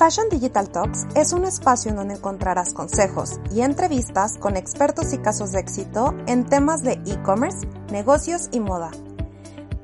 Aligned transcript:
Fashion 0.00 0.30
Digital 0.30 0.70
Talks 0.70 1.06
es 1.14 1.34
un 1.34 1.44
espacio 1.44 1.90
en 1.90 1.98
donde 1.98 2.14
encontrarás 2.14 2.72
consejos 2.72 3.38
y 3.54 3.60
entrevistas 3.60 4.38
con 4.38 4.56
expertos 4.56 5.12
y 5.12 5.18
casos 5.18 5.52
de 5.52 5.60
éxito 5.60 6.16
en 6.26 6.46
temas 6.46 6.82
de 6.82 6.92
e-commerce, 7.04 7.68
negocios 7.92 8.48
y 8.50 8.60
moda. 8.60 8.92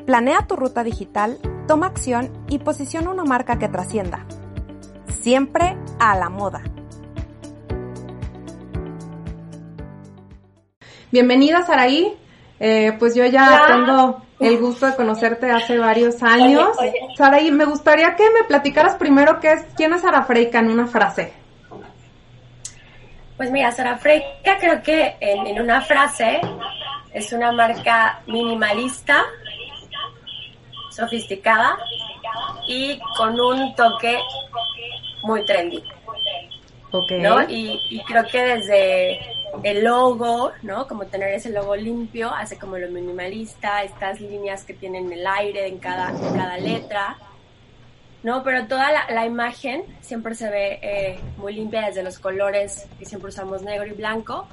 Planea 0.06 0.46
tu 0.46 0.56
ruta 0.56 0.84
digital, 0.84 1.38
toma 1.68 1.88
acción 1.88 2.32
y 2.48 2.60
posiciona 2.60 3.10
una 3.10 3.24
marca 3.24 3.58
que 3.58 3.68
trascienda. 3.68 4.24
Siempre 5.20 5.76
a 5.98 6.16
la 6.16 6.30
moda. 6.30 6.62
Bienvenida, 11.12 11.60
Saraí. 11.66 12.16
Eh, 12.58 12.96
pues 12.98 13.14
yo 13.14 13.26
ya 13.26 13.66
tengo 13.66 14.25
el 14.38 14.58
gusto 14.58 14.86
de 14.86 14.96
conocerte 14.96 15.50
hace 15.50 15.78
varios 15.78 16.22
años. 16.22 16.68
Saraí, 17.16 17.50
me 17.50 17.64
gustaría 17.64 18.14
que 18.16 18.30
me 18.30 18.44
platicaras 18.44 18.96
primero 18.96 19.40
qué 19.40 19.52
es, 19.52 19.66
quién 19.76 19.92
es 19.94 20.02
Sara 20.02 20.24
Freika 20.24 20.58
en 20.58 20.70
una 20.70 20.86
frase. 20.86 21.32
Pues 23.36 23.50
mira, 23.50 23.70
Sara 23.72 23.96
Freika 23.96 24.58
creo 24.58 24.82
que 24.82 25.16
en, 25.20 25.46
en 25.46 25.60
una 25.60 25.80
frase 25.80 26.40
es 27.12 27.32
una 27.32 27.52
marca 27.52 28.20
minimalista, 28.26 29.24
sofisticada 30.90 31.78
y 32.68 32.98
con 33.16 33.38
un 33.38 33.74
toque 33.74 34.18
muy 35.22 35.44
trendy. 35.44 35.82
Okay. 36.90 37.20
¿no? 37.20 37.42
Y, 37.48 37.80
y, 37.90 38.02
creo 38.04 38.24
que 38.24 38.40
desde 38.40 39.35
el 39.62 39.84
logo, 39.84 40.52
¿no? 40.62 40.86
Como 40.86 41.06
tener 41.06 41.34
ese 41.34 41.50
logo 41.50 41.76
limpio, 41.76 42.32
hace 42.32 42.58
como 42.58 42.78
lo 42.78 42.88
minimalista, 42.90 43.82
estas 43.82 44.20
líneas 44.20 44.64
que 44.64 44.74
tienen 44.74 45.12
el 45.12 45.26
aire 45.26 45.66
en 45.66 45.78
cada, 45.78 46.12
cada 46.34 46.56
letra, 46.58 47.18
¿no? 48.22 48.42
Pero 48.42 48.66
toda 48.66 48.88
la, 49.08 49.26
imagen 49.26 49.84
siempre 50.00 50.34
se 50.34 50.50
ve 50.50 50.78
eh, 50.82 51.20
muy 51.36 51.54
limpia 51.54 51.86
desde 51.86 52.02
los 52.02 52.18
colores 52.18 52.86
que 52.98 53.04
siempre 53.04 53.28
usamos 53.28 53.62
negro 53.62 53.86
y 53.86 53.92
blanco, 53.92 54.48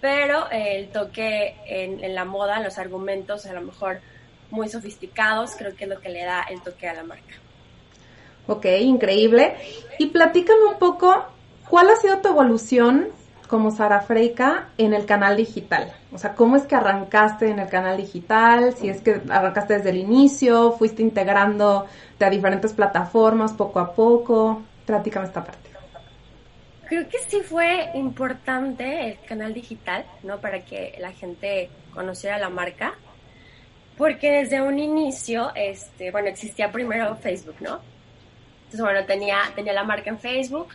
pero 0.00 0.50
eh, 0.50 0.76
el 0.76 0.88
toque 0.88 1.56
en, 1.66 2.14
la 2.14 2.24
moda, 2.24 2.60
los 2.60 2.78
argumentos, 2.78 3.46
a 3.46 3.52
lo 3.52 3.62
mejor 3.62 4.00
muy 4.50 4.68
sofisticados, 4.68 5.56
creo 5.56 5.74
que 5.74 5.84
es 5.84 5.90
lo 5.90 6.00
que 6.00 6.08
le 6.08 6.24
da 6.24 6.42
el 6.42 6.60
toque 6.62 6.88
a 6.88 6.94
la 6.94 7.04
marca. 7.04 7.34
Ok, 8.46 8.66
increíble. 8.80 9.56
Y 9.98 10.06
platícame 10.06 10.64
un 10.66 10.78
poco, 10.78 11.26
¿cuál 11.68 11.90
ha 11.90 11.96
sido 11.96 12.18
tu 12.18 12.28
evolución 12.28 13.08
como 13.46 13.70
Sara 13.70 14.00
Freika 14.00 14.68
en 14.78 14.94
el 14.94 15.06
canal 15.06 15.36
digital? 15.36 15.92
O 16.12 16.18
sea, 16.18 16.34
¿cómo 16.34 16.56
es 16.56 16.64
que 16.64 16.74
arrancaste 16.74 17.48
en 17.48 17.58
el 17.58 17.68
canal 17.68 17.96
digital? 17.96 18.74
Si 18.74 18.88
es 18.88 19.00
que 19.00 19.20
arrancaste 19.28 19.74
desde 19.74 19.90
el 19.90 19.98
inicio, 19.98 20.72
fuiste 20.72 21.02
integrando 21.02 21.86
a 22.20 22.30
diferentes 22.30 22.72
plataformas 22.72 23.52
poco 23.52 23.80
a 23.80 23.94
poco. 23.94 24.62
Platícame 24.84 25.26
esta 25.26 25.44
parte. 25.44 25.70
Creo 26.88 27.08
que 27.08 27.18
sí 27.26 27.40
fue 27.40 27.90
importante 27.94 29.10
el 29.10 29.18
canal 29.26 29.52
digital, 29.52 30.04
¿no? 30.22 30.40
Para 30.40 30.64
que 30.64 30.96
la 31.00 31.12
gente 31.12 31.68
conociera 31.92 32.38
la 32.38 32.48
marca. 32.48 32.94
Porque 33.98 34.30
desde 34.30 34.60
un 34.60 34.78
inicio, 34.78 35.50
este, 35.54 36.10
bueno, 36.10 36.28
existía 36.28 36.70
primero 36.70 37.16
Facebook, 37.16 37.56
¿no? 37.60 37.80
Entonces, 38.66 38.80
bueno, 38.80 39.04
tenía, 39.04 39.38
tenía 39.54 39.72
la 39.72 39.84
marca 39.84 40.10
en 40.10 40.18
Facebook, 40.18 40.68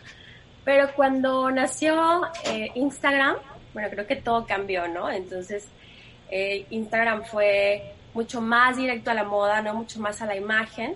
pero 0.64 0.94
cuando 0.96 1.50
nació 1.52 2.24
eh, 2.46 2.72
Instagram, 2.76 3.38
bueno, 3.74 3.90
creo 3.90 4.08
que 4.08 4.16
todo 4.16 4.46
cambió, 4.46 4.88
¿no? 4.88 5.10
Entonces, 5.10 5.68
eh, 6.30 6.66
Instagram 6.70 7.24
fue 7.24 7.94
mucho 8.14 8.42
más 8.42 8.78
directo 8.78 9.12
a 9.12 9.14
la 9.14 9.24
moda, 9.24 9.62
¿no? 9.62 9.74
Mucho 9.74 10.00
más 10.00 10.22
a 10.22 10.26
la 10.26 10.36
imagen. 10.36 10.96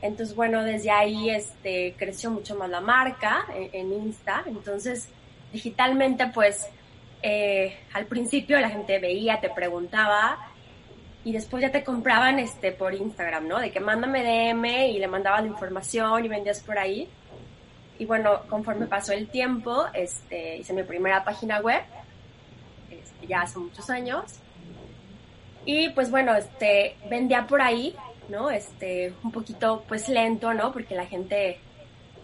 Entonces, 0.00 0.34
bueno, 0.34 0.64
desde 0.64 0.90
ahí 0.90 1.30
este, 1.30 1.94
creció 1.96 2.30
mucho 2.30 2.56
más 2.56 2.70
la 2.70 2.80
marca 2.80 3.46
en, 3.54 3.92
Insta. 3.92 4.42
Entonces, 4.46 5.08
digitalmente, 5.52 6.26
pues, 6.28 6.68
eh, 7.22 7.78
al 7.92 8.06
principio 8.06 8.58
la 8.60 8.70
gente 8.70 8.98
veía, 8.98 9.40
te 9.40 9.50
preguntaba, 9.50 10.52
y 11.24 11.32
después 11.32 11.62
ya 11.62 11.70
te 11.70 11.84
compraban 11.84 12.38
este 12.38 12.72
por 12.72 12.94
Instagram, 12.94 13.46
¿no? 13.46 13.60
De 13.60 13.70
que 13.70 13.80
mándame 13.80 14.22
DM 14.24 14.88
y 14.88 14.98
le 14.98 15.06
mandabas 15.06 15.42
la 15.42 15.48
información 15.48 16.24
y 16.24 16.28
vendías 16.28 16.60
por 16.60 16.78
ahí. 16.78 17.08
Y 18.02 18.04
bueno, 18.04 18.40
conforme 18.48 18.86
pasó 18.86 19.12
el 19.12 19.28
tiempo, 19.28 19.86
este, 19.94 20.56
hice 20.56 20.72
mi 20.72 20.82
primera 20.82 21.22
página 21.22 21.60
web, 21.60 21.82
este, 22.90 23.28
ya 23.28 23.42
hace 23.42 23.60
muchos 23.60 23.88
años. 23.90 24.24
Y 25.64 25.88
pues 25.90 26.10
bueno, 26.10 26.34
este, 26.34 26.96
vendía 27.08 27.46
por 27.46 27.62
ahí, 27.62 27.94
¿no? 28.28 28.50
Este, 28.50 29.14
un 29.22 29.30
poquito 29.30 29.84
pues 29.86 30.08
lento, 30.08 30.52
¿no? 30.52 30.72
Porque 30.72 30.96
la 30.96 31.06
gente 31.06 31.60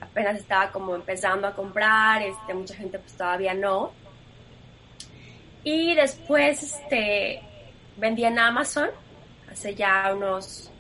apenas 0.01 0.37
estaba 0.41 0.73
como 0.73 0.97
empezando 0.97 1.47
a 1.47 1.55
comprar, 1.55 2.23
este, 2.23 2.55
mucha 2.55 2.75
gente 2.75 2.99
pues 2.99 3.13
todavía 3.13 3.55
no. 3.55 3.93
Y 5.63 5.95
después, 5.95 6.61
este, 6.61 7.41
vendí 7.97 8.25
en 8.25 8.37
Amazon 8.37 8.89
hace 9.49 9.77
ya 9.77 10.13
unos 10.13 10.73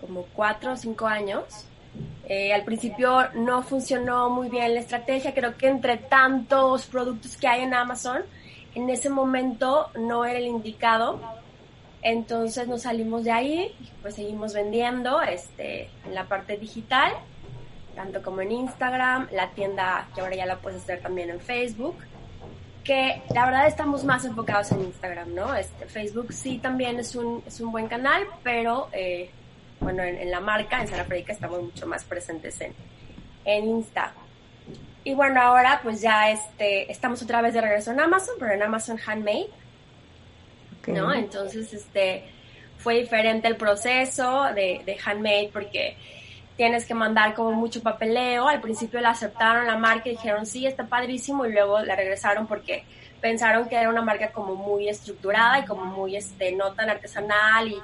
como 0.00 0.22
cuatro 0.26 0.74
o 0.74 0.76
cinco 0.76 1.04
años. 1.04 1.66
Eh, 2.26 2.52
al 2.52 2.64
principio 2.64 3.30
no 3.34 3.62
funcionó 3.62 4.30
muy 4.30 4.48
bien 4.48 4.74
la 4.74 4.80
estrategia, 4.80 5.34
creo 5.34 5.56
que 5.56 5.68
entre 5.68 5.98
tantos 5.98 6.86
productos 6.86 7.36
que 7.36 7.46
hay 7.46 7.62
en 7.62 7.74
Amazon, 7.74 8.22
en 8.74 8.88
ese 8.88 9.10
momento 9.10 9.90
no 9.98 10.24
era 10.24 10.38
el 10.38 10.46
indicado. 10.46 11.20
Entonces 12.02 12.68
nos 12.68 12.82
salimos 12.82 13.24
de 13.24 13.32
ahí, 13.32 13.74
pues 14.02 14.14
seguimos 14.14 14.52
vendiendo 14.52 15.22
este, 15.22 15.90
en 16.04 16.14
la 16.14 16.24
parte 16.24 16.56
digital, 16.56 17.12
tanto 17.94 18.22
como 18.22 18.40
en 18.42 18.52
Instagram, 18.52 19.28
la 19.32 19.50
tienda 19.50 20.08
que 20.14 20.20
ahora 20.20 20.36
ya 20.36 20.46
la 20.46 20.56
puedes 20.56 20.82
hacer 20.82 21.00
también 21.00 21.30
en 21.30 21.40
Facebook 21.40 21.96
que 22.84 23.22
la 23.34 23.46
verdad 23.46 23.66
estamos 23.66 24.04
más 24.04 24.24
enfocados 24.26 24.70
en 24.72 24.82
Instagram, 24.82 25.34
¿no? 25.34 25.54
Este, 25.54 25.86
Facebook 25.86 26.32
sí 26.32 26.58
también 26.58 27.00
es 27.00 27.16
un, 27.16 27.42
es 27.46 27.58
un 27.60 27.72
buen 27.72 27.88
canal, 27.88 28.24
pero 28.42 28.88
eh, 28.92 29.30
bueno, 29.80 30.02
en, 30.02 30.16
en, 30.18 30.30
la 30.30 30.40
marca, 30.40 30.80
en 30.80 30.88
Sara 30.88 31.04
Frederica, 31.04 31.32
estamos 31.32 31.62
mucho 31.62 31.86
más 31.86 32.04
presentes 32.04 32.60
en, 32.60 32.74
en 33.44 33.68
Insta. 33.68 34.12
Y 35.04 35.14
bueno, 35.14 35.40
ahora 35.40 35.80
pues 35.82 36.00
ya 36.00 36.30
este, 36.30 36.90
estamos 36.90 37.22
otra 37.22 37.42
vez 37.42 37.52
de 37.52 37.60
regreso 37.60 37.90
en 37.90 38.00
Amazon, 38.00 38.36
pero 38.38 38.52
en 38.52 38.62
Amazon 38.62 38.98
Handmade, 39.04 39.50
okay. 40.80 40.94
¿no? 40.94 41.12
Entonces, 41.12 41.72
este, 41.74 42.24
fue 42.78 43.00
diferente 43.00 43.46
el 43.46 43.56
proceso 43.56 44.44
de, 44.54 44.80
de 44.84 44.98
Handmade 45.04 45.50
porque 45.52 45.96
tienes 46.56 46.86
que 46.86 46.94
mandar 46.94 47.34
como 47.34 47.52
mucho 47.52 47.82
papeleo. 47.82 48.48
Al 48.48 48.60
principio 48.60 49.00
la 49.00 49.10
aceptaron 49.10 49.66
la 49.66 49.76
marca 49.76 50.08
y 50.08 50.12
dijeron, 50.12 50.46
sí, 50.46 50.66
está 50.66 50.86
padrísimo, 50.86 51.44
y 51.44 51.52
luego 51.52 51.80
la 51.80 51.96
regresaron 51.96 52.46
porque 52.46 52.84
pensaron 53.20 53.68
que 53.68 53.76
era 53.76 53.88
una 53.88 54.02
marca 54.02 54.32
como 54.32 54.54
muy 54.54 54.88
estructurada 54.88 55.58
y 55.60 55.64
como 55.64 55.84
muy, 55.84 56.16
este, 56.16 56.52
no 56.52 56.72
tan 56.72 56.90
artesanal 56.90 57.68
y 57.68 57.78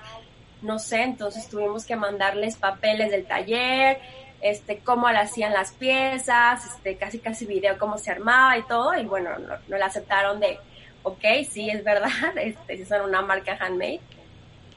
no 0.62 0.78
sé, 0.78 1.02
entonces 1.02 1.48
tuvimos 1.48 1.84
que 1.84 1.96
mandarles 1.96 2.56
papeles 2.56 3.10
del 3.10 3.24
taller, 3.24 3.98
este, 4.40 4.78
cómo 4.78 5.10
la 5.10 5.20
hacían 5.20 5.52
las 5.52 5.72
piezas, 5.72 6.64
este, 6.64 6.96
casi 6.96 7.18
casi 7.18 7.46
video 7.46 7.78
cómo 7.78 7.98
se 7.98 8.10
armaba 8.10 8.56
y 8.58 8.62
todo, 8.62 8.94
y 8.96 9.04
bueno, 9.04 9.38
no, 9.38 9.54
no 9.68 9.76
la 9.76 9.86
aceptaron 9.86 10.40
de, 10.40 10.58
ok, 11.02 11.24
sí, 11.48 11.70
es 11.70 11.84
verdad, 11.84 12.10
este, 12.36 12.76
si 12.76 12.84
son 12.84 13.02
una 13.02 13.22
marca 13.22 13.56
handmade. 13.58 14.00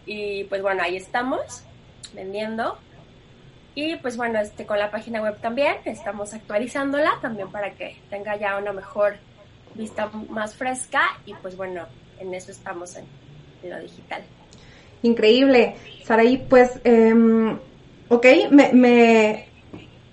Y 0.06 0.44
pues 0.46 0.62
bueno, 0.62 0.84
ahí 0.84 0.98
estamos, 0.98 1.64
vendiendo. 2.14 2.78
Y 3.76 3.96
pues 3.98 4.18
bueno, 4.18 4.40
este, 4.40 4.66
con 4.66 4.78
la 4.78 4.92
página 4.92 5.22
web 5.22 5.40
también 5.40 5.78
estamos 5.86 6.34
actualizándola 6.34 7.18
también 7.22 7.50
para 7.52 7.72
que 7.72 7.98
tenga 8.10 8.36
ya 8.36 8.58
una 8.58 8.72
mejor 8.72 9.16
vista 9.74 10.08
más 10.30 10.54
fresca 10.54 11.02
y 11.26 11.34
pues 11.36 11.58
bueno, 11.58 11.88
en 12.20 12.34
eso 12.36 12.52
estamos 12.52 12.96
en 12.98 13.08
lo 13.64 13.80
digital. 13.80 14.24
Increíble, 15.04 15.76
Saraí, 16.04 16.38
pues, 16.38 16.80
eh, 16.84 17.14
ok, 18.10 18.26
me, 18.52 18.74
me, 18.74 19.46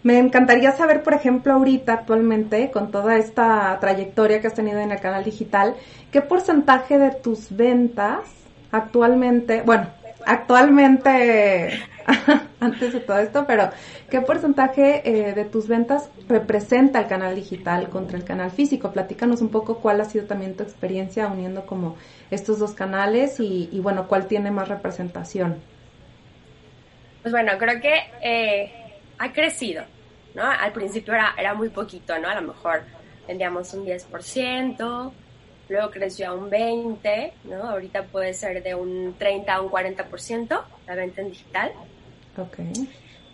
me 0.03 0.19
encantaría 0.19 0.73
saber, 0.73 1.03
por 1.03 1.15
ejemplo, 1.15 1.55
ahorita 1.55 1.93
actualmente, 1.95 2.71
con 2.71 2.91
toda 2.91 3.17
esta 3.17 3.79
trayectoria 3.81 4.41
que 4.41 4.49
has 4.49 4.55
tenido 4.55 4.79
en 4.81 4.93
el 4.93 5.01
canal 5.01 5.25
digital, 5.25 5.75
¿qué 6.13 6.21
porcentaje 6.21 6.99
de 6.99 7.13
tus 7.13 7.57
ventas 7.57 8.21
actualmente, 8.73 9.63
bueno, 9.63 9.89
actualmente 10.27 11.81
antes 12.61 12.93
de 12.93 13.01
todo 13.01 13.19
esto, 13.19 13.45
pero 13.47 13.71
¿qué 14.09 14.21
porcentaje 14.21 15.03
eh, 15.05 15.35
de 15.35 15.45
tus 15.45 15.69
ventas 15.69 16.11
representa 16.29 17.01
el 17.01 17.07
canal 17.07 17.35
digital 17.35 17.89
contra 17.89 18.19
el 18.19 18.25
canal 18.25 18.51
físico? 18.51 18.93
Platícanos 18.93 19.41
un 19.41 19.51
poco 19.51 19.79
cuál 19.79 20.01
ha 20.01 20.05
sido 20.05 20.27
también 20.27 20.57
tu 20.57 20.63
experiencia 20.63 21.27
uniendo 21.29 21.67
como 21.67 21.97
estos 22.31 22.59
dos 22.59 22.73
canales 22.73 23.41
y, 23.41 23.79
bueno, 23.81 24.09
cuál 24.09 24.27
tiene 24.27 24.51
más 24.51 24.69
representación. 24.69 25.57
Pues 27.23 27.33
bueno, 27.33 27.53
creo 27.59 27.81
que 27.81 27.95
eh, 28.23 28.73
ha 29.19 29.33
crecido, 29.33 29.85
¿no? 30.35 30.43
Al 30.43 30.73
principio 30.73 31.13
era, 31.13 31.35
era 31.37 31.55
muy 31.55 31.69
poquito, 31.69 32.19
¿no? 32.19 32.29
A 32.29 32.35
lo 32.35 32.43
mejor 32.43 32.83
vendíamos 33.27 33.75
un 33.75 33.85
10%, 33.85 35.13
luego 35.71 35.91
creció 35.91 36.29
a 36.29 36.35
un 36.35 36.51
20%, 36.51 37.33
¿no? 37.45 37.71
Ahorita 37.71 38.03
puede 38.03 38.35
ser 38.35 38.63
de 38.63 38.75
un 38.75 39.15
30 39.17 39.55
a 39.55 39.61
un 39.63 39.71
40% 39.71 40.63
la 40.87 40.95
venta 40.95 41.23
en 41.23 41.31
digital. 41.31 41.73
Ok. 42.37 42.59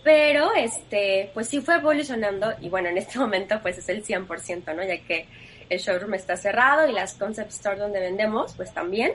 pero 0.02 0.54
este, 0.54 1.30
pues 1.34 1.48
sí 1.48 1.60
fue 1.60 1.76
evolucionando 1.76 2.54
y 2.60 2.68
bueno, 2.68 2.88
en 2.88 2.98
este 2.98 3.18
momento 3.24 3.60
pues 3.62 3.78
es 3.78 3.88
el 3.88 4.04
100%, 4.04 4.74
¿no? 4.74 4.84
Ya 4.84 4.98
que 4.98 5.26
el 5.68 5.80
showroom 5.80 6.14
está 6.14 6.36
cerrado 6.36 6.88
y 6.88 6.92
las 6.92 7.14
concept 7.14 7.50
stores 7.50 7.80
donde 7.80 8.00
vendemos 8.00 8.54
pues 8.54 8.72
también. 8.72 9.12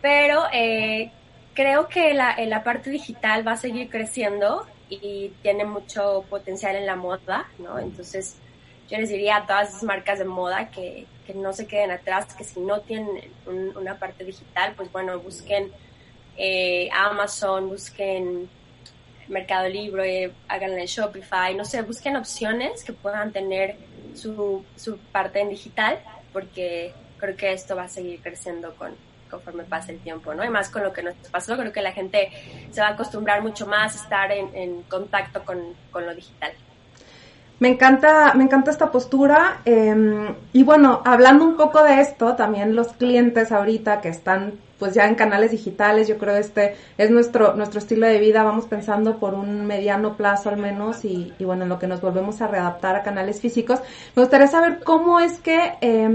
Pero 0.00 0.44
eh, 0.52 1.10
creo 1.54 1.88
que 1.88 2.12
la, 2.12 2.36
la 2.46 2.62
parte 2.62 2.90
digital 2.90 3.46
va 3.46 3.52
a 3.52 3.56
seguir 3.56 3.88
creciendo 3.88 4.66
y 4.90 5.32
tiene 5.42 5.64
mucho 5.64 6.24
potencial 6.28 6.76
en 6.76 6.86
la 6.86 6.96
moda, 6.96 7.48
¿no? 7.58 7.78
Entonces 7.78 8.36
yo 8.90 8.98
les 8.98 9.08
diría 9.08 9.36
a 9.36 9.46
todas 9.46 9.70
esas 9.70 9.82
marcas 9.84 10.18
de 10.18 10.24
moda 10.24 10.70
que, 10.70 11.06
no 11.34 11.52
se 11.52 11.66
queden 11.66 11.90
atrás, 11.90 12.34
que 12.34 12.44
si 12.44 12.60
no 12.60 12.80
tienen 12.80 13.30
una 13.46 13.98
parte 13.98 14.24
digital, 14.24 14.74
pues 14.76 14.90
bueno, 14.92 15.18
busquen 15.18 15.70
eh, 16.36 16.88
Amazon, 16.92 17.68
busquen 17.68 18.48
Mercado 19.28 19.68
Libre, 19.68 20.32
hagan 20.48 20.78
en 20.78 20.86
Shopify, 20.86 21.54
no 21.54 21.64
sé, 21.64 21.82
busquen 21.82 22.16
opciones 22.16 22.84
que 22.84 22.92
puedan 22.92 23.32
tener 23.32 23.76
su, 24.14 24.64
su 24.76 24.98
parte 24.98 25.40
en 25.40 25.48
digital, 25.50 26.00
porque 26.32 26.92
creo 27.18 27.36
que 27.36 27.52
esto 27.52 27.76
va 27.76 27.84
a 27.84 27.88
seguir 27.88 28.20
creciendo 28.20 28.74
con, 28.74 28.94
conforme 29.30 29.64
pase 29.64 29.92
el 29.92 30.00
tiempo, 30.00 30.34
¿no? 30.34 30.44
Y 30.44 30.48
más 30.48 30.68
con 30.68 30.82
lo 30.82 30.92
que 30.92 31.02
nos 31.02 31.14
pasó, 31.30 31.56
creo 31.56 31.72
que 31.72 31.82
la 31.82 31.92
gente 31.92 32.30
se 32.70 32.80
va 32.80 32.88
a 32.88 32.90
acostumbrar 32.90 33.42
mucho 33.42 33.66
más 33.66 33.96
a 33.96 34.02
estar 34.02 34.32
en, 34.32 34.54
en 34.54 34.82
contacto 34.82 35.44
con, 35.44 35.74
con 35.90 36.04
lo 36.04 36.14
digital. 36.14 36.52
Me 37.62 37.68
encanta, 37.68 38.34
me 38.34 38.42
encanta 38.42 38.72
esta 38.72 38.90
postura. 38.90 39.60
Eh, 39.64 40.34
y 40.52 40.64
bueno, 40.64 41.00
hablando 41.04 41.44
un 41.44 41.56
poco 41.56 41.84
de 41.84 42.00
esto, 42.00 42.34
también 42.34 42.74
los 42.74 42.88
clientes 42.88 43.52
ahorita 43.52 44.00
que 44.00 44.08
están 44.08 44.54
pues 44.80 44.94
ya 44.94 45.06
en 45.06 45.14
canales 45.14 45.52
digitales, 45.52 46.08
yo 46.08 46.18
creo 46.18 46.34
este 46.34 46.74
es 46.98 47.12
nuestro, 47.12 47.54
nuestro 47.54 47.78
estilo 47.78 48.08
de 48.08 48.18
vida, 48.18 48.42
vamos 48.42 48.66
pensando 48.66 49.20
por 49.20 49.34
un 49.34 49.64
mediano 49.64 50.16
plazo 50.16 50.48
al 50.48 50.56
menos 50.56 51.04
y, 51.04 51.32
y 51.38 51.44
bueno, 51.44 51.62
en 51.62 51.68
lo 51.68 51.78
que 51.78 51.86
nos 51.86 52.00
volvemos 52.00 52.42
a 52.42 52.48
readaptar 52.48 52.96
a 52.96 53.04
canales 53.04 53.40
físicos. 53.40 53.78
Me 54.16 54.22
gustaría 54.24 54.48
saber 54.48 54.80
cómo 54.82 55.20
es 55.20 55.38
que 55.38 55.74
eh, 55.80 56.10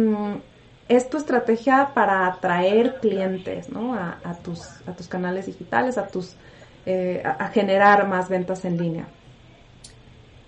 es 0.90 1.10
tu 1.10 1.16
estrategia 1.16 1.92
para 1.94 2.28
atraer 2.28 2.96
clientes, 3.00 3.70
¿no? 3.70 3.94
A, 3.94 4.18
a, 4.22 4.34
tus, 4.34 4.68
a 4.86 4.92
tus 4.92 5.08
canales 5.08 5.46
digitales, 5.46 5.98
a 5.98 6.08
tus, 6.08 6.36
eh, 6.86 7.24
a, 7.24 7.46
a 7.46 7.48
generar 7.52 8.06
más 8.06 8.28
ventas 8.28 8.66
en 8.66 8.78
línea. 8.78 9.08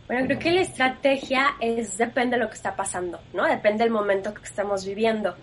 Bueno, 0.10 0.26
creo 0.26 0.40
que 0.40 0.52
la 0.52 0.62
estrategia 0.62 1.56
es 1.60 2.00
depende 2.00 2.36
de 2.36 2.42
lo 2.42 2.50
que 2.50 2.56
está 2.56 2.76
pasando, 2.76 3.20
¿no? 3.32 3.46
Depende 3.46 3.84
del 3.84 3.94
momento 3.94 4.34
que 4.34 4.42
estamos 4.42 4.84
viviendo. 4.84 5.36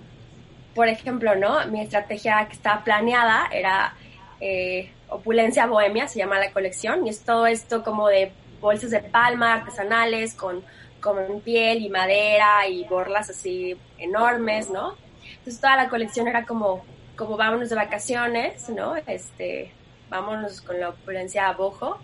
Por 0.74 0.88
ejemplo, 0.88 1.36
¿no? 1.36 1.64
Mi 1.68 1.82
estrategia 1.82 2.44
que 2.48 2.54
estaba 2.54 2.82
planeada 2.82 3.46
era 3.52 3.94
eh, 4.40 4.90
Opulencia 5.08 5.66
Bohemia, 5.66 6.08
se 6.08 6.18
llama 6.18 6.40
la 6.40 6.50
colección, 6.50 7.06
y 7.06 7.10
es 7.10 7.20
todo 7.20 7.46
esto 7.46 7.84
como 7.84 8.08
de 8.08 8.32
bolsas 8.60 8.90
de 8.90 8.98
palma 9.02 9.54
artesanales 9.54 10.34
con, 10.34 10.64
con 11.00 11.40
piel 11.42 11.80
y 11.80 11.88
madera 11.88 12.66
y 12.68 12.82
borlas 12.88 13.30
así 13.30 13.76
enormes, 13.98 14.68
¿no? 14.68 14.96
Entonces 15.30 15.60
toda 15.60 15.76
la 15.76 15.88
colección 15.88 16.26
era 16.26 16.44
como, 16.44 16.84
como 17.14 17.36
vámonos 17.36 17.68
de 17.68 17.76
vacaciones, 17.76 18.68
¿no? 18.70 18.96
Este, 18.96 19.70
vámonos 20.10 20.60
con 20.60 20.80
la 20.80 20.88
opulencia 20.88 21.46
a 21.46 21.52
bojo 21.52 22.00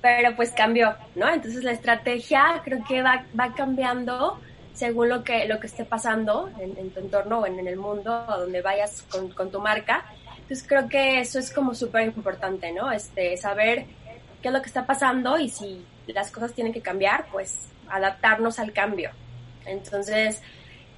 pero 0.00 0.36
pues 0.36 0.50
cambió, 0.52 0.94
¿no? 1.14 1.28
Entonces 1.28 1.64
la 1.64 1.72
estrategia 1.72 2.62
creo 2.64 2.84
que 2.84 3.02
va, 3.02 3.24
va 3.38 3.54
cambiando 3.54 4.38
según 4.72 5.08
lo 5.08 5.24
que, 5.24 5.46
lo 5.46 5.58
que 5.58 5.66
esté 5.66 5.84
pasando 5.84 6.50
en, 6.60 6.76
en 6.78 6.90
tu 6.90 7.00
entorno 7.00 7.40
o 7.40 7.46
en, 7.46 7.58
en, 7.58 7.66
el 7.66 7.76
mundo, 7.76 8.12
a 8.12 8.38
donde 8.38 8.62
vayas 8.62 9.02
con, 9.10 9.30
con, 9.30 9.50
tu 9.50 9.60
marca. 9.60 10.04
Entonces 10.36 10.64
creo 10.66 10.88
que 10.88 11.20
eso 11.20 11.40
es 11.40 11.52
como 11.52 11.74
súper 11.74 12.04
importante, 12.04 12.70
¿no? 12.72 12.92
Este, 12.92 13.36
saber 13.36 13.86
qué 14.40 14.48
es 14.48 14.54
lo 14.54 14.60
que 14.62 14.68
está 14.68 14.86
pasando 14.86 15.38
y 15.38 15.48
si 15.48 15.84
las 16.06 16.30
cosas 16.30 16.52
tienen 16.52 16.72
que 16.72 16.80
cambiar, 16.80 17.26
pues 17.32 17.66
adaptarnos 17.88 18.60
al 18.60 18.72
cambio. 18.72 19.10
Entonces, 19.66 20.40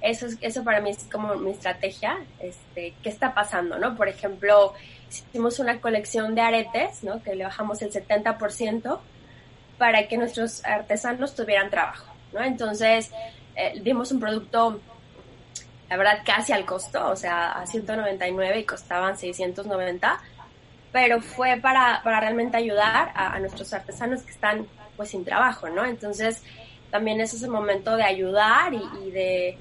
eso, 0.01 0.27
eso 0.41 0.63
para 0.63 0.79
mí 0.79 0.91
es 0.91 1.07
como 1.11 1.35
mi 1.35 1.51
estrategia, 1.51 2.19
este, 2.39 2.93
qué 3.01 3.09
está 3.09 3.33
pasando, 3.33 3.79
¿no? 3.79 3.95
Por 3.95 4.07
ejemplo, 4.07 4.73
hicimos 5.11 5.59
una 5.59 5.79
colección 5.79 6.35
de 6.35 6.41
aretes, 6.41 7.03
¿no? 7.03 7.21
Que 7.21 7.35
le 7.35 7.43
bajamos 7.43 7.81
el 7.81 7.91
70% 7.91 8.99
para 9.77 10.07
que 10.07 10.17
nuestros 10.17 10.63
artesanos 10.63 11.35
tuvieran 11.35 11.69
trabajo, 11.69 12.13
¿no? 12.33 12.43
Entonces, 12.43 13.11
eh, 13.55 13.79
dimos 13.81 14.11
un 14.11 14.19
producto, 14.19 14.79
la 15.89 15.97
verdad, 15.97 16.19
casi 16.25 16.53
al 16.53 16.65
costo, 16.65 17.09
o 17.09 17.15
sea, 17.15 17.51
a 17.53 17.65
199 17.65 18.59
y 18.59 18.63
costaban 18.63 19.17
690, 19.17 20.19
pero 20.91 21.21
fue 21.21 21.57
para, 21.57 22.01
para 22.03 22.19
realmente 22.19 22.57
ayudar 22.57 23.11
a, 23.15 23.39
nuestros 23.39 23.73
artesanos 23.73 24.23
que 24.23 24.31
están, 24.31 24.67
pues, 24.95 25.09
sin 25.09 25.25
trabajo, 25.25 25.69
¿no? 25.69 25.85
Entonces, 25.85 26.43
también 26.89 27.21
es 27.21 27.33
ese 27.33 27.47
momento 27.47 27.95
de 27.95 28.03
ayudar 28.03 28.73
y, 28.73 28.83
y 29.05 29.11
de, 29.11 29.57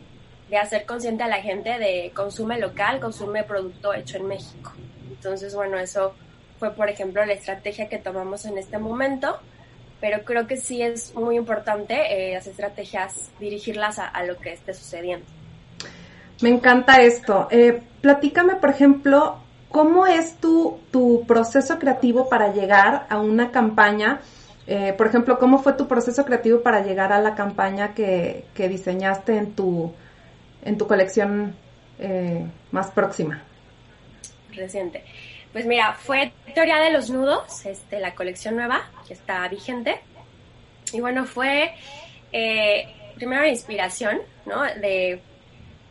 de 0.50 0.56
hacer 0.58 0.85
consciente 0.85 1.23
a 1.23 1.29
la 1.29 1.41
gente 1.41 1.79
de 1.79 2.12
consume 2.14 2.58
local, 2.58 3.00
consume 3.00 3.44
producto 3.44 3.94
hecho 3.94 4.19
en 4.19 4.26
México. 4.26 4.73
Entonces, 5.20 5.55
bueno, 5.55 5.78
eso 5.78 6.14
fue, 6.58 6.70
por 6.70 6.88
ejemplo, 6.88 7.22
la 7.26 7.34
estrategia 7.34 7.90
que 7.90 7.99
tomamos 7.99 8.46
en 8.46 8.56
este 8.56 8.78
momento, 8.78 9.38
pero 10.00 10.25
creo 10.25 10.46
que 10.46 10.56
sí 10.56 10.81
es 10.81 11.14
muy 11.14 11.37
importante 11.37 11.94
eh, 11.94 12.32
las 12.32 12.46
estrategias, 12.46 13.31
dirigirlas 13.38 13.99
a, 13.99 14.25
lo 14.25 14.38
que 14.38 14.55
esté 14.55 14.72
sucediendo. 14.72 15.26
Me 16.40 16.49
encanta 16.49 17.02
esto. 17.02 17.49
Eh, 17.50 17.82
platícame, 18.00 18.56
por 18.56 18.70
ejemplo, 18.70 19.37
¿cómo 19.69 20.06
es 20.06 20.37
tu, 20.37 20.81
tu 20.90 21.26
proceso 21.26 21.78
creativo 21.78 22.31
para 22.31 22.55
llegar 22.55 23.05
a 23.11 23.19
una 23.20 23.50
campaña? 23.50 24.22
Eh, 24.67 24.94
por 24.96 25.06
ejemplo, 25.06 25.38
¿cómo 25.38 25.58
fue 25.58 25.75
tu 25.75 25.87
proceso 25.87 26.25
creativo 26.25 26.62
para 26.62 26.82
llegar 26.82 27.12
a 27.12 27.20
la 27.20 27.34
campaña 27.34 27.93
que, 27.93 28.46
que 28.55 28.70
diseñaste 28.70 29.37
en 29.37 29.52
tu, 29.52 29.93
en 30.64 30.78
tu 30.78 30.87
colección 30.87 31.56
más 32.72 32.90
próxima? 32.93 33.43
Pues 35.52 35.66
mira, 35.66 35.94
fue 35.94 36.32
Teoría 36.54 36.78
de 36.78 36.90
los 36.90 37.10
Nudos, 37.10 37.66
este, 37.66 37.98
la 37.98 38.14
colección 38.14 38.56
nueva 38.56 38.88
que 39.06 39.14
está 39.14 39.46
vigente. 39.48 40.00
Y 40.92 41.00
bueno, 41.00 41.24
fue 41.24 41.74
eh, 42.32 43.12
primero 43.16 43.42
la 43.42 43.48
inspiración, 43.48 44.20
¿no? 44.46 44.62
De 44.62 45.20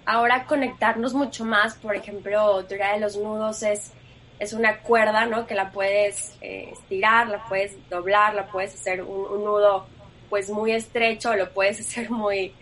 ahora 0.05 0.45
conectarnos 0.45 1.13
mucho 1.13 1.43
más. 1.43 1.75
Por 1.75 1.95
ejemplo, 1.95 2.63
Teoría 2.65 2.93
de 2.93 2.99
los 3.01 3.17
Nudos 3.17 3.63
es, 3.63 3.91
es 4.39 4.53
una 4.53 4.79
cuerda, 4.79 5.25
¿no? 5.25 5.45
Que 5.45 5.55
la 5.55 5.71
puedes 5.71 6.37
eh, 6.41 6.69
estirar, 6.71 7.27
la 7.27 7.43
puedes 7.45 7.77
doblar, 7.89 8.33
la 8.35 8.47
puedes 8.47 8.73
hacer 8.73 9.01
un, 9.01 9.25
un 9.25 9.43
nudo 9.43 9.87
pues 10.29 10.49
muy 10.49 10.71
estrecho, 10.71 11.35
lo 11.35 11.51
puedes 11.51 11.79
hacer 11.81 12.09
muy, 12.09 12.53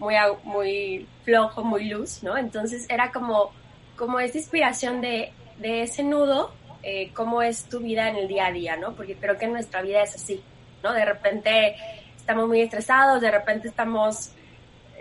muy, 0.00 0.14
muy 0.42 1.06
flojo, 1.24 1.62
muy 1.62 1.88
luz, 1.88 2.22
¿no? 2.22 2.36
Entonces 2.36 2.86
era 2.88 3.12
como, 3.12 3.52
como 3.96 4.18
esta 4.18 4.38
inspiración 4.38 5.00
de, 5.00 5.32
de 5.60 5.82
ese 5.82 6.02
nudo, 6.02 6.52
eh, 6.82 7.10
cómo 7.14 7.42
es 7.42 7.64
tu 7.64 7.80
vida 7.80 8.08
en 8.08 8.16
el 8.16 8.28
día 8.28 8.46
a 8.46 8.52
día, 8.52 8.76
¿no? 8.76 8.94
Porque 8.94 9.14
creo 9.14 9.36
que 9.36 9.46
nuestra 9.46 9.82
vida 9.82 10.02
es 10.02 10.14
así, 10.14 10.42
¿no? 10.82 10.92
De 10.92 11.04
repente 11.04 11.76
estamos 12.16 12.48
muy 12.48 12.62
estresados, 12.62 13.20
de 13.20 13.30
repente 13.30 13.68
estamos 13.68 14.32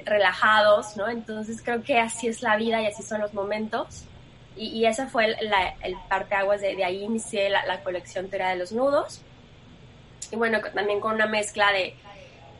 relajados, 0.05 0.97
¿no? 0.97 1.07
Entonces 1.07 1.61
creo 1.63 1.81
que 1.81 1.99
así 1.99 2.27
es 2.27 2.41
la 2.41 2.57
vida 2.57 2.81
y 2.81 2.87
así 2.87 3.01
son 3.03 3.21
los 3.21 3.33
momentos. 3.33 4.03
Y, 4.57 4.67
y 4.67 4.85
esa 4.85 5.07
fue 5.07 5.27
la, 5.41 5.75
el 5.81 5.95
parteaguas 6.09 6.59
de, 6.59 6.75
de 6.75 6.83
ahí 6.83 7.03
inicié 7.03 7.49
la, 7.49 7.65
la 7.65 7.81
colección 7.81 8.29
Teoría 8.29 8.49
de 8.49 8.57
los 8.57 8.73
Nudos. 8.73 9.21
Y 10.31 10.35
bueno, 10.35 10.59
también 10.73 10.99
con 10.99 11.13
una 11.13 11.27
mezcla 11.27 11.71
de, 11.71 11.95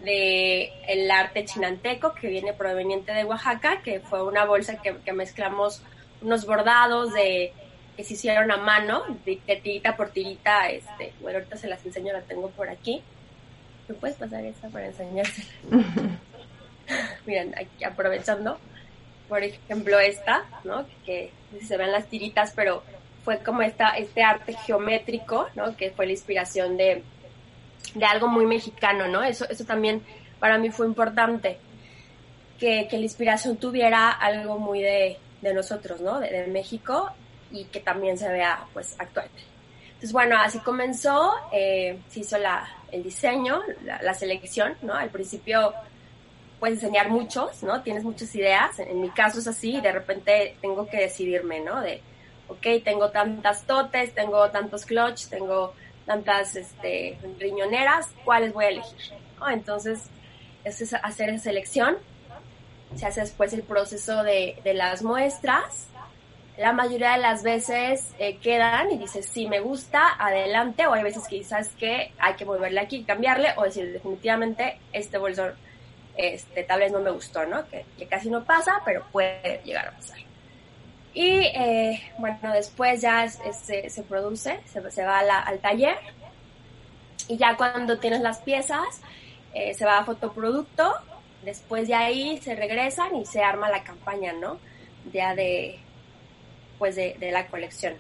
de 0.02 0.72
el 0.88 1.12
arte 1.12 1.44
chinanteco 1.44 2.14
que 2.14 2.28
viene 2.28 2.54
proveniente 2.54 3.12
de 3.12 3.26
Oaxaca, 3.26 3.82
que 3.82 4.00
fue 4.00 4.24
una 4.24 4.46
bolsa 4.46 4.82
que, 4.82 4.96
que 5.00 5.12
mezclamos 5.12 5.82
unos 6.22 6.46
bordados 6.46 7.14
de 7.14 7.54
que 8.00 8.06
se 8.06 8.14
hicieron 8.14 8.50
a 8.50 8.56
mano, 8.56 9.04
de, 9.26 9.42
de, 9.46 9.58
tirita 9.58 9.98
por 9.98 10.12
tirita, 10.12 10.70
este, 10.70 11.12
bueno, 11.20 11.40
ahorita 11.40 11.58
se 11.58 11.68
las 11.68 11.86
enseño, 11.86 12.14
la 12.14 12.22
tengo 12.22 12.50
por 12.52 12.70
aquí. 12.70 13.04
¿Me 13.90 13.96
puedes 13.96 14.16
pasar 14.16 14.42
esa 14.46 14.70
para 14.70 14.86
enseñársela? 14.86 15.50
Miren, 17.26 17.54
aquí 17.58 17.84
aprovechando, 17.84 18.58
por 19.28 19.44
ejemplo, 19.44 20.00
esta, 20.00 20.46
¿no? 20.64 20.86
Que, 21.06 21.34
que 21.52 21.66
se 21.66 21.76
ven 21.76 21.92
las 21.92 22.06
tiritas, 22.08 22.54
pero 22.56 22.84
fue 23.26 23.40
como 23.40 23.64
esta, 23.64 23.90
este 23.98 24.24
arte 24.24 24.54
geométrico, 24.54 25.50
¿no? 25.56 25.76
Que 25.76 25.92
fue 25.92 26.06
la 26.06 26.14
inspiración 26.14 26.78
de, 26.78 27.04
de 27.96 28.06
algo 28.06 28.30
muy 28.30 28.46
mexicano, 28.46 29.10
¿no? 29.10 29.24
Eso, 29.26 29.46
eso 29.50 29.66
también 29.66 30.04
para 30.40 30.58
mí 30.58 30.70
fue 30.70 30.88
importante, 30.88 31.58
que, 32.58 32.88
que 32.90 32.98
la 32.98 33.04
inspiración 33.04 33.58
tuviera 33.58 34.10
algo 34.10 34.58
muy 34.58 34.82
de, 34.82 35.18
de 35.42 35.54
nosotros, 35.54 36.00
¿no? 36.00 36.22
De, 36.22 36.30
de, 36.30 36.48
México 36.48 37.14
y 37.52 37.66
que 37.66 37.80
también 37.80 38.18
se 38.18 38.30
vea, 38.30 38.66
pues, 38.74 38.96
actual. 39.00 39.30
Entonces, 39.88 40.14
bueno, 40.14 40.38
así 40.40 40.60
comenzó, 40.60 41.34
eh, 41.52 42.00
se 42.10 42.22
hizo 42.22 42.38
la, 42.38 42.68
el 42.92 43.04
diseño, 43.04 43.62
la, 43.84 44.02
la, 44.02 44.14
selección, 44.14 44.76
¿no? 44.82 44.94
Al 44.94 45.10
principio 45.10 45.74
puedes 46.60 46.76
enseñar 46.76 47.10
muchos, 47.10 47.64
¿no? 47.64 47.82
Tienes 47.82 48.04
muchas 48.04 48.34
ideas, 48.36 48.80
en, 48.80 48.90
en 48.90 49.02
mi 49.02 49.10
caso 49.10 49.40
es 49.40 49.48
así, 49.48 49.82
de 49.82 49.92
repente 49.92 50.56
tengo 50.62 50.88
que 50.88 50.98
decidirme, 50.98 51.60
¿no? 51.60 51.82
De, 51.82 52.02
ok, 52.48 52.84
tengo 52.84 53.10
tantas 53.12 53.64
totes, 53.64 54.14
tengo 54.14 54.50
tantos 54.50 54.86
clutch, 54.86 55.28
tengo 55.28 55.74
tantas 56.06 56.56
este, 56.56 57.18
riñoneras, 57.38 58.08
¿cuáles 58.26 58.54
voy 58.54 58.66
a 58.66 58.70
elegir? 58.70 59.14
Entonces, 59.52 60.10
es 60.64 60.94
hacer 60.94 61.30
esa 61.30 61.44
selección. 61.44 61.98
Se 62.96 63.06
hace 63.06 63.22
después 63.22 63.54
el 63.54 63.64
proceso 63.64 64.24
de, 64.24 64.60
de 64.64 64.74
las 64.74 65.04
muestras. 65.04 65.88
La 66.60 66.74
mayoría 66.74 67.14
de 67.14 67.20
las 67.20 67.42
veces 67.42 68.12
eh, 68.20 68.38
quedan 68.38 68.92
y 68.92 68.98
dices, 68.98 69.26
sí, 69.26 69.48
me 69.48 69.62
gusta, 69.62 70.16
adelante. 70.20 70.86
O 70.88 70.94
hay 70.94 71.04
veces 71.04 71.24
que 71.28 71.38
quizás 71.38 71.70
que 71.70 72.12
hay 72.20 72.34
que 72.36 72.44
volverle 72.44 72.82
aquí, 72.82 73.04
cambiarle, 73.04 73.54
o 73.56 73.64
decir, 73.64 73.94
definitivamente, 73.94 74.78
este 74.92 75.18
bolso, 75.18 75.52
este, 76.18 76.64
tal 76.64 76.82
vez 76.82 76.92
no 76.92 77.00
me 77.00 77.12
gustó, 77.12 77.46
¿no? 77.46 77.68
Que, 77.70 77.86
que 77.98 78.08
casi 78.08 78.30
no 78.30 78.44
pasa, 78.44 78.82
pero 78.84 79.06
puede 79.12 79.62
llegar 79.64 79.88
a 79.88 79.92
pasar. 79.92 80.20
Y 81.14 81.42
eh, 81.54 82.02
bueno, 82.18 82.54
después 82.54 83.02
ya 83.02 83.28
se 83.28 84.04
produce, 84.04 84.60
se, 84.66 85.04
va 85.04 85.20
al 85.20 85.60
taller 85.60 85.98
y 87.28 87.38
ya 87.38 87.58
cuando 87.58 88.00
tienes 88.00 88.22
las 88.22 88.40
piezas 88.40 89.02
eh, 89.54 89.74
se 89.74 89.86
va 89.86 90.00
a 90.00 90.06
fotoproducto, 90.06 90.94
después 91.44 91.88
de 91.88 91.96
ahí 91.96 92.38
se 92.40 92.56
regresan 92.56 93.16
y 93.16 93.26
se 93.26 93.44
arma 93.44 93.70
la 93.70 93.84
campaña, 93.84 94.34
¿no? 94.34 94.60
Ya 95.12 95.34
de, 95.36 95.80
pues 96.80 96.96
de, 96.96 97.16
la 97.32 97.46
colección 97.48 97.94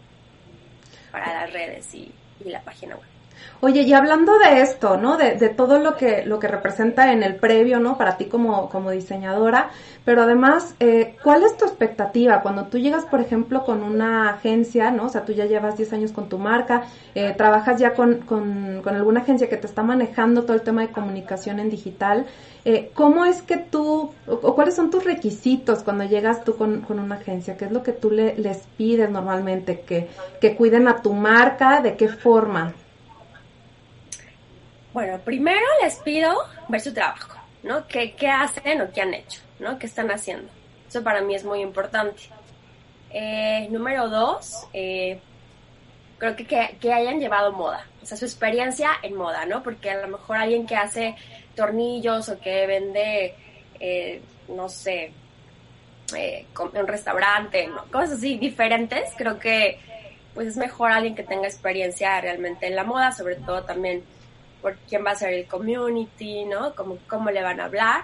para 1.11 1.41
las 1.41 1.53
redes 1.53 1.93
y 1.93 2.11
la 2.39 2.61
página 2.63 2.95
web. 2.95 3.18
Oye, 3.61 3.81
y 3.81 3.93
hablando 3.93 4.37
de 4.39 4.61
esto, 4.61 4.97
¿no? 4.97 5.17
De, 5.17 5.35
de, 5.35 5.49
todo 5.49 5.79
lo 5.79 5.97
que, 5.97 6.23
lo 6.25 6.39
que 6.39 6.47
representa 6.47 7.11
en 7.11 7.23
el 7.23 7.35
previo, 7.35 7.79
¿no? 7.79 7.97
Para 7.97 8.15
ti 8.15 8.25
como, 8.25 8.69
como 8.69 8.91
diseñadora, 8.91 9.69
pero 10.05 10.23
además, 10.23 10.75
eh, 10.79 11.17
¿cuál 11.23 11.43
es 11.43 11.57
tu 11.57 11.65
expectativa 11.65 12.41
cuando 12.41 12.65
tú 12.65 12.77
llegas, 12.77 13.05
por 13.05 13.19
ejemplo, 13.19 13.65
con 13.65 13.83
una 13.83 14.29
agencia, 14.29 14.91
¿no? 14.91 15.05
O 15.05 15.09
sea, 15.09 15.25
tú 15.25 15.33
ya 15.33 15.45
llevas 15.45 15.77
10 15.77 15.93
años 15.93 16.11
con 16.11 16.29
tu 16.29 16.37
marca, 16.37 16.85
eh, 17.15 17.33
trabajas 17.37 17.79
ya 17.79 17.93
con, 17.93 18.21
con, 18.21 18.81
con, 18.81 18.95
alguna 18.95 19.21
agencia 19.21 19.49
que 19.49 19.57
te 19.57 19.67
está 19.67 19.83
manejando 19.83 20.43
todo 20.43 20.53
el 20.53 20.61
tema 20.61 20.81
de 20.81 20.89
comunicación 20.89 21.59
en 21.59 21.69
digital. 21.69 22.25
Eh, 22.65 22.91
¿Cómo 22.93 23.25
es 23.25 23.41
que 23.41 23.57
tú, 23.57 24.11
o, 24.25 24.55
cuáles 24.55 24.75
son 24.75 24.89
tus 24.89 25.03
requisitos 25.03 25.83
cuando 25.83 26.05
llegas 26.05 26.43
tú 26.43 26.55
con, 26.55 26.81
con 26.81 26.99
una 26.99 27.15
agencia? 27.15 27.57
¿Qué 27.57 27.65
es 27.65 27.71
lo 27.71 27.83
que 27.83 27.91
tú 27.91 28.09
le, 28.09 28.35
les 28.37 28.59
pides 28.77 29.09
normalmente? 29.09 29.81
Que, 29.81 30.07
que 30.39 30.55
cuiden 30.55 30.87
a 30.87 31.01
tu 31.01 31.13
marca, 31.13 31.81
¿de 31.81 31.95
qué 31.97 32.07
forma? 32.07 32.73
Bueno, 34.93 35.19
primero 35.19 35.65
les 35.83 35.97
pido 35.97 36.33
ver 36.67 36.81
su 36.81 36.93
trabajo, 36.93 37.37
¿no? 37.63 37.85
¿Qué, 37.87 38.15
qué 38.15 38.27
hacen 38.27 38.81
o 38.81 38.91
qué 38.91 39.01
han 39.01 39.13
hecho, 39.13 39.41
¿no? 39.59 39.77
¿Qué 39.77 39.85
están 39.85 40.09
haciendo? 40.09 40.51
Eso 40.87 41.03
para 41.03 41.21
mí 41.21 41.35
es 41.35 41.43
muy 41.43 41.61
importante. 41.61 42.23
Eh, 43.11 43.67
número 43.69 44.09
dos, 44.09 44.67
eh, 44.73 45.19
creo 46.17 46.35
que, 46.35 46.45
que, 46.45 46.93
hayan 46.93 47.19
llevado 47.19 47.51
moda, 47.51 47.85
o 48.01 48.05
sea, 48.05 48.17
su 48.17 48.25
experiencia 48.25 48.91
en 49.03 49.15
moda, 49.15 49.45
¿no? 49.45 49.61
Porque 49.61 49.91
a 49.91 50.01
lo 50.01 50.07
mejor 50.07 50.37
alguien 50.37 50.65
que 50.65 50.75
hace 50.75 51.15
tornillos 51.55 52.29
o 52.29 52.39
que 52.39 52.65
vende, 52.65 53.35
eh, 53.79 54.21
no 54.47 54.69
sé, 54.69 55.11
eh, 56.15 56.45
un 56.57 56.87
restaurante, 56.87 57.69
cosas 57.91 58.13
así 58.13 58.37
diferentes, 58.37 59.11
creo 59.17 59.37
que 59.37 59.79
pues 60.33 60.47
es 60.47 60.57
mejor 60.57 60.91
alguien 60.91 61.15
que 61.15 61.23
tenga 61.23 61.47
experiencia 61.47 62.19
realmente 62.21 62.67
en 62.67 62.75
la 62.75 62.83
moda, 62.83 63.11
sobre 63.11 63.35
todo 63.35 63.63
también 63.63 64.03
por 64.61 64.75
quién 64.87 65.05
va 65.05 65.11
a 65.11 65.15
ser 65.15 65.33
el 65.33 65.45
community, 65.47 66.45
¿no? 66.45 66.75
Cómo, 66.75 66.97
cómo 67.07 67.31
le 67.31 67.41
van 67.41 67.59
a 67.59 67.65
hablar. 67.65 68.03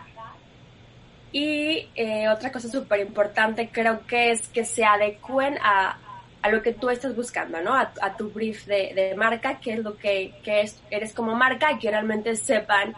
Y 1.31 1.89
eh, 1.95 2.29
otra 2.29 2.51
cosa 2.51 2.69
súper 2.69 3.01
importante 3.01 3.69
creo 3.69 4.05
que 4.07 4.31
es 4.31 4.47
que 4.47 4.63
se 4.63 4.85
adecuen 4.85 5.57
a, 5.61 5.97
a, 6.41 6.49
lo 6.49 6.61
que 6.61 6.71
tú 6.71 6.89
estás 6.89 7.15
buscando, 7.15 7.61
¿no? 7.61 7.75
A, 7.75 8.15
tu 8.17 8.29
brief 8.29 8.65
de, 8.65 8.93
de, 8.95 9.15
marca, 9.15 9.59
qué 9.59 9.73
es 9.73 9.79
lo 9.79 9.97
que, 9.97 10.33
que 10.43 10.61
es, 10.61 10.81
eres 10.89 11.13
como 11.13 11.35
marca 11.35 11.73
y 11.73 11.79
que 11.79 11.91
realmente 11.91 12.35
sepan 12.37 12.95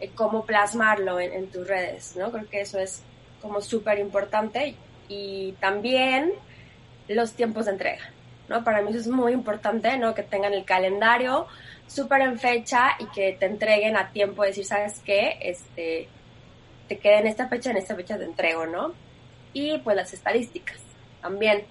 eh, 0.00 0.10
cómo 0.14 0.44
plasmarlo 0.44 1.18
en, 1.18 1.32
en, 1.32 1.50
tus 1.50 1.66
redes, 1.66 2.14
¿no? 2.16 2.30
Creo 2.30 2.48
que 2.50 2.60
eso 2.60 2.78
es 2.78 3.02
como 3.40 3.62
súper 3.62 3.98
importante. 3.98 4.74
Y 5.08 5.52
también 5.52 6.34
los 7.08 7.32
tiempos 7.32 7.64
de 7.64 7.72
entrega, 7.72 8.10
¿no? 8.48 8.64
Para 8.64 8.82
mí 8.82 8.90
eso 8.90 8.98
es 8.98 9.08
muy 9.08 9.32
importante, 9.32 9.96
¿no? 9.96 10.14
Que 10.14 10.22
tengan 10.22 10.52
el 10.52 10.66
calendario 10.66 11.46
súper 11.88 12.20
en 12.20 12.38
fecha 12.38 12.90
y 13.00 13.06
que 13.06 13.32
te 13.32 13.46
entreguen 13.46 13.96
a 13.96 14.12
tiempo, 14.12 14.44
decir, 14.44 14.64
¿sabes 14.64 15.00
qué? 15.04 15.38
Este, 15.40 16.08
te 16.86 16.98
queda 16.98 17.18
en 17.18 17.26
esta 17.26 17.48
fecha, 17.48 17.70
en 17.70 17.78
esta 17.78 17.96
fecha 17.96 18.16
de 18.16 18.26
entrego, 18.26 18.66
¿no? 18.66 18.94
Y 19.52 19.78
pues 19.78 19.96
las 19.96 20.12
estadísticas 20.12 20.78
también, 21.20 21.64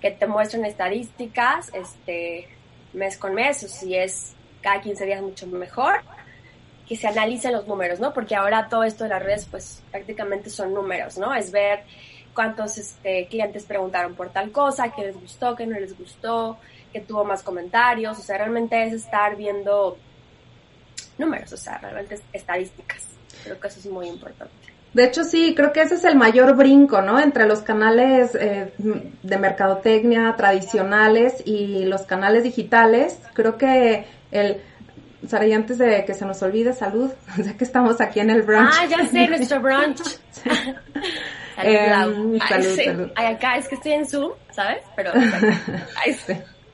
que 0.00 0.10
te 0.10 0.26
muestren 0.26 0.64
estadísticas, 0.64 1.70
este, 1.74 2.48
mes 2.92 3.18
con 3.18 3.34
mes, 3.34 3.62
o 3.64 3.68
si 3.68 3.94
es 3.94 4.34
cada 4.62 4.80
15 4.80 5.04
días 5.04 5.20
mucho 5.20 5.46
mejor, 5.46 6.00
que 6.88 6.96
se 6.96 7.06
analicen 7.06 7.52
los 7.52 7.66
números, 7.66 8.00
¿no? 8.00 8.12
Porque 8.12 8.34
ahora 8.34 8.68
todo 8.68 8.84
esto 8.84 9.04
de 9.04 9.10
las 9.10 9.22
redes, 9.22 9.46
pues 9.50 9.82
prácticamente 9.90 10.48
son 10.48 10.72
números, 10.72 11.18
¿no? 11.18 11.34
Es 11.34 11.52
ver 11.52 11.84
cuántos 12.34 12.78
este, 12.78 13.26
clientes 13.26 13.64
preguntaron 13.64 14.14
por 14.14 14.30
tal 14.30 14.50
cosa, 14.50 14.92
qué 14.92 15.02
les 15.02 15.20
gustó, 15.20 15.54
qué 15.54 15.66
no 15.66 15.78
les 15.78 15.96
gustó, 15.96 16.58
que 16.92 17.00
tuvo 17.00 17.24
más 17.24 17.42
comentarios, 17.42 18.18
o 18.18 18.22
sea, 18.22 18.38
realmente 18.38 18.84
es 18.84 18.92
estar 18.92 19.36
viendo 19.36 19.96
números, 21.18 21.52
o 21.52 21.56
sea, 21.56 21.78
realmente 21.78 22.18
estadísticas. 22.32 23.06
Creo 23.44 23.58
que 23.60 23.68
eso 23.68 23.78
es 23.78 23.86
muy 23.86 24.08
importante. 24.08 24.70
De 24.92 25.04
hecho, 25.04 25.22
sí, 25.22 25.54
creo 25.54 25.72
que 25.72 25.82
ese 25.82 25.94
es 25.94 26.04
el 26.04 26.16
mayor 26.16 26.56
brinco, 26.56 27.00
¿no? 27.00 27.20
Entre 27.20 27.46
los 27.46 27.60
canales 27.60 28.34
eh, 28.34 28.72
de 28.76 29.38
mercadotecnia 29.38 30.34
tradicionales 30.36 31.42
y 31.44 31.84
los 31.84 32.02
canales 32.02 32.42
digitales. 32.42 33.18
Creo 33.34 33.56
que 33.56 34.06
el... 34.32 34.62
Sara, 35.28 35.46
y 35.46 35.52
antes 35.52 35.76
de 35.76 36.02
que 36.06 36.14
se 36.14 36.24
nos 36.24 36.42
olvide, 36.42 36.72
salud, 36.72 37.12
ya 37.36 37.56
que 37.56 37.64
estamos 37.64 38.00
aquí 38.00 38.20
en 38.20 38.30
el 38.30 38.42
brunch. 38.42 38.72
Ah, 38.72 38.86
ya 38.86 39.06
sé, 39.06 39.28
nuestro 39.28 39.60
brunch. 39.60 39.98
salud, 41.56 42.34
eh, 42.34 42.38
salud, 42.48 42.76
salud. 42.84 43.10
Ay, 43.14 43.34
acá 43.34 43.58
es 43.58 43.68
que 43.68 43.74
estoy 43.76 43.92
en 43.92 44.08
Zoom, 44.08 44.32
¿sabes? 44.50 44.82
Pero... 44.96 45.12
Ay, 45.14 46.14
sí. 46.14 46.32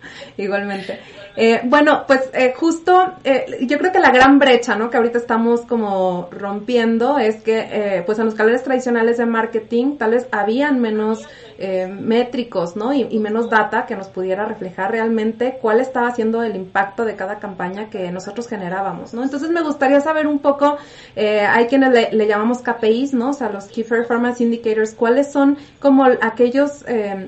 Igualmente. 0.36 1.00
Eh, 1.36 1.60
bueno, 1.64 2.04
pues 2.06 2.30
eh, 2.32 2.54
justo, 2.56 3.12
eh, 3.22 3.58
yo 3.62 3.78
creo 3.78 3.92
que 3.92 3.98
la 3.98 4.10
gran 4.10 4.38
brecha, 4.38 4.74
¿no? 4.74 4.88
Que 4.88 4.96
ahorita 4.96 5.18
estamos 5.18 5.62
como 5.62 6.28
rompiendo 6.30 7.18
es 7.18 7.42
que, 7.42 8.02
pues 8.06 8.18
en 8.18 8.24
los 8.24 8.34
canales 8.34 8.62
tradicionales 8.64 9.18
de 9.18 9.26
marketing, 9.26 9.96
tal 9.98 10.12
vez 10.12 10.26
habían 10.32 10.80
menos 10.80 11.26
métricos, 11.58 12.76
¿no? 12.76 12.92
Y, 12.92 13.18
menos 13.18 13.50
data 13.50 13.86
que 13.86 13.96
nos 13.96 14.08
pudiera 14.08 14.44
reflejar 14.44 14.92
realmente 14.92 15.58
cuál 15.60 15.80
estaba 15.80 16.14
siendo 16.14 16.42
el 16.42 16.54
impacto 16.54 17.04
de 17.04 17.16
cada 17.16 17.38
campaña 17.38 17.90
que 17.90 18.12
nosotros 18.12 18.46
generábamos, 18.46 19.14
¿no? 19.14 19.22
Entonces 19.22 19.50
me 19.50 19.62
gustaría 19.62 20.00
saber 20.00 20.26
un 20.26 20.38
poco, 20.38 20.76
hay 21.16 21.66
quienes 21.66 21.92
le, 21.92 22.12
le, 22.12 22.26
llamamos 22.26 22.58
KPIs, 22.58 23.14
¿no? 23.14 23.30
O 23.30 23.32
sea, 23.32 23.48
los 23.48 23.64
Key 23.64 23.84
Performance 23.84 24.40
Indicators, 24.40 24.92
cuáles 24.92 25.32
son 25.32 25.56
como 25.80 26.04
aquellos 26.04 26.84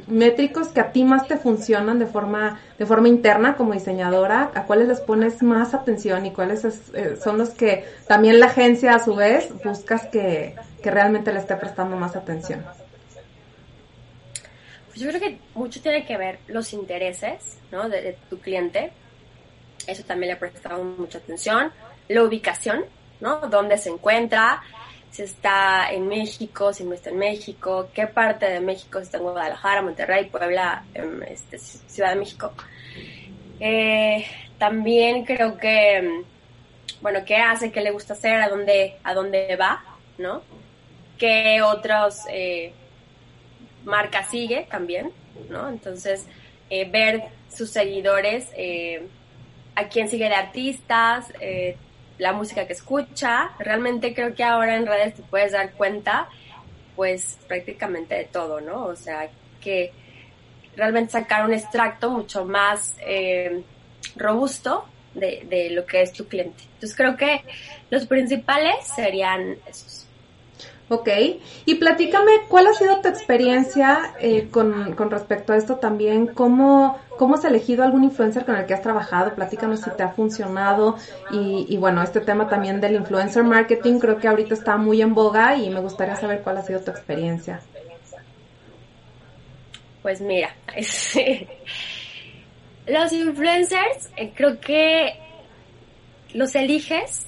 métricos 0.06 0.68
que 0.68 0.80
a 0.80 0.92
ti 0.92 1.04
más 1.04 1.26
te 1.26 1.36
funcionan 1.36 1.98
de 1.98 2.06
forma, 2.06 2.60
de 2.78 2.86
forma 2.86 3.08
interna 3.08 3.56
como 3.56 3.72
diseñador 3.72 4.30
a 4.32 4.64
cuáles 4.66 4.88
les 4.88 5.00
pones 5.00 5.42
más 5.42 5.74
atención 5.74 6.26
y 6.26 6.32
cuáles 6.32 6.64
eh, 6.64 7.16
son 7.22 7.38
los 7.38 7.50
que 7.50 7.84
también 8.06 8.40
la 8.40 8.46
agencia 8.46 8.94
a 8.94 8.98
su 8.98 9.14
vez 9.14 9.48
buscas 9.64 10.06
que, 10.06 10.54
realmente 10.82 11.32
le 11.34 11.40
esté 11.40 11.54
prestando 11.56 11.96
más 11.96 12.16
atención? 12.16 12.64
Yo 14.98 15.08
creo 15.08 15.20
que 15.20 15.38
mucho 15.54 15.80
tiene 15.80 16.04
que 16.04 16.16
ver 16.16 16.40
los 16.48 16.72
intereses 16.72 17.58
¿no? 17.70 17.88
de, 17.88 18.16
tu 18.28 18.38
cliente. 18.40 18.90
Eso 19.86 20.02
también 20.02 20.28
le 20.28 20.34
ha 20.34 20.38
prestado 20.38 20.82
mucha 20.82 21.18
atención. 21.18 21.72
La 22.08 22.22
ubicación, 22.24 22.84
¿no? 23.20 23.40
Dónde 23.48 23.78
se 23.78 23.90
encuentra, 23.90 24.60
si 25.10 25.22
está 25.22 25.90
en 25.92 26.08
México, 26.08 26.72
si 26.72 26.84
no 26.84 26.94
está 26.94 27.10
en 27.10 27.18
México, 27.18 27.88
qué 27.94 28.06
parte 28.06 28.46
de 28.46 28.60
México, 28.60 28.98
está 28.98 29.18
en 29.18 29.24
Guadalajara, 29.24 29.82
Monterrey, 29.82 30.28
Puebla, 30.30 30.84
este, 31.28 31.58
Ciudad 31.58 32.10
de 32.10 32.16
México. 32.16 32.52
Eh, 33.60 34.26
también 34.58 35.24
creo 35.24 35.56
que, 35.56 36.02
mm, 36.02 37.02
bueno, 37.02 37.20
qué 37.24 37.36
hace, 37.36 37.70
qué 37.70 37.80
le 37.80 37.90
gusta 37.90 38.14
hacer, 38.14 38.40
a 38.40 38.48
dónde, 38.48 38.96
a 39.04 39.14
dónde 39.14 39.54
va, 39.56 39.82
¿no? 40.18 40.42
Qué 41.16 41.62
otros 41.62 42.22
eh, 42.30 42.72
marcas 43.88 44.30
sigue 44.30 44.68
también, 44.70 45.10
¿no? 45.48 45.68
Entonces, 45.68 46.26
eh, 46.70 46.88
ver 46.88 47.24
sus 47.52 47.70
seguidores, 47.70 48.48
eh, 48.56 49.08
a 49.74 49.88
quién 49.88 50.08
sigue 50.08 50.28
de 50.28 50.34
artistas, 50.34 51.32
eh, 51.40 51.76
la 52.18 52.32
música 52.32 52.66
que 52.66 52.74
escucha. 52.74 53.50
Realmente 53.58 54.14
creo 54.14 54.34
que 54.34 54.44
ahora 54.44 54.76
en 54.76 54.86
redes 54.86 55.14
te 55.14 55.22
puedes 55.22 55.52
dar 55.52 55.72
cuenta, 55.72 56.28
pues 56.94 57.38
prácticamente 57.48 58.14
de 58.14 58.24
todo, 58.24 58.60
¿no? 58.60 58.84
O 58.84 58.96
sea, 58.96 59.28
que 59.60 59.92
realmente 60.76 61.12
sacar 61.12 61.44
un 61.44 61.54
extracto 61.54 62.10
mucho 62.10 62.44
más 62.44 62.94
robusto 64.16 64.84
de, 65.14 65.44
de, 65.48 65.70
lo 65.70 65.86
que 65.86 66.02
es 66.02 66.12
tu 66.12 66.26
cliente. 66.26 66.64
Entonces 66.74 66.96
creo 66.96 67.16
que 67.16 67.42
los 67.90 68.06
principales 68.06 68.74
serían. 68.94 69.56
Ok, 70.90 71.08
y 71.66 71.74
platícame 71.74 72.30
cuál 72.48 72.66
ha 72.66 72.72
sido 72.72 73.02
tu 73.02 73.08
experiencia 73.08 74.14
eh, 74.20 74.48
con, 74.50 74.94
con, 74.94 75.10
respecto 75.10 75.52
a 75.52 75.56
esto 75.58 75.76
también, 75.76 76.28
cómo, 76.28 76.98
cómo 77.18 77.34
has 77.34 77.44
elegido 77.44 77.84
algún 77.84 78.04
influencer 78.04 78.46
con 78.46 78.56
el 78.56 78.64
que 78.64 78.72
has 78.72 78.80
trabajado, 78.80 79.34
platícanos 79.34 79.80
si 79.82 79.90
te 79.90 80.02
ha 80.02 80.08
funcionado. 80.08 80.96
Y, 81.30 81.66
y 81.68 81.76
bueno, 81.76 82.02
este 82.02 82.20
tema 82.20 82.48
también 82.48 82.80
del 82.80 82.94
influencer 82.94 83.44
marketing 83.44 83.98
creo 83.98 84.16
que 84.16 84.28
ahorita 84.28 84.54
está 84.54 84.78
muy 84.78 85.02
en 85.02 85.12
boga 85.12 85.56
y 85.56 85.68
me 85.68 85.80
gustaría 85.80 86.16
saber 86.16 86.40
cuál 86.40 86.56
ha 86.56 86.62
sido 86.62 86.80
tu 86.80 86.90
experiencia. 86.90 87.60
Pues 90.00 90.22
mira, 90.22 90.54
los 92.86 93.12
influencers 93.12 94.08
eh, 94.16 94.32
creo 94.34 94.58
que 94.58 95.20
los 96.32 96.54
eliges 96.54 97.27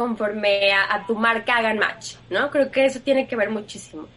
conforme 0.00 0.72
a, 0.72 1.04
tu 1.06 1.14
marca 1.14 1.58
hagan 1.58 1.78
match, 1.78 2.14
¿no? 2.30 2.50
Creo 2.50 2.70
que 2.70 2.86
eso 2.86 3.00
tiene 3.00 3.28
que 3.28 3.36
ver 3.36 3.50
muchísimo. 3.50 4.08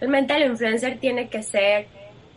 Realmente 0.00 0.34
el 0.34 0.50
influencer 0.50 0.98
tiene 0.98 1.28
que 1.28 1.40
ser 1.44 1.86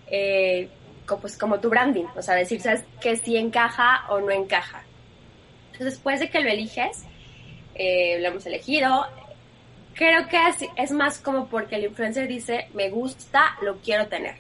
eh, 0.06 0.70
como, 1.08 1.22
pues, 1.22 1.40
como 1.40 1.60
tu 1.60 1.72
branding, 1.72 2.06
o 2.16 2.22
sea, 2.22 2.36
decir, 2.36 2.62
¿sabes? 2.62 2.84
Que 3.02 3.16
si 3.16 3.36
encaja 3.36 4.06
o 4.10 4.20
no 4.20 4.30
encaja. 4.30 4.84
Entonces, 5.72 5.96
después 5.96 6.20
de 6.20 6.30
que 6.30 6.40
lo 6.40 6.52
eliges, 6.52 7.04
eh, 7.74 8.20
lo 8.20 8.28
hemos 8.28 8.46
elegido, 8.46 9.08
creo 9.96 10.28
que 10.28 10.38
es, 10.48 10.58
es 10.76 10.92
más 10.92 11.18
como 11.18 11.48
porque 11.48 11.78
el 11.78 11.86
influencer 11.86 12.28
dice, 12.28 12.68
me 12.76 12.92
gusta, 12.92 13.58
lo 13.64 13.78
quiero 13.78 14.06
tener. 14.06 14.36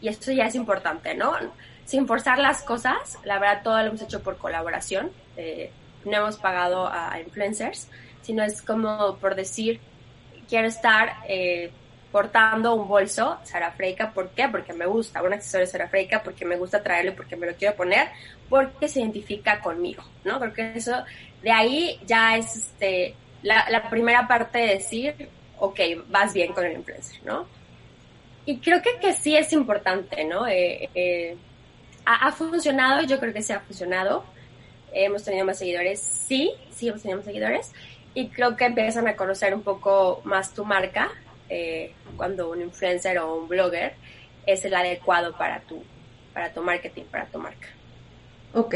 Y 0.00 0.08
esto 0.08 0.32
ya 0.32 0.46
es 0.46 0.54
importante, 0.54 1.14
¿no? 1.14 1.34
Sin 1.84 2.06
forzar 2.06 2.38
las 2.38 2.62
cosas, 2.62 3.18
la 3.22 3.38
verdad 3.38 3.60
todo 3.62 3.78
lo 3.82 3.88
hemos 3.88 4.00
hecho 4.00 4.22
por 4.22 4.38
colaboración. 4.38 5.10
Eh, 5.36 5.70
no 6.06 6.18
hemos 6.18 6.36
pagado 6.36 6.86
a, 6.86 7.20
influencers, 7.20 7.88
sino 8.22 8.42
es 8.42 8.62
como 8.62 9.16
por 9.16 9.34
decir, 9.34 9.80
quiero 10.48 10.68
estar 10.68 11.16
eh, 11.28 11.70
portando 12.16 12.74
un 12.74 12.88
bolso 12.88 13.38
Sara 13.44 13.72
Freika, 13.72 14.12
¿por 14.12 14.30
qué? 14.30 14.48
Porque 14.48 14.72
me 14.72 14.86
gusta, 14.86 15.22
un 15.22 15.34
accesorio 15.34 15.66
Sara 15.66 15.88
Freika, 15.88 16.22
porque 16.22 16.44
me 16.44 16.56
gusta 16.56 16.82
traerlo, 16.82 17.14
porque 17.14 17.36
me 17.36 17.46
lo 17.46 17.54
quiero 17.54 17.76
poner, 17.76 18.08
porque 18.48 18.88
se 18.88 19.00
identifica 19.00 19.60
conmigo, 19.60 20.02
¿no? 20.24 20.38
Creo 20.40 20.52
que 20.52 20.72
eso, 20.76 21.04
de 21.42 21.50
ahí 21.50 22.00
ya 22.06 22.36
es 22.36 22.56
este, 22.56 23.14
la, 23.42 23.90
primera 23.90 24.26
parte 24.26 24.58
de 24.58 24.66
decir, 24.68 25.28
ok, 25.58 25.80
vas 26.08 26.32
bien 26.32 26.52
con 26.52 26.64
el 26.64 26.72
influencer, 26.72 27.22
¿no? 27.24 27.46
Y 28.46 28.60
creo 28.60 28.80
que, 28.80 28.98
que 29.00 29.12
sí 29.12 29.36
es 29.36 29.52
importante, 29.52 30.24
¿no? 30.24 30.46
Eh, 30.46 30.88
eh, 30.94 31.36
ha, 32.04 32.28
ha, 32.28 32.32
funcionado, 32.32 33.02
yo 33.02 33.18
creo 33.20 33.34
que 33.34 33.42
sí 33.42 33.52
ha 33.52 33.60
funcionado 33.60 34.24
hemos 35.04 35.24
tenido 35.24 35.44
más 35.44 35.58
seguidores, 35.58 36.00
sí, 36.00 36.52
sí 36.74 36.88
hemos 36.88 37.02
tenido 37.02 37.18
más 37.18 37.26
seguidores 37.26 37.72
y 38.14 38.28
creo 38.28 38.56
que 38.56 38.64
empiezan 38.64 39.06
a 39.08 39.16
conocer 39.16 39.54
un 39.54 39.62
poco 39.62 40.22
más 40.24 40.54
tu 40.54 40.64
marca 40.64 41.10
eh, 41.48 41.92
cuando 42.16 42.50
un 42.50 42.62
influencer 42.62 43.18
o 43.18 43.34
un 43.34 43.48
blogger 43.48 43.94
es 44.46 44.64
el 44.64 44.74
adecuado 44.74 45.36
para 45.36 45.60
tu, 45.60 45.82
para 46.32 46.52
tu 46.52 46.62
marketing, 46.62 47.04
para 47.04 47.26
tu 47.26 47.38
marca. 47.38 47.68
Ok. 48.54 48.74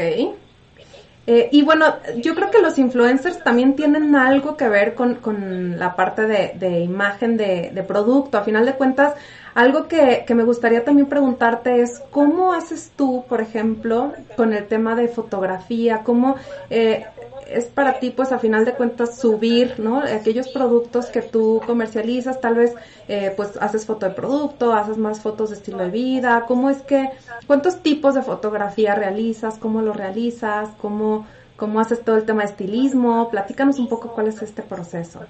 Eh, 1.27 1.49
y 1.51 1.61
bueno, 1.61 1.97
yo 2.17 2.33
creo 2.33 2.49
que 2.49 2.61
los 2.61 2.79
influencers 2.79 3.43
también 3.43 3.75
tienen 3.75 4.15
algo 4.15 4.57
que 4.57 4.67
ver 4.67 4.95
con, 4.95 5.15
con 5.15 5.77
la 5.77 5.95
parte 5.95 6.25
de, 6.25 6.53
de 6.55 6.79
imagen 6.79 7.37
de, 7.37 7.71
de, 7.73 7.83
producto. 7.83 8.39
A 8.39 8.43
final 8.43 8.65
de 8.65 8.73
cuentas, 8.73 9.13
algo 9.53 9.87
que, 9.87 10.23
que, 10.25 10.33
me 10.33 10.43
gustaría 10.43 10.83
también 10.83 11.07
preguntarte 11.07 11.81
es 11.81 12.01
cómo 12.09 12.53
haces 12.53 12.91
tú, 12.95 13.23
por 13.29 13.39
ejemplo, 13.41 14.13
con 14.35 14.53
el 14.53 14.67
tema 14.67 14.95
de 14.95 15.07
fotografía, 15.09 16.01
cómo 16.03 16.37
eh, 16.71 17.05
es 17.53 17.65
para 17.65 17.99
ti, 17.99 18.11
pues 18.11 18.31
a 18.31 18.39
final 18.39 18.65
de 18.65 18.73
cuentas, 18.73 19.17
subir, 19.17 19.79
¿no? 19.79 19.99
Aquellos 19.99 20.47
productos 20.49 21.07
que 21.07 21.21
tú 21.21 21.61
comercializas, 21.65 22.41
tal 22.41 22.55
vez, 22.55 22.73
eh, 23.07 23.33
pues 23.35 23.57
haces 23.57 23.85
foto 23.85 24.05
de 24.05 24.13
producto, 24.13 24.73
haces 24.73 24.97
más 24.97 25.21
fotos 25.21 25.49
de 25.49 25.55
estilo 25.55 25.79
de 25.79 25.89
vida, 25.89 26.45
¿cómo 26.47 26.69
es 26.69 26.81
que, 26.81 27.09
cuántos 27.47 27.81
tipos 27.83 28.15
de 28.15 28.21
fotografía 28.21 28.95
realizas, 28.95 29.57
cómo 29.57 29.81
lo 29.81 29.93
realizas, 29.93 30.69
cómo, 30.81 31.27
cómo 31.57 31.79
haces 31.79 32.03
todo 32.03 32.17
el 32.17 32.25
tema 32.25 32.43
de 32.43 32.49
estilismo? 32.49 33.29
Platícanos 33.29 33.79
un 33.79 33.87
poco 33.87 34.13
cuál 34.13 34.27
es 34.27 34.41
este 34.41 34.61
proceso. 34.61 35.21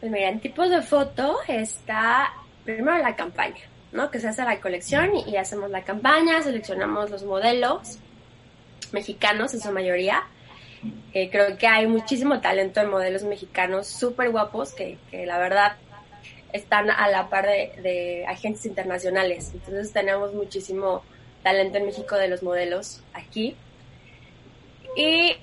Pues 0.00 0.12
mira, 0.12 0.28
en 0.28 0.40
tipos 0.40 0.70
de 0.70 0.82
foto 0.82 1.38
está 1.48 2.28
primero 2.64 2.98
la 2.98 3.16
campaña, 3.16 3.62
¿no? 3.92 4.10
Que 4.10 4.20
se 4.20 4.28
hace 4.28 4.44
la 4.44 4.60
colección 4.60 5.10
y, 5.26 5.36
hacemos 5.36 5.70
la 5.70 5.82
campaña, 5.82 6.42
seleccionamos 6.42 7.10
los 7.10 7.24
modelos 7.24 7.98
mexicanos 8.92 9.54
en 9.54 9.60
su 9.60 9.70
mayoría. 9.72 10.24
Eh, 11.12 11.28
creo 11.30 11.56
que 11.58 11.66
hay 11.66 11.86
muchísimo 11.86 12.40
talento 12.40 12.80
en 12.80 12.90
modelos 12.90 13.24
mexicanos 13.24 13.88
súper 13.88 14.30
guapos 14.30 14.72
que, 14.72 14.98
que, 15.10 15.26
la 15.26 15.38
verdad 15.38 15.76
están 16.52 16.90
a 16.90 17.08
la 17.08 17.28
par 17.28 17.46
de, 17.46 17.72
de, 17.82 18.26
agentes 18.26 18.64
internacionales. 18.66 19.50
Entonces 19.52 19.92
tenemos 19.92 20.32
muchísimo 20.34 21.02
talento 21.42 21.78
en 21.78 21.86
México 21.86 22.16
de 22.16 22.28
los 22.28 22.42
modelos 22.42 23.02
aquí. 23.12 23.56
Y 24.96 25.36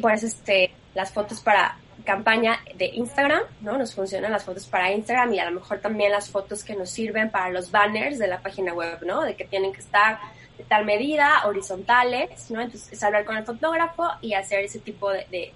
pues 0.00 0.22
este, 0.22 0.72
las 0.94 1.12
fotos 1.12 1.40
para 1.40 1.78
campaña 2.04 2.60
de 2.74 2.86
Instagram, 2.86 3.42
¿no? 3.60 3.76
Nos 3.76 3.94
funcionan 3.94 4.32
las 4.32 4.44
fotos 4.44 4.66
para 4.66 4.92
Instagram 4.92 5.34
y 5.34 5.40
a 5.40 5.44
lo 5.44 5.60
mejor 5.60 5.80
también 5.80 6.12
las 6.12 6.30
fotos 6.30 6.64
que 6.64 6.74
nos 6.74 6.90
sirven 6.90 7.30
para 7.30 7.50
los 7.50 7.70
banners 7.70 8.18
de 8.18 8.28
la 8.28 8.40
página 8.40 8.72
web, 8.72 8.98
¿no? 9.04 9.22
De 9.22 9.34
que 9.36 9.44
tienen 9.44 9.72
que 9.72 9.80
estar 9.80 10.18
tal 10.64 10.84
medida, 10.84 11.46
horizontales, 11.46 12.50
¿no? 12.50 12.60
Entonces 12.60 12.92
es 12.92 13.02
hablar 13.02 13.24
con 13.24 13.36
el 13.36 13.44
fotógrafo 13.44 14.08
y 14.20 14.34
hacer 14.34 14.60
ese 14.60 14.80
tipo 14.80 15.10
de, 15.10 15.52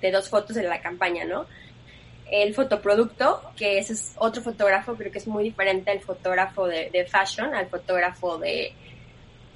de, 0.00 0.10
dos 0.10 0.28
fotos 0.28 0.56
en 0.56 0.68
la 0.68 0.80
campaña, 0.80 1.24
¿no? 1.24 1.46
El 2.30 2.54
fotoproducto, 2.54 3.42
que 3.56 3.78
ese 3.78 3.92
es 3.92 4.14
otro 4.16 4.42
fotógrafo, 4.42 4.94
creo 4.94 5.12
que 5.12 5.18
es 5.18 5.26
muy 5.26 5.44
diferente 5.44 5.90
al 5.90 6.00
fotógrafo 6.00 6.66
de, 6.66 7.06
fashion, 7.10 7.54
al 7.54 7.66
fotógrafo 7.66 8.38
de, 8.38 8.72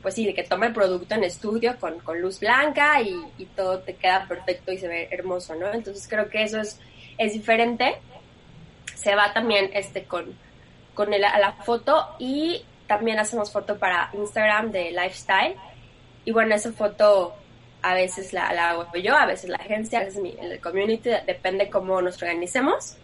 pues 0.02 0.14
sí, 0.14 0.26
de 0.26 0.34
que 0.34 0.42
toma 0.42 0.66
el 0.66 0.72
producto 0.72 1.14
en 1.14 1.24
estudio 1.24 1.78
con, 1.78 2.00
con 2.00 2.20
luz 2.20 2.40
blanca 2.40 3.00
y, 3.00 3.46
todo 3.56 3.78
te 3.78 3.94
queda 3.94 4.26
perfecto 4.26 4.72
y 4.72 4.78
se 4.78 4.88
ve 4.88 5.08
hermoso, 5.10 5.54
¿no? 5.54 5.72
Entonces 5.72 6.06
creo 6.08 6.28
que 6.28 6.42
eso 6.42 6.60
es, 6.60 6.80
es 7.16 7.32
diferente. 7.32 7.96
Se 8.94 9.14
va 9.14 9.32
también 9.32 9.70
este 9.72 10.04
con, 10.04 10.36
con 10.94 11.10
la 11.10 11.52
foto 11.64 12.16
y 12.18 12.64
también 12.86 13.18
hacemos 13.18 13.52
foto 13.52 13.78
para 13.78 14.10
Instagram 14.12 14.70
de 14.70 14.90
lifestyle. 14.90 15.56
Y 16.24 16.32
bueno, 16.32 16.54
esa 16.54 16.72
foto 16.72 17.34
a 17.82 17.94
veces 17.94 18.32
la, 18.32 18.52
la 18.52 18.70
hago 18.70 18.86
yo, 18.96 19.14
a 19.14 19.26
veces 19.26 19.50
la 19.50 19.56
agencia, 19.56 20.00
a 20.00 20.04
veces 20.04 20.22
mi, 20.22 20.34
el 20.40 20.60
community, 20.60 21.10
depende 21.26 21.68
cómo 21.68 22.00
nos 22.00 22.20
organicemos. 22.22 22.96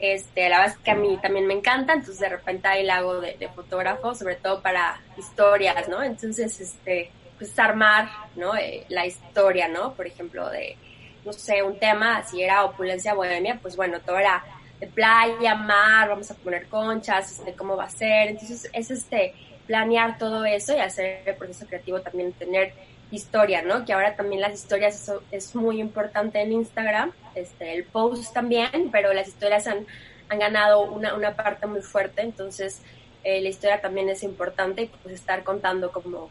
Este, 0.00 0.48
la 0.48 0.58
verdad 0.60 0.74
es 0.76 0.82
que 0.82 0.90
a 0.90 0.94
mí 0.94 1.18
también 1.20 1.46
me 1.46 1.54
encanta, 1.54 1.92
entonces 1.92 2.18
de 2.18 2.30
repente 2.30 2.66
ahí 2.66 2.84
la 2.84 2.96
hago 2.96 3.20
de, 3.20 3.48
fotógrafo, 3.54 4.14
sobre 4.14 4.36
todo 4.36 4.62
para 4.62 4.98
historias, 5.16 5.88
¿no? 5.88 6.02
Entonces, 6.02 6.58
este, 6.58 7.10
pues 7.38 7.56
armar, 7.58 8.08
¿no? 8.34 8.56
Eh, 8.56 8.84
la 8.88 9.06
historia, 9.06 9.68
¿no? 9.68 9.92
Por 9.92 10.06
ejemplo, 10.06 10.48
de, 10.48 10.76
no 11.24 11.32
sé, 11.32 11.62
un 11.62 11.78
tema, 11.78 12.24
si 12.24 12.42
era 12.42 12.64
opulencia 12.64 13.14
bohemia, 13.14 13.58
pues 13.60 13.76
bueno, 13.76 14.00
todo 14.00 14.18
era 14.18 14.42
de 14.42 14.59
playa, 14.86 15.54
mar, 15.54 16.08
vamos 16.08 16.30
a 16.30 16.34
poner 16.34 16.66
conchas, 16.66 17.38
este, 17.38 17.54
cómo 17.54 17.76
va 17.76 17.84
a 17.84 17.90
ser. 17.90 18.28
Entonces, 18.28 18.68
es 18.72 18.90
este, 18.90 19.34
planear 19.66 20.18
todo 20.18 20.44
eso 20.44 20.76
y 20.76 20.80
hacer 20.80 21.22
el 21.26 21.36
proceso 21.36 21.66
creativo 21.66 22.00
también, 22.00 22.32
tener 22.32 22.72
historia, 23.10 23.62
¿no? 23.62 23.84
Que 23.84 23.92
ahora 23.92 24.16
también 24.16 24.40
las 24.40 24.54
historias 24.54 25.00
eso 25.00 25.22
es 25.30 25.54
muy 25.54 25.80
importante 25.80 26.40
en 26.40 26.52
Instagram, 26.52 27.12
este, 27.34 27.74
el 27.74 27.84
post 27.84 28.32
también, 28.32 28.90
pero 28.92 29.12
las 29.12 29.28
historias 29.28 29.66
han, 29.66 29.86
han 30.28 30.38
ganado 30.38 30.82
una, 30.82 31.14
una 31.14 31.34
parte 31.34 31.66
muy 31.66 31.82
fuerte, 31.82 32.22
entonces 32.22 32.82
eh, 33.24 33.40
la 33.40 33.48
historia 33.48 33.80
también 33.80 34.08
es 34.08 34.22
importante, 34.22 34.90
pues 35.02 35.14
estar 35.14 35.42
contando 35.42 35.90
como 35.92 36.30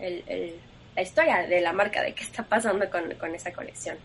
el, 0.00 0.54
la 0.94 1.02
historia 1.02 1.46
de 1.46 1.60
la 1.60 1.72
marca, 1.72 2.02
de 2.02 2.14
qué 2.14 2.24
está 2.24 2.42
pasando 2.42 2.88
con, 2.90 3.14
con 3.14 3.34
esa 3.34 3.52
colección. 3.52 3.98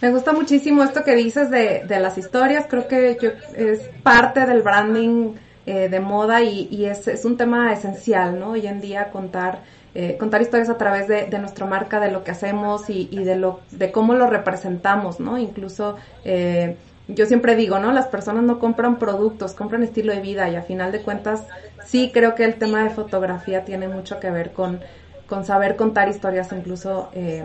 Me 0.00 0.10
gusta 0.10 0.32
muchísimo 0.32 0.84
esto 0.84 1.02
que 1.02 1.16
dices 1.16 1.50
de, 1.50 1.82
de 1.86 1.98
las 1.98 2.18
historias, 2.18 2.66
creo 2.68 2.86
que 2.86 3.18
yo, 3.20 3.30
es 3.56 3.80
parte 4.04 4.46
del 4.46 4.62
branding 4.62 5.34
eh, 5.66 5.88
de 5.88 6.00
moda 6.00 6.40
y, 6.42 6.68
y 6.70 6.84
es, 6.84 7.08
es 7.08 7.24
un 7.24 7.36
tema 7.36 7.72
esencial, 7.72 8.38
¿no? 8.38 8.50
Hoy 8.50 8.66
en 8.66 8.80
día 8.80 9.10
contar 9.10 9.60
eh, 9.94 10.16
contar 10.16 10.40
historias 10.42 10.68
a 10.68 10.78
través 10.78 11.08
de, 11.08 11.26
de, 11.26 11.38
nuestra 11.40 11.66
marca, 11.66 11.98
de 11.98 12.12
lo 12.12 12.22
que 12.22 12.30
hacemos 12.30 12.88
y, 12.88 13.08
y, 13.10 13.24
de 13.24 13.34
lo, 13.34 13.60
de 13.72 13.90
cómo 13.90 14.14
lo 14.14 14.28
representamos, 14.28 15.18
¿no? 15.18 15.38
Incluso, 15.38 15.96
eh, 16.24 16.76
yo 17.08 17.26
siempre 17.26 17.56
digo, 17.56 17.80
¿no? 17.80 17.90
Las 17.90 18.06
personas 18.06 18.44
no 18.44 18.60
compran 18.60 18.98
productos, 18.98 19.54
compran 19.54 19.82
estilo 19.82 20.12
de 20.12 20.20
vida 20.20 20.48
y 20.48 20.54
a 20.56 20.62
final 20.62 20.92
de 20.92 21.00
cuentas 21.00 21.42
sí 21.84 22.10
creo 22.12 22.36
que 22.36 22.44
el 22.44 22.54
tema 22.54 22.84
de 22.84 22.90
fotografía 22.90 23.64
tiene 23.64 23.88
mucho 23.88 24.20
que 24.20 24.30
ver 24.30 24.52
con, 24.52 24.80
con 25.26 25.44
saber 25.44 25.74
contar 25.74 26.08
historias, 26.08 26.52
incluso 26.52 27.08
eh, 27.14 27.44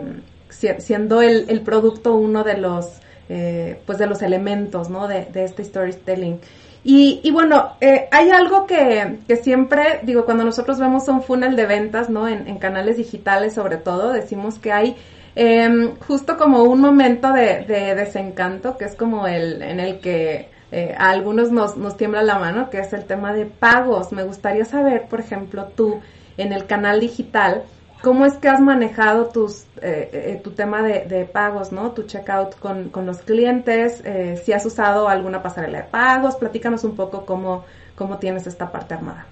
siendo 0.54 1.22
el, 1.22 1.46
el, 1.48 1.60
producto 1.62 2.14
uno 2.14 2.44
de 2.44 2.56
los, 2.56 3.00
eh, 3.28 3.80
pues 3.86 3.98
de 3.98 4.06
los 4.06 4.22
elementos, 4.22 4.90
¿no? 4.90 5.08
De, 5.08 5.26
de 5.26 5.44
este 5.44 5.64
storytelling. 5.64 6.40
Y, 6.84 7.20
y 7.22 7.30
bueno, 7.30 7.72
eh, 7.80 8.08
hay 8.10 8.30
algo 8.30 8.66
que, 8.66 9.18
que 9.26 9.36
siempre, 9.36 10.00
digo, 10.02 10.26
cuando 10.26 10.44
nosotros 10.44 10.78
vemos 10.78 11.08
un 11.08 11.22
funnel 11.22 11.56
de 11.56 11.64
ventas, 11.64 12.10
¿no? 12.10 12.28
En, 12.28 12.58
canales 12.58 12.98
digitales 12.98 13.54
sobre 13.54 13.78
todo, 13.78 14.12
decimos 14.12 14.58
que 14.58 14.70
hay 14.70 14.96
em, 15.34 15.96
justo 16.06 16.36
como 16.36 16.62
un 16.64 16.80
momento 16.80 17.32
de, 17.32 17.64
desencanto, 17.96 18.76
que 18.76 18.84
es 18.84 18.94
como 18.96 19.26
el 19.26 19.62
en 19.62 19.80
el 19.80 20.00
que 20.00 20.50
eh, 20.72 20.94
a 20.98 21.10
algunos 21.10 21.50
nos, 21.50 21.76
nos 21.78 21.96
tiembla 21.96 22.22
la 22.22 22.38
mano, 22.38 22.68
que 22.68 22.80
es 22.80 22.92
el 22.92 23.04
tema 23.04 23.32
de 23.32 23.46
pagos. 23.46 24.12
Me 24.12 24.22
gustaría 24.22 24.66
saber, 24.66 25.06
por 25.08 25.20
ejemplo, 25.20 25.68
tú 25.74 26.00
en 26.36 26.52
el 26.52 26.66
canal 26.66 27.00
digital, 27.00 27.62
¿cómo 28.04 28.26
es 28.26 28.34
que 28.34 28.48
has 28.48 28.60
manejado 28.60 29.30
tus, 29.30 29.64
eh, 29.80 30.10
eh, 30.12 30.40
tu 30.44 30.50
tema 30.50 30.82
de, 30.82 31.24
pagos, 31.24 31.72
¿no? 31.72 31.92
Tu 31.92 32.04
checkout 32.04 32.58
con, 32.58 32.90
con 32.90 33.06
los 33.06 33.22
clientes, 33.22 34.04
si 34.44 34.52
has 34.52 34.64
usado 34.66 35.08
alguna 35.08 35.42
pasarela 35.42 35.78
de 35.78 35.84
pagos, 35.84 36.36
platícanos 36.36 36.84
un 36.84 36.94
poco 36.94 37.24
cómo, 37.24 37.64
cómo 37.96 38.18
tienes 38.18 38.46
esta 38.46 38.70
parte 38.70 38.94
armada. 38.94 39.26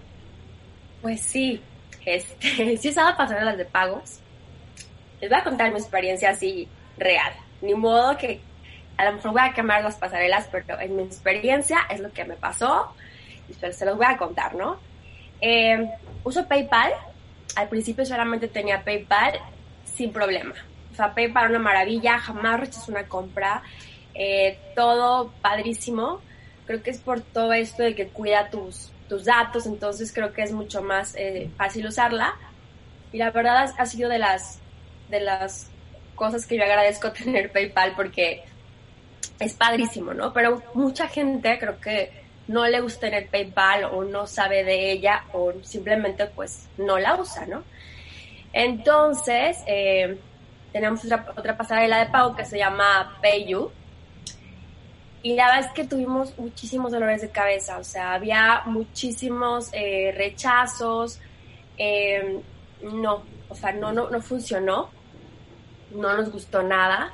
Pues 1.03 1.21
sí, 1.21 1.61
este, 2.07 2.77
sí 2.79 2.89
he 2.89 2.91
usado 2.91 3.17
pasarelas 3.17 3.59
de 3.59 3.65
pagos. 3.67 4.19
Les 5.21 5.31
voy 5.31 5.39
a 5.39 5.45
contar 5.45 5.71
mi 5.71 5.79
experiencia 5.79 6.31
así 6.31 6.69
real. 6.97 7.33
Ni 7.61 7.75
modo 7.75 8.17
que 8.17 8.41
a 8.97 9.05
lo 9.05 9.13
mejor 9.15 9.33
voy 9.33 9.43
a 9.43 9.53
quemar 9.53 9.83
las 9.83 9.97
pasarelas, 9.97 10.49
pero 10.51 10.81
en 10.81 10.97
mi 10.97 11.03
experiencia 11.03 11.81
es 11.91 12.01
lo 12.01 12.13
que 12.13 12.25
me 12.25 12.35
pasó 12.35 12.95
y 13.49 13.55
se 13.55 13.85
los 13.85 13.97
voy 13.97 14.07
a 14.07 14.17
contar, 14.17 14.55
¿no? 14.55 14.79
Eh, 15.41 15.91
uso 16.25 16.47
PayPal. 16.47 16.93
Al 17.57 17.69
principio 17.69 18.05
solamente 18.05 18.49
tenía 18.49 18.83
PayPal 18.83 19.39
sin 19.85 20.13
problema. 20.13 20.55
O 20.93 20.95
sea, 20.95 21.15
PayPal 21.15 21.51
una 21.51 21.59
maravilla, 21.59 22.19
jamás 22.19 22.61
rechazó 22.61 22.93
una 22.93 23.09
compra. 23.09 23.63
Eh, 24.15 24.59
todo 24.75 25.33
padrísimo. 25.41 26.21
Creo 26.67 26.83
que 26.83 26.91
es 26.91 27.01
por 27.01 27.21
todo 27.21 27.53
esto 27.53 27.83
de 27.83 27.95
que 27.95 28.09
cuida 28.09 28.51
tus, 28.51 28.93
tus 29.09 29.25
datos, 29.25 29.67
entonces 29.67 30.13
creo 30.13 30.33
que 30.33 30.43
es 30.43 30.53
mucho 30.53 30.83
más 30.83 31.15
eh, 31.17 31.51
fácil 31.57 31.87
usarla. 31.87 32.35
Y 33.13 33.19
la 33.19 33.31
verdad 33.31 33.75
ha 33.77 33.87
sido 33.87 34.09
de 34.09 34.19
las, 34.19 34.59
de 35.11 35.21
las 35.21 35.71
cosas 36.15 36.47
que 36.47 36.57
yo 36.57 36.63
agradezco 36.63 37.13
tener 37.13 37.53
PayPal 37.53 37.95
porque 37.95 38.45
es 39.39 39.55
padrísimo, 39.55 40.15
¿no? 40.15 40.33
Pero 40.33 40.63
mucha 40.75 41.09
gente 41.09 41.59
creo 41.59 41.81
que 41.81 42.22
no 42.49 42.67
le 42.67 42.81
gusta 42.81 43.01
tener 43.01 43.29
PayPal 43.29 43.85
o 43.85 44.05
no 44.05 44.27
sabe 44.27 44.65
de 44.65 44.93
ella 44.93 45.25
o 45.33 45.53
simplemente 45.63 46.27
pues 46.27 46.69
no 46.77 46.99
la 46.99 47.17
usa, 47.17 47.47
¿no? 47.47 47.63
Entonces, 48.53 49.59
eh, 49.67 50.19
tenemos 50.73 51.05
otra, 51.05 51.33
otra 51.37 51.57
pasarela 51.57 51.99
de 51.99 52.11
pago 52.11 52.35
que 52.35 52.45
se 52.45 52.59
llama 52.59 53.19
PayU 53.23 53.71
y 55.23 55.35
la 55.35 55.47
verdad 55.47 55.67
es 55.67 55.73
que 55.73 55.85
tuvimos 55.85 56.37
muchísimos 56.37 56.91
dolores 56.91 57.23
de 57.23 57.31
cabeza, 57.31 57.79
o 57.79 57.85
sea, 57.85 58.15
había 58.15 58.63
muchísimos 58.67 59.69
eh, 59.73 60.13
rechazos, 60.17 61.21
em, 61.79 62.41
no, 62.83 63.23
o 63.49 63.55
sea, 63.55 63.73
no, 63.73 63.93
no, 63.93 64.11
no 64.11 64.21
funcionó, 64.21 64.91
no 65.93 66.17
nos 66.17 66.33
gustó 66.33 66.63
nada. 66.65 67.13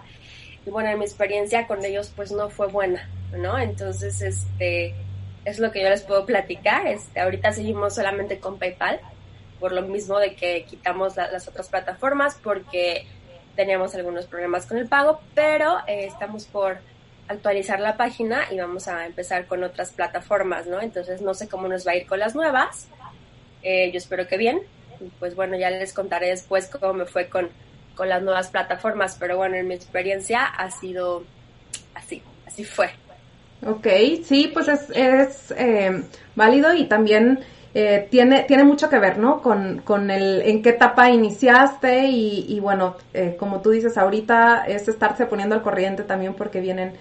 Y 0.64 0.71
bueno, 0.71 0.88
en 0.88 0.99
mi 0.99 1.05
experiencia 1.05 1.67
con 1.67 1.85
ellos 1.85 2.11
pues 2.17 2.33
no 2.33 2.49
fue 2.49 2.69
buena, 2.69 3.11
¿no? 3.37 3.59
Entonces, 3.59 4.23
este, 4.23 4.95
es 5.49 5.59
lo 5.59 5.71
que 5.73 5.83
yo 5.83 5.89
les 5.89 6.03
puedo 6.03 6.27
platicar. 6.27 6.87
Este, 6.87 7.21
ahorita 7.21 7.53
seguimos 7.53 7.95
solamente 7.95 8.39
con 8.39 8.59
PayPal, 8.59 9.01
por 9.61 9.73
lo 9.73 9.83
mismo 9.83 10.19
de 10.19 10.35
que 10.35 10.65
quitamos 10.65 11.17
las 11.17 11.49
otras 11.49 11.69
plataformas 11.69 12.39
porque 12.43 13.07
teníamos 13.57 13.95
algunos 13.95 14.27
problemas 14.27 14.67
con 14.67 14.79
el 14.79 14.87
pago, 14.87 15.21
pero 15.35 15.79
eh, 15.87 16.07
estamos 16.07 16.45
por 16.45 16.79
actualizar 17.27 17.81
la 17.81 17.97
página 17.97 18.45
y 18.51 18.59
vamos 18.59 18.89
a 18.89 19.05
empezar 19.05 19.47
con 19.47 19.63
otras 19.65 19.91
plataformas, 19.91 20.67
¿no? 20.67 20.81
Entonces 20.81 21.21
no 21.21 21.35
sé 21.35 21.49
cómo 21.49 21.69
nos 21.69 21.87
va 21.87 21.93
a 21.93 21.97
ir 21.97 22.07
con 22.07 22.19
las 22.19 22.35
nuevas. 22.35 22.89
Eh, 23.63 23.91
yo 23.91 23.99
espero 23.99 24.27
que 24.27 24.37
bien. 24.37 24.63
Pues 25.19 25.35
bueno, 25.35 25.57
ya 25.57 25.71
les 25.71 25.93
contaré 25.93 26.29
después 26.29 26.69
cómo 26.69 26.93
me 26.93 27.05
fue 27.05 27.29
con, 27.29 27.51
con 27.95 28.09
las 28.09 28.23
nuevas 28.23 28.49
plataformas, 28.49 29.17
pero 29.19 29.37
bueno, 29.37 29.57
en 29.57 29.69
mi 29.69 29.75
experiencia 29.75 30.45
ha 30.45 30.71
sido 30.71 31.25
así, 31.95 32.23
así 32.47 32.65
fue. 32.65 32.91
Ok, 33.66 33.87
sí, 34.25 34.51
pues 34.53 34.68
es, 34.68 34.90
es 34.90 35.53
eh, 35.57 36.05
válido 36.37 36.75
y 36.75 36.87
también 36.87 37.40
eh, 37.75 38.07
tiene, 38.11 38.44
tiene 38.44 38.64
mucho 38.64 38.88
que 38.88 38.99
ver, 38.99 39.18
¿no? 39.18 39.42
Con, 39.42 39.81
con 39.83 40.11
el 40.11 40.42
en 40.42 40.62
qué 40.62 40.71
etapa 40.71 41.11
iniciaste 41.11 42.07
y, 42.07 42.47
y 42.49 42.61
bueno, 42.61 42.97
como 43.38 43.61
tú 43.61 43.71
dices 43.71 43.99
ahorita, 43.99 44.64
es 44.66 44.87
estarse 44.88 45.27
poniendo 45.27 45.55
al 45.57 45.62
corriente 45.62 46.05
también 46.05 46.35
porque 46.35 46.61
vienen 46.61 46.92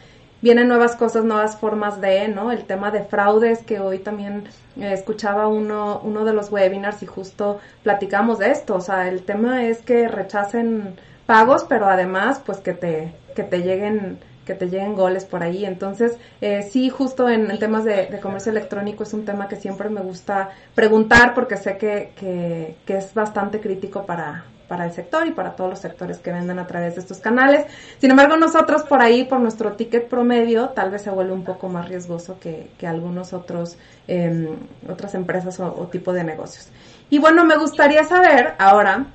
vienen 0.41 0.67
nuevas 0.67 0.96
cosas, 0.96 1.24
nuevas 1.26 1.58
formas 1.58 2.00
de, 2.02 2.28
¿no? 2.28 2.52
El 2.52 2.65
tema 2.65 2.91
de 2.91 3.04
fraudes, 3.04 3.63
que 3.63 3.80
hoy 3.80 4.00
también 4.00 4.43
eh, 4.78 4.93
escuchaba 4.93 5.48
uno, 5.48 6.02
uno 6.04 6.26
de 6.26 6.34
los 6.34 6.52
webinars 6.52 7.02
y 7.04 7.06
justo 7.06 7.60
platicamos 7.84 8.39
de 8.39 8.52
esto, 8.52 8.76
o 8.76 8.82
sea, 8.82 9.08
el 9.08 9.24
tema 9.24 9.65
es 9.65 9.82
que 9.82 10.08
rechacen 10.08 10.96
pagos, 11.26 11.65
pero 11.67 11.88
además, 11.88 12.41
pues 12.46 12.60
que 12.60 12.74
te, 12.74 13.13
que 13.36 13.43
te 13.43 13.60
lleguen 13.62 14.20
que 14.48 14.56
te 14.56 14.70
lleguen 14.70 14.96
goles 14.96 15.26
por 15.26 15.44
ahí. 15.44 15.66
Entonces, 15.66 16.18
eh, 16.42 16.64
sí, 16.64 16.90
justo 16.90 17.30
en, 17.30 17.52
en 17.52 17.60
temas 17.60 17.84
de, 17.84 18.08
de, 18.08 18.20
comercio 18.20 18.52
electrónico 18.52 19.04
es 19.04 19.14
un 19.14 19.26
tema 19.26 19.48
que 19.48 19.58
siempre 19.58 19.90
me 19.90 20.02
gusta 20.02 20.50
preguntar 20.74 21.34
porque 21.36 21.58
sé 21.58 21.78
que, 21.78 22.14
que, 22.16 22.78
que 22.86 22.98
es 22.98 23.14
bastante 23.14 23.60
crítico 23.60 24.06
para, 24.06 24.46
para 24.68 24.86
el 24.86 24.92
sector 24.94 25.28
y 25.28 25.32
para 25.32 25.56
todos 25.56 25.70
los 25.70 25.80
sectores 25.80 26.18
que 26.20 26.32
venden 26.32 26.60
a 26.60 26.68
través 26.68 26.96
de 26.96 27.02
estos 27.02 27.20
canales. 27.20 27.66
Sin 28.00 28.12
embargo, 28.12 28.38
nosotros 28.38 28.84
por 28.84 29.02
ahí, 29.02 29.26
por 29.26 29.40
nuestro 29.40 29.74
ticket 29.74 30.08
promedio, 30.08 30.70
tal 30.70 30.92
vez 30.92 31.02
se 31.02 31.10
vuelve 31.10 31.34
un 31.34 31.44
poco 31.44 31.68
más 31.68 31.90
riesgoso 31.90 32.40
que, 32.40 32.72
que 32.78 32.88
algunos 32.88 33.34
otros, 33.34 33.78
eh, 34.08 34.50
otras 34.90 35.14
empresas 35.14 35.60
o, 35.60 35.66
o, 35.68 35.88
tipo 35.88 36.14
de 36.14 36.24
negocios. 36.24 36.70
Y 37.10 37.20
bueno, 37.20 37.46
me 37.46 37.58
gustaría 37.58 38.04
saber 38.04 38.54
ahora, 38.60 39.08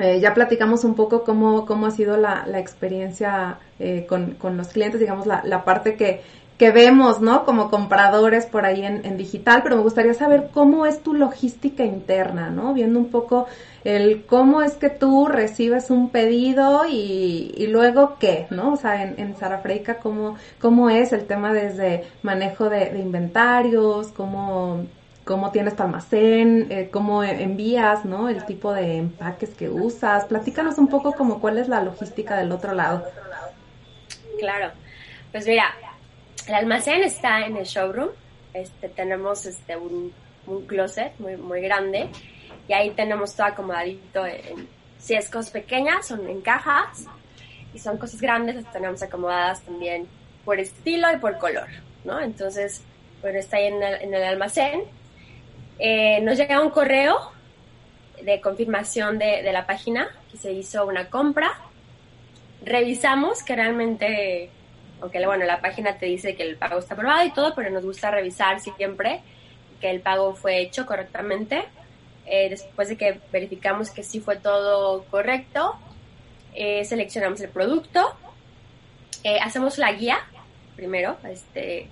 eh, 0.00 0.20
ya 0.20 0.34
platicamos 0.34 0.84
un 0.84 0.94
poco 0.94 1.24
cómo, 1.24 1.66
cómo 1.66 1.86
ha 1.86 1.90
sido 1.90 2.16
la, 2.16 2.46
la 2.46 2.58
experiencia 2.58 3.58
eh, 3.78 4.06
con, 4.08 4.32
con, 4.32 4.56
los 4.56 4.68
clientes, 4.68 5.00
digamos, 5.00 5.26
la, 5.26 5.42
la 5.44 5.64
parte 5.64 5.96
que, 5.96 6.22
que 6.60 6.72
vemos, 6.72 7.22
¿no? 7.22 7.46
Como 7.46 7.70
compradores 7.70 8.44
por 8.44 8.66
ahí 8.66 8.84
en, 8.84 9.16
digital, 9.16 9.62
pero 9.62 9.76
me 9.76 9.82
gustaría 9.82 10.12
saber 10.12 10.50
cómo 10.52 10.84
es 10.84 11.02
tu 11.02 11.14
logística 11.14 11.84
interna, 11.84 12.50
¿no? 12.50 12.74
Viendo 12.74 12.98
un 12.98 13.10
poco 13.10 13.46
el 13.82 14.26
cómo 14.26 14.60
es 14.60 14.74
que 14.74 14.90
tú 14.90 15.26
recibes 15.26 15.88
un 15.88 16.10
pedido 16.10 16.82
y, 16.86 17.54
y 17.56 17.66
luego 17.68 18.16
qué, 18.20 18.46
¿no? 18.50 18.74
O 18.74 18.76
sea, 18.76 19.02
en, 19.02 19.18
en 19.18 19.36
Sarafreica, 19.36 20.00
¿cómo, 20.00 20.36
¿cómo 20.60 20.90
es 20.90 21.14
el 21.14 21.26
tema 21.26 21.54
desde 21.54 22.04
manejo 22.22 22.68
de, 22.68 22.90
de 22.90 22.98
inventarios, 22.98 24.08
cómo, 24.08 24.84
cómo 25.30 25.52
tienes 25.52 25.76
tu 25.76 25.84
almacén, 25.84 26.66
eh, 26.70 26.88
cómo 26.90 27.22
envías, 27.22 28.04
¿no? 28.04 28.28
El 28.28 28.44
tipo 28.46 28.72
de 28.72 28.96
empaques 28.96 29.50
que 29.50 29.68
usas. 29.68 30.24
Platícanos 30.24 30.76
un 30.76 30.88
poco 30.88 31.12
como 31.12 31.40
cuál 31.40 31.58
es 31.58 31.68
la 31.68 31.80
logística 31.80 32.36
del 32.36 32.50
otro 32.50 32.74
lado. 32.74 33.06
Claro, 34.40 34.72
pues 35.30 35.46
mira, 35.46 35.72
el 36.48 36.54
almacén 36.54 37.04
está 37.04 37.46
en 37.46 37.56
el 37.56 37.64
showroom. 37.64 38.08
Este, 38.54 38.88
tenemos 38.88 39.46
este, 39.46 39.76
un, 39.76 40.12
un 40.48 40.66
closet 40.66 41.12
muy, 41.20 41.36
muy 41.36 41.60
grande 41.60 42.08
y 42.66 42.72
ahí 42.72 42.90
tenemos 42.90 43.36
todo 43.36 43.46
acomodadito. 43.46 44.26
En, 44.26 44.66
si 44.98 45.14
es 45.14 45.30
cosas 45.30 45.52
pequeñas, 45.52 46.08
son 46.08 46.28
en 46.28 46.40
cajas 46.40 47.04
y 47.72 47.78
son 47.78 47.98
cosas 47.98 48.20
grandes, 48.20 48.56
las 48.56 48.72
tenemos 48.72 49.00
acomodadas 49.00 49.60
también 49.60 50.08
por 50.44 50.58
estilo 50.58 51.06
y 51.12 51.18
por 51.18 51.38
color, 51.38 51.68
¿no? 52.02 52.18
Entonces, 52.18 52.82
bueno, 53.22 53.38
está 53.38 53.58
ahí 53.58 53.66
en 53.66 53.80
el, 53.80 53.94
en 54.02 54.12
el 54.12 54.24
almacén. 54.24 54.98
Eh, 55.82 56.20
nos 56.20 56.36
llega 56.36 56.60
un 56.60 56.68
correo 56.68 57.32
de 58.22 58.38
confirmación 58.42 59.18
de, 59.18 59.42
la 59.50 59.64
página 59.64 60.10
que 60.30 60.36
se 60.36 60.52
hizo 60.52 60.86
una 60.86 61.08
compra. 61.08 61.58
Revisamos 62.62 63.42
que 63.42 63.56
realmente 63.56 64.50
aunque 65.00 65.24
bueno, 65.24 65.46
la 65.46 65.62
página 65.62 65.96
te 65.96 66.04
dice 66.04 66.36
que 66.36 66.42
el 66.42 66.56
pago 66.56 66.78
está 66.78 66.92
aprobado 66.92 67.24
y 67.24 67.30
todo, 67.32 67.54
pero 67.54 67.70
nos 67.70 67.82
gusta 67.82 68.10
revisar 68.10 68.60
siempre 68.60 69.22
que 69.80 69.88
el 69.88 70.02
pago 70.02 70.34
fue 70.34 70.60
hecho 70.60 70.84
correctamente. 70.84 71.64
Eh, 72.26 72.50
después 72.50 72.90
de 72.90 72.98
que 72.98 73.18
verificamos 73.32 73.88
que 73.88 74.02
sí 74.02 74.20
fue 74.20 74.36
todo 74.36 75.04
correcto, 75.04 75.76
eh, 76.54 76.84
seleccionamos 76.84 77.40
el 77.40 77.48
producto, 77.48 78.14
hacemos 79.42 79.78
la 79.78 79.92
guía 79.92 80.18
primero, 80.76 81.16
este, 81.24 81.88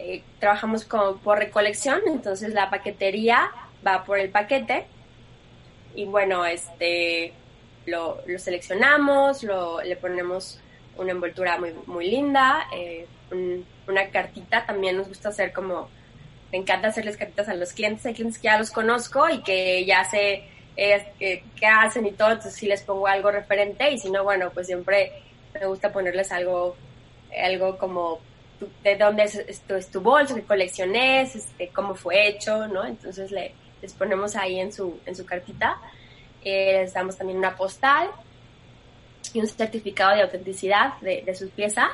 eh, 0.00 0.22
trabajamos 0.38 0.84
con, 0.84 1.18
por 1.18 1.38
recolección, 1.38 2.00
entonces 2.06 2.54
la 2.54 2.70
paquetería 2.70 3.50
va 3.86 4.04
por 4.04 4.18
el 4.18 4.30
paquete 4.30 4.86
y 5.94 6.04
bueno, 6.04 6.44
este, 6.46 7.32
lo, 7.86 8.20
lo 8.26 8.38
seleccionamos, 8.38 9.42
lo, 9.42 9.82
le 9.82 9.96
ponemos 9.96 10.58
una 10.96 11.12
envoltura 11.12 11.58
muy, 11.58 11.74
muy 11.86 12.10
linda, 12.10 12.66
eh, 12.74 13.06
un, 13.30 13.66
una 13.86 14.08
cartita, 14.08 14.64
también 14.66 14.96
nos 14.96 15.08
gusta 15.08 15.28
hacer 15.28 15.52
como, 15.52 15.88
me 16.52 16.58
encanta 16.58 16.88
hacerles 16.88 17.16
cartitas 17.16 17.48
a 17.48 17.54
los 17.54 17.72
clientes, 17.72 18.06
hay 18.06 18.14
clientes 18.14 18.38
que 18.38 18.46
ya 18.46 18.58
los 18.58 18.70
conozco 18.70 19.28
y 19.28 19.42
que 19.42 19.84
ya 19.84 20.04
sé 20.04 20.44
eh, 20.76 21.42
qué 21.56 21.66
hacen 21.66 22.06
y 22.06 22.12
todo, 22.12 22.30
entonces 22.30 22.54
sí 22.54 22.66
les 22.66 22.82
pongo 22.82 23.06
algo 23.06 23.30
referente 23.30 23.90
y 23.90 23.98
si 23.98 24.10
no, 24.10 24.24
bueno, 24.24 24.50
pues 24.50 24.66
siempre 24.66 25.12
me 25.52 25.66
gusta 25.66 25.92
ponerles 25.92 26.32
algo, 26.32 26.76
algo 27.44 27.76
como 27.76 28.20
de 28.82 28.96
dónde 28.96 29.24
es, 29.24 29.34
esto 29.36 29.76
es 29.76 29.90
tu 29.90 30.00
bolso, 30.00 30.34
qué 30.34 30.42
colecciones, 30.42 31.36
este, 31.36 31.68
cómo 31.68 31.94
fue 31.94 32.28
hecho, 32.28 32.66
¿no? 32.68 32.84
Entonces 32.84 33.30
le, 33.30 33.54
les 33.80 33.92
ponemos 33.94 34.36
ahí 34.36 34.60
en 34.60 34.72
su, 34.72 34.98
en 35.06 35.16
su 35.16 35.24
cartita, 35.24 35.78
eh, 36.44 36.80
les 36.82 36.92
damos 36.92 37.16
también 37.16 37.38
una 37.38 37.56
postal 37.56 38.10
y 39.32 39.40
un 39.40 39.46
certificado 39.46 40.16
de 40.16 40.22
autenticidad 40.22 40.98
de, 41.00 41.22
de 41.22 41.34
su 41.34 41.48
pieza. 41.50 41.88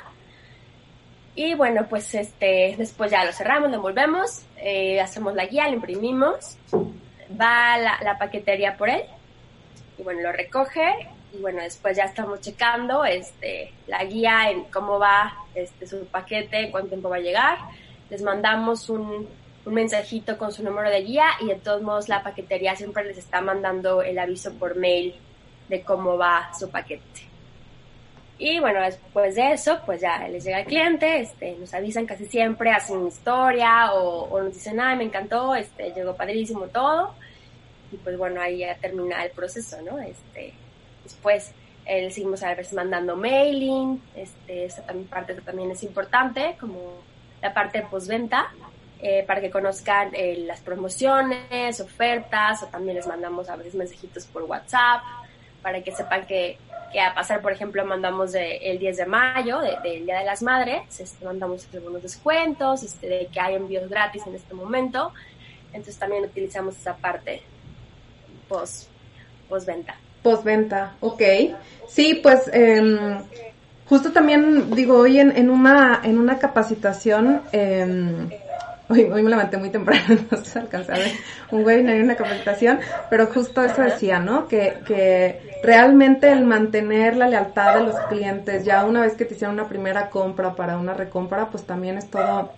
Y 1.35 1.55
bueno, 1.55 1.87
pues 1.89 2.15
este, 2.15 2.75
después 2.79 3.11
ya 3.11 3.25
lo 3.25 3.33
cerramos, 3.33 3.71
lo 3.71 3.77
envolvemos, 3.77 4.43
eh, 4.57 5.01
hacemos 5.01 5.35
la 5.35 5.45
guía, 5.45 5.69
lo 5.69 5.75
imprimimos, 5.75 6.57
va 7.39 7.77
la, 7.77 7.99
la, 8.03 8.17
paquetería 8.17 8.77
por 8.77 8.89
él 8.89 9.03
y 9.99 10.03
bueno, 10.03 10.23
lo 10.23 10.33
recoge 10.33 11.09
y 11.37 11.41
bueno, 11.41 11.63
después 11.63 11.97
ya 11.97 12.05
estamos 12.05 12.41
checando 12.41 13.05
este, 13.05 13.73
la 13.87 14.05
guía 14.05 14.51
en 14.51 14.65
cómo 14.65 14.99
va 14.99 15.35
este, 15.55 15.87
su 15.87 16.07
paquete, 16.07 16.71
cuánto 16.71 16.91
tiempo 16.91 17.09
va 17.09 17.17
a 17.17 17.21
llegar. 17.21 17.59
Les 18.09 18.23
mandamos 18.23 18.89
un, 18.89 19.29
un 19.65 19.75
mensajito 19.75 20.39
con 20.39 20.53
su 20.53 20.63
número 20.63 20.89
de 20.91 21.03
guía 21.03 21.27
y 21.41 21.49
de 21.49 21.57
todos 21.57 21.83
modos 21.83 22.09
la 22.09 22.23
paquetería 22.23 22.77
siempre 22.77 23.05
les 23.05 23.19
está 23.19 23.41
mandando 23.41 24.03
el 24.03 24.19
aviso 24.19 24.55
por 24.55 24.77
mail 24.77 25.15
de 25.69 25.83
cómo 25.83 26.17
va 26.17 26.51
su 26.59 26.71
paquete. 26.71 27.27
Y 28.39 28.61
bueno, 28.61 28.83
después 28.83 29.35
de 29.35 29.53
eso, 29.53 29.81
pues 29.87 30.03
ya 30.03 30.29
les 30.29 30.45
llega 30.45 30.61
el 30.61 30.67
cliente, 30.67 31.21
este, 31.21 31.57
nos 31.57 31.73
avisan 31.73 32.05
casi 32.05 32.27
siempre, 32.27 32.71
hacen 32.71 33.07
historia 33.07 33.93
o, 33.95 34.25
o 34.25 34.43
nos 34.43 34.53
dicen, 34.53 34.79
ay, 34.79 34.97
me 34.97 35.05
encantó, 35.05 35.55
este, 35.55 35.93
llegó 35.93 36.15
padrísimo 36.15 36.67
todo. 36.67 37.15
Y 37.91 37.97
pues 37.97 38.19
bueno, 38.19 38.41
ahí 38.41 38.59
ya 38.59 38.75
termina 38.77 39.25
el 39.25 39.31
proceso, 39.31 39.81
¿no? 39.81 39.99
Este, 39.99 40.53
después 41.07 41.53
eh, 41.87 42.11
seguimos 42.11 42.43
a 42.43 42.55
veces 42.55 42.73
mandando 42.73 43.17
mailing, 43.17 44.03
este, 44.15 44.69
también 44.87 45.09
parte 45.09 45.35
también 45.35 45.71
es 45.71 45.83
importante, 45.83 46.57
como 46.59 46.81
la 47.41 47.55
parte 47.55 47.79
de 47.79 47.87
postventa, 47.87 48.53
eh, 49.01 49.25
para 49.27 49.41
que 49.41 49.51
conozcan 49.51 50.11
eh, 50.15 50.45
las 50.47 50.61
promociones, 50.61 51.81
ofertas, 51.81 52.63
o 52.63 52.67
también 52.67 52.97
les 52.97 53.07
mandamos 53.07 53.49
a 53.49 53.57
veces 53.57 53.75
mensajitos 53.75 54.27
por 54.27 54.43
WhatsApp, 54.45 55.03
para 55.63 55.83
que 55.83 55.93
sepan 55.93 56.27
que 56.27 56.59
que 56.93 57.01
a 57.01 57.15
pasar, 57.15 57.43
por 57.43 57.53
ejemplo, 57.53 57.85
mandamos 57.85 58.35
el 58.35 58.79
10 58.79 58.97
de 58.97 59.07
mayo, 59.07 59.61
del 59.61 59.83
de, 59.83 60.01
Día 60.03 60.19
de 60.21 60.25
las 60.25 60.43
Madres, 60.43 61.01
este, 61.01 61.25
mandamos 61.25 61.67
algunos 61.75 62.03
descuentos, 62.03 62.83
este, 62.83 63.09
de 63.09 63.27
que 63.27 63.41
hay 63.41 63.55
envíos 63.55 63.89
gratis 63.89 64.27
en 64.27 64.35
este 64.35 64.55
momento. 64.55 65.13
Entonces 65.73 65.99
también 65.99 66.25
utilizamos 66.25 66.77
esa 66.77 66.97
parte 66.97 67.43
post, 68.49 68.89
postventa. 69.49 69.97
Postventa, 70.27 70.95
ok. 70.99 71.23
Sí, 71.87 72.19
pues 72.21 72.51
eh, 72.53 73.17
justo 73.89 74.11
también 74.11 74.75
digo, 74.75 74.99
hoy 74.99 75.21
en, 75.21 75.37
en, 75.37 75.51
una, 75.51 76.01
en 76.03 76.19
una 76.19 76.37
capacitación, 76.39 77.43
eh, 77.53 78.27
Hoy, 78.89 79.03
hoy, 79.03 79.21
me 79.21 79.31
levanté 79.31 79.57
muy 79.57 79.71
temprano, 79.71 80.17
no 80.31 80.45
se 80.45 80.61
alcanzó 80.61 80.93
a 80.93 80.97
un 81.51 81.65
webinar 81.65 81.97
y 81.97 82.03
una 82.03 82.15
capacitación, 82.15 82.79
pero 83.11 83.27
justo 83.27 83.65
eso 83.65 83.83
decía, 83.83 84.21
¿no? 84.21 84.47
Que, 84.47 84.75
que 84.87 85.59
realmente 85.65 86.31
el 86.31 86.45
mantener 86.45 87.17
la 87.17 87.27
lealtad 87.27 87.79
de 87.79 87.83
los 87.83 87.97
clientes, 88.09 88.65
ya 88.65 88.85
una 88.85 89.01
vez 89.01 89.15
que 89.15 89.25
te 89.25 89.35
hicieron 89.35 89.55
una 89.55 89.69
primera 89.69 90.09
compra 90.09 90.55
para 90.55 90.79
una 90.79 90.95
recompra, 90.95 91.51
pues 91.51 91.65
también 91.65 91.99
es 91.99 92.09
todo 92.09 92.53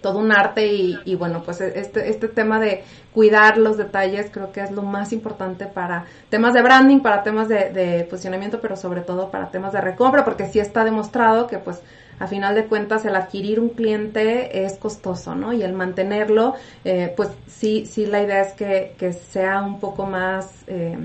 todo 0.00 0.18
un 0.18 0.32
arte 0.32 0.66
y, 0.66 0.98
y, 1.04 1.14
bueno, 1.14 1.42
pues 1.44 1.60
este, 1.60 2.08
este 2.08 2.28
tema 2.28 2.60
de 2.60 2.84
cuidar 3.12 3.58
los 3.58 3.76
detalles 3.76 4.30
creo 4.30 4.52
que 4.52 4.60
es 4.60 4.70
lo 4.70 4.82
más 4.82 5.12
importante 5.12 5.66
para 5.66 6.04
temas 6.28 6.54
de 6.54 6.62
branding, 6.62 7.00
para 7.00 7.22
temas 7.22 7.48
de, 7.48 7.70
de 7.70 8.04
posicionamiento, 8.04 8.60
pero 8.60 8.76
sobre 8.76 9.00
todo 9.00 9.30
para 9.30 9.50
temas 9.50 9.72
de 9.72 9.80
recompra, 9.80 10.24
porque 10.24 10.46
sí 10.46 10.60
está 10.60 10.84
demostrado 10.84 11.46
que 11.46 11.58
pues 11.58 11.82
a 12.18 12.26
final 12.26 12.54
de 12.54 12.66
cuentas 12.66 13.04
el 13.04 13.14
adquirir 13.14 13.60
un 13.60 13.70
cliente 13.70 14.64
es 14.64 14.76
costoso, 14.76 15.34
¿no? 15.34 15.52
Y 15.52 15.62
el 15.62 15.72
mantenerlo, 15.72 16.54
eh, 16.84 17.12
pues 17.16 17.30
sí, 17.46 17.86
sí 17.86 18.06
la 18.06 18.22
idea 18.22 18.42
es 18.42 18.54
que, 18.54 18.94
que 18.98 19.12
sea 19.12 19.62
un 19.62 19.80
poco 19.80 20.06
más... 20.06 20.64
Eh, 20.66 20.96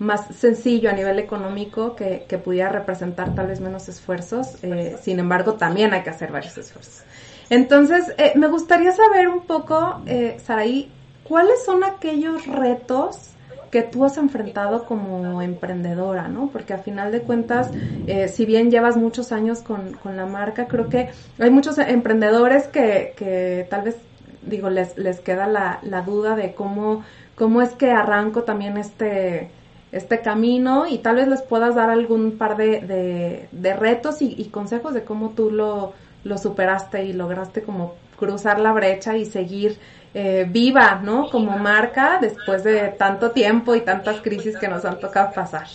más 0.00 0.26
sencillo 0.34 0.90
a 0.90 0.92
nivel 0.92 1.20
económico 1.20 1.94
que, 1.94 2.26
que, 2.28 2.36
pudiera 2.36 2.68
representar 2.68 3.32
tal 3.32 3.46
vez 3.46 3.60
menos 3.60 3.88
esfuerzos, 3.88 4.62
eh, 4.64 4.96
sin 5.00 5.20
embargo 5.20 5.54
también 5.54 5.94
hay 5.94 6.02
que 6.02 6.10
hacer 6.10 6.32
varios 6.32 6.58
esfuerzos. 6.58 7.04
Entonces, 7.50 8.12
eh, 8.18 8.32
me 8.36 8.48
gustaría 8.48 8.92
saber 8.92 9.28
un 9.28 9.40
poco, 9.40 10.00
eh, 10.06 10.38
Saraí, 10.44 10.90
¿cuáles 11.24 11.64
son 11.64 11.84
aquellos 11.84 12.46
retos 12.46 13.34
que 13.74 13.82
tú 13.82 14.04
has 14.04 14.16
enfrentado 14.18 14.84
como 14.84 15.42
emprendedora, 15.42 16.28
¿no? 16.28 16.48
Porque 16.52 16.74
a 16.74 16.78
final 16.78 17.10
de 17.10 17.22
cuentas, 17.22 17.72
eh, 18.06 18.28
si 18.28 18.46
bien 18.46 18.70
llevas 18.70 18.96
muchos 18.96 19.32
años 19.32 19.62
con, 19.62 19.94
con, 19.94 20.16
la 20.16 20.26
marca, 20.26 20.68
creo 20.68 20.88
que 20.88 21.10
hay 21.40 21.50
muchos 21.50 21.78
emprendedores 21.78 22.68
que, 22.68 23.14
que 23.16 23.66
tal 23.68 23.82
vez, 23.82 23.96
digo, 24.42 24.70
les, 24.70 24.96
les 24.96 25.18
queda 25.18 25.48
la, 25.48 25.80
la 25.82 26.02
duda 26.02 26.36
de 26.36 26.54
cómo, 26.54 27.02
cómo 27.34 27.62
es 27.62 27.70
que 27.70 27.90
arranco 27.90 28.44
también 28.44 28.76
este, 28.76 29.50
este 29.90 30.20
camino 30.20 30.86
y 30.86 30.98
tal 30.98 31.16
vez 31.16 31.26
les 31.26 31.42
puedas 31.42 31.74
dar 31.74 31.90
algún 31.90 32.38
par 32.38 32.56
de, 32.56 32.80
de, 32.80 33.48
de 33.50 33.74
retos 33.74 34.22
y, 34.22 34.36
y, 34.38 34.50
consejos 34.50 34.94
de 34.94 35.02
cómo 35.02 35.30
tú 35.30 35.50
lo, 35.50 35.94
lo 36.24 36.38
superaste 36.38 37.04
y 37.04 37.12
lograste 37.12 37.62
como 37.62 37.94
cruzar 38.16 38.60
la 38.60 38.72
brecha 38.72 39.16
y 39.16 39.26
seguir 39.26 39.78
eh, 40.14 40.46
viva, 40.48 41.00
¿no? 41.02 41.28
Como 41.30 41.58
marca 41.58 42.18
después 42.20 42.64
de 42.64 42.88
tanto 42.90 43.32
tiempo 43.32 43.74
y 43.74 43.80
tantas 43.80 44.20
crisis 44.20 44.56
que 44.56 44.68
nos 44.68 44.84
han 44.84 44.98
tocado 44.98 45.32
pasar. 45.32 45.66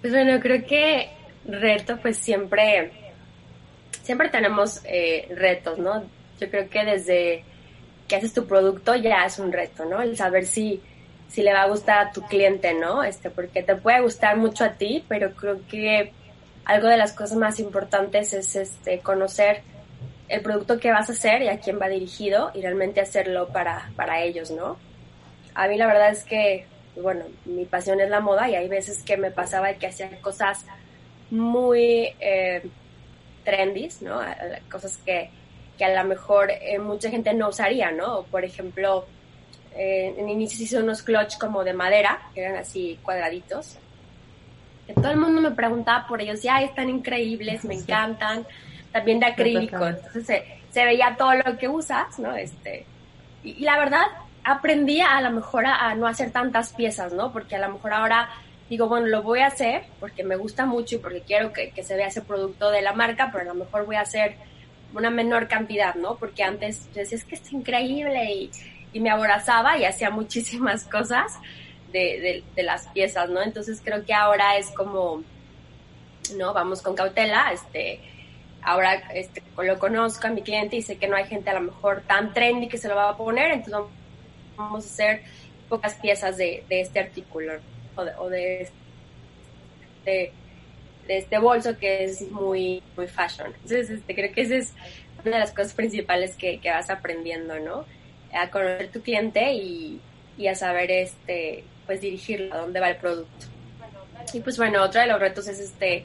Pues 0.00 0.12
bueno, 0.12 0.40
creo 0.40 0.64
que 0.66 1.10
reto 1.44 1.98
pues 1.98 2.16
siempre, 2.16 2.90
siempre 4.02 4.28
tenemos 4.30 4.80
eh, 4.84 5.28
retos, 5.36 5.78
¿no? 5.78 6.02
Yo 6.40 6.50
creo 6.50 6.68
que 6.68 6.84
desde 6.84 7.44
que 8.08 8.16
haces 8.16 8.32
tu 8.32 8.46
producto 8.46 8.96
ya 8.96 9.24
es 9.24 9.38
un 9.38 9.52
reto, 9.52 9.84
¿no? 9.84 10.00
El 10.00 10.16
saber 10.16 10.46
si, 10.46 10.80
si 11.28 11.42
le 11.42 11.52
va 11.52 11.62
a 11.62 11.68
gustar 11.68 12.06
a 12.06 12.12
tu 12.12 12.22
cliente, 12.22 12.74
¿no? 12.74 13.04
Este, 13.04 13.30
porque 13.30 13.62
te 13.62 13.76
puede 13.76 14.00
gustar 14.00 14.36
mucho 14.36 14.64
a 14.64 14.72
ti, 14.72 15.04
pero 15.06 15.32
creo 15.32 15.60
que 15.68 16.12
algo 16.70 16.86
de 16.86 16.96
las 16.96 17.12
cosas 17.12 17.36
más 17.36 17.58
importantes 17.58 18.32
es 18.32 18.54
este 18.54 19.00
conocer 19.00 19.62
el 20.28 20.40
producto 20.40 20.78
que 20.78 20.92
vas 20.92 21.08
a 21.08 21.12
hacer 21.12 21.42
y 21.42 21.48
a 21.48 21.58
quién 21.58 21.80
va 21.80 21.88
dirigido 21.88 22.52
y 22.54 22.62
realmente 22.62 23.00
hacerlo 23.00 23.48
para, 23.48 23.90
para 23.96 24.22
ellos, 24.22 24.52
¿no? 24.52 24.76
A 25.52 25.66
mí 25.66 25.76
la 25.76 25.88
verdad 25.88 26.10
es 26.10 26.22
que, 26.22 26.66
bueno, 26.94 27.24
mi 27.44 27.64
pasión 27.64 28.00
es 28.00 28.08
la 28.08 28.20
moda 28.20 28.48
y 28.48 28.54
hay 28.54 28.68
veces 28.68 29.02
que 29.02 29.16
me 29.16 29.32
pasaba 29.32 29.74
que 29.74 29.88
hacía 29.88 30.08
cosas 30.20 30.64
muy 31.32 32.14
eh, 32.20 32.62
trendy, 33.44 33.88
¿no? 34.02 34.20
Cosas 34.70 34.96
que, 35.04 35.28
que 35.76 35.84
a 35.84 36.00
lo 36.00 36.08
mejor 36.08 36.52
eh, 36.52 36.78
mucha 36.78 37.10
gente 37.10 37.34
no 37.34 37.48
usaría, 37.48 37.90
¿no? 37.90 38.22
Por 38.30 38.44
ejemplo, 38.44 39.06
eh, 39.74 40.14
en 40.16 40.28
inicio 40.28 40.64
hice 40.64 40.78
unos 40.78 41.02
clutch 41.02 41.36
como 41.36 41.64
de 41.64 41.72
madera, 41.72 42.30
que 42.32 42.42
eran 42.42 42.54
así 42.54 42.96
cuadraditos. 43.02 43.76
Que 44.90 45.00
todo 45.00 45.12
el 45.12 45.18
mundo 45.18 45.40
me 45.40 45.52
preguntaba 45.52 46.04
por 46.08 46.20
ellos, 46.20 46.42
ya 46.42 46.60
están 46.62 46.90
increíbles, 46.90 47.64
me 47.64 47.74
encantan 47.74 48.44
también 48.90 49.20
de 49.20 49.26
acrílico, 49.26 49.86
entonces 49.86 50.26
se, 50.26 50.44
se, 50.72 50.84
veía 50.84 51.14
todo 51.16 51.32
lo 51.34 51.56
que 51.58 51.68
usas, 51.68 52.18
¿no? 52.18 52.34
Este, 52.34 52.86
y, 53.44 53.50
y 53.50 53.60
la 53.60 53.78
verdad, 53.78 54.02
aprendí 54.42 55.00
a 55.00 55.20
lo 55.20 55.30
mejor 55.30 55.66
a, 55.66 55.90
a, 55.90 55.94
no 55.94 56.08
hacer 56.08 56.32
tantas 56.32 56.72
piezas, 56.72 57.12
¿no? 57.12 57.32
Porque 57.32 57.54
a 57.54 57.60
lo 57.60 57.72
mejor 57.72 57.92
ahora 57.92 58.30
digo, 58.68 58.88
bueno, 58.88 59.06
lo 59.06 59.22
voy 59.22 59.40
a 59.40 59.46
hacer 59.46 59.84
porque 60.00 60.24
me 60.24 60.34
gusta 60.34 60.66
mucho 60.66 60.96
y 60.96 60.98
porque 60.98 61.20
quiero 61.20 61.52
que, 61.52 61.70
que 61.70 61.84
se 61.84 61.94
vea 61.94 62.08
ese 62.08 62.22
producto 62.22 62.72
de 62.72 62.82
la 62.82 62.92
marca, 62.92 63.30
pero 63.30 63.42
a 63.42 63.54
lo 63.54 63.54
mejor 63.54 63.86
voy 63.86 63.94
a 63.94 64.00
hacer 64.00 64.34
una 64.92 65.10
menor 65.10 65.46
cantidad, 65.46 65.94
¿no? 65.94 66.16
Porque 66.16 66.42
antes 66.42 66.92
decía, 66.92 67.16
es 67.16 67.24
que 67.24 67.36
es 67.36 67.52
increíble 67.52 68.24
y, 68.32 68.50
y 68.92 68.98
me 68.98 69.10
aborazaba 69.10 69.78
y 69.78 69.84
hacía 69.84 70.10
muchísimas 70.10 70.82
cosas 70.90 71.38
de, 71.92 72.20
de, 72.20 72.44
de, 72.54 72.62
las 72.62 72.86
piezas, 72.88 73.28
¿no? 73.28 73.42
Entonces 73.42 73.80
creo 73.84 74.04
que 74.04 74.14
ahora 74.14 74.56
es 74.56 74.70
como, 74.70 75.22
¿no? 76.36 76.52
Vamos 76.52 76.82
con 76.82 76.94
cautela, 76.94 77.52
este, 77.52 78.00
ahora 78.62 78.94
este, 79.14 79.42
lo 79.58 79.78
conozco 79.78 80.26
a 80.26 80.30
mi 80.30 80.42
cliente 80.42 80.76
y 80.76 80.82
sé 80.82 80.96
que 80.96 81.08
no 81.08 81.16
hay 81.16 81.26
gente 81.26 81.50
a 81.50 81.54
lo 81.54 81.60
mejor 81.60 82.02
tan 82.06 82.32
trendy 82.32 82.68
que 82.68 82.78
se 82.78 82.88
lo 82.88 82.96
va 82.96 83.10
a 83.10 83.16
poner, 83.16 83.52
entonces 83.52 83.90
vamos 84.56 84.84
a 84.84 84.88
hacer 84.88 85.22
pocas 85.68 85.94
piezas 85.94 86.36
de, 86.36 86.64
de 86.68 86.80
este 86.80 87.00
artículo 87.00 87.54
o 87.96 88.04
de, 88.04 88.14
o 88.16 88.28
de, 88.28 88.62
este, 88.62 90.32
de, 91.06 91.18
este 91.18 91.38
bolso 91.38 91.78
que 91.78 92.04
es 92.04 92.30
muy, 92.30 92.82
muy 92.96 93.06
fashion. 93.06 93.48
Entonces, 93.48 93.90
este, 93.90 94.14
creo 94.14 94.32
que 94.32 94.42
esa 94.42 94.56
es 94.56 94.74
una 95.24 95.36
de 95.36 95.40
las 95.40 95.52
cosas 95.52 95.74
principales 95.74 96.34
que, 96.36 96.58
que 96.60 96.70
vas 96.70 96.90
aprendiendo, 96.90 97.58
¿no? 97.60 97.84
A 98.32 98.50
conocer 98.50 98.90
tu 98.90 99.00
cliente 99.00 99.52
y, 99.54 100.00
y 100.36 100.48
a 100.48 100.54
saber, 100.54 100.90
este, 100.90 101.64
pues 101.90 102.02
dirigirlo 102.02 102.54
a 102.54 102.58
dónde 102.58 102.78
va 102.78 102.88
el 102.88 102.98
producto. 102.98 103.46
Y 104.32 104.38
pues 104.38 104.56
bueno, 104.56 104.80
otro 104.80 105.00
de 105.00 105.08
los 105.08 105.18
retos 105.18 105.48
es 105.48 105.58
este 105.58 106.04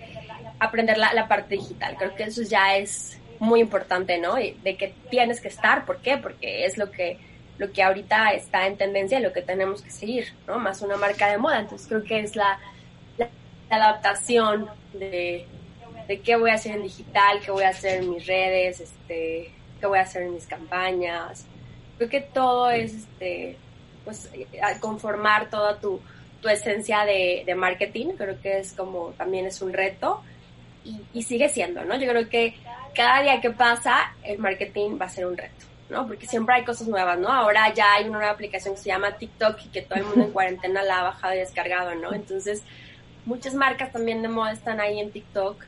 aprender 0.58 0.98
la, 0.98 1.14
la, 1.14 1.28
parte 1.28 1.54
digital. 1.54 1.96
Creo 1.96 2.16
que 2.16 2.24
eso 2.24 2.42
ya 2.42 2.76
es 2.76 3.20
muy 3.38 3.60
importante, 3.60 4.18
¿no? 4.18 4.34
de 4.34 4.78
que 4.80 4.96
tienes 5.12 5.40
que 5.40 5.48
estar, 5.48 5.86
¿por 5.86 5.98
qué? 5.98 6.18
Porque 6.18 6.66
es 6.66 6.80
lo 6.80 6.90
que, 6.90 7.20
lo 7.60 7.72
que 7.72 7.84
ahorita 7.84 8.32
está 8.32 8.66
en 8.66 8.78
tendencia, 8.78 9.20
lo 9.20 9.32
que 9.32 9.44
tenemos 9.44 9.84
que 9.84 9.92
seguir, 9.92 10.34
¿no? 10.48 10.58
Más 10.58 10.82
una 10.82 10.98
marca 10.98 11.30
de 11.30 11.38
moda. 11.38 11.60
Entonces 11.60 11.88
creo 11.88 12.04
que 12.04 12.20
es 12.20 12.36
la, 12.36 12.58
la, 13.20 13.30
la 13.70 13.76
adaptación 13.76 14.68
de, 14.92 15.46
de 16.08 16.20
qué 16.20 16.36
voy 16.36 16.50
a 16.50 16.56
hacer 16.56 16.78
en 16.78 16.82
digital, 16.82 17.42
qué 17.46 17.52
voy 17.52 17.64
a 17.64 17.70
hacer 17.70 18.02
en 18.02 18.10
mis 18.10 18.26
redes, 18.26 18.80
este, 18.80 19.52
qué 19.80 19.86
voy 19.86 20.00
a 20.00 20.02
hacer 20.02 20.24
en 20.24 20.34
mis 20.34 20.48
campañas. 20.48 21.46
Creo 22.00 22.10
que 22.10 22.22
todo 22.22 22.72
es, 22.72 22.92
este, 22.92 23.58
pues, 24.06 24.30
conformar 24.80 25.50
toda 25.50 25.80
tu, 25.80 26.00
tu 26.42 26.48
esencia 26.48 27.04
de, 27.06 27.44
de, 27.46 27.56
marketing, 27.56 28.14
creo 28.18 28.40
que 28.42 28.60
es 28.60 28.74
como 28.74 29.10
también 29.18 29.46
es 29.48 29.62
un 29.62 29.74
reto 29.74 30.22
y, 30.84 31.02
y, 31.14 31.24
sigue 31.24 31.50
siendo, 31.50 31.84
¿no? 31.84 32.00
Yo 32.00 32.08
creo 32.08 32.30
que 32.30 32.56
cada 32.96 33.22
día 33.22 33.42
que 33.42 33.52
pasa 33.52 34.14
el 34.24 34.38
marketing 34.38 34.98
va 35.02 35.06
a 35.06 35.10
ser 35.10 35.26
un 35.26 35.36
reto, 35.36 35.66
¿no? 35.90 36.08
Porque 36.08 36.28
siempre 36.28 36.56
hay 36.56 36.64
cosas 36.64 36.88
nuevas, 36.88 37.18
¿no? 37.20 37.30
Ahora 37.30 37.74
ya 37.74 37.94
hay 37.94 38.06
una 38.06 38.20
nueva 38.20 38.32
aplicación 38.32 38.76
que 38.76 38.82
se 38.82 38.90
llama 38.90 39.18
TikTok 39.18 39.58
y 39.66 39.70
que 39.70 39.82
todo 39.82 40.00
el 40.00 40.06
mundo 40.06 40.26
en 40.26 40.32
cuarentena 40.32 40.84
la 40.84 41.00
ha 41.00 41.04
bajado 41.04 41.34
y 41.34 41.40
descargado, 41.40 41.96
¿no? 41.96 42.14
Entonces, 42.14 42.64
muchas 43.26 43.54
marcas 43.54 43.92
también 43.92 44.22
de 44.22 44.28
moda 44.28 44.52
están 44.52 44.80
ahí 44.80 45.00
en 45.00 45.12
TikTok 45.12 45.64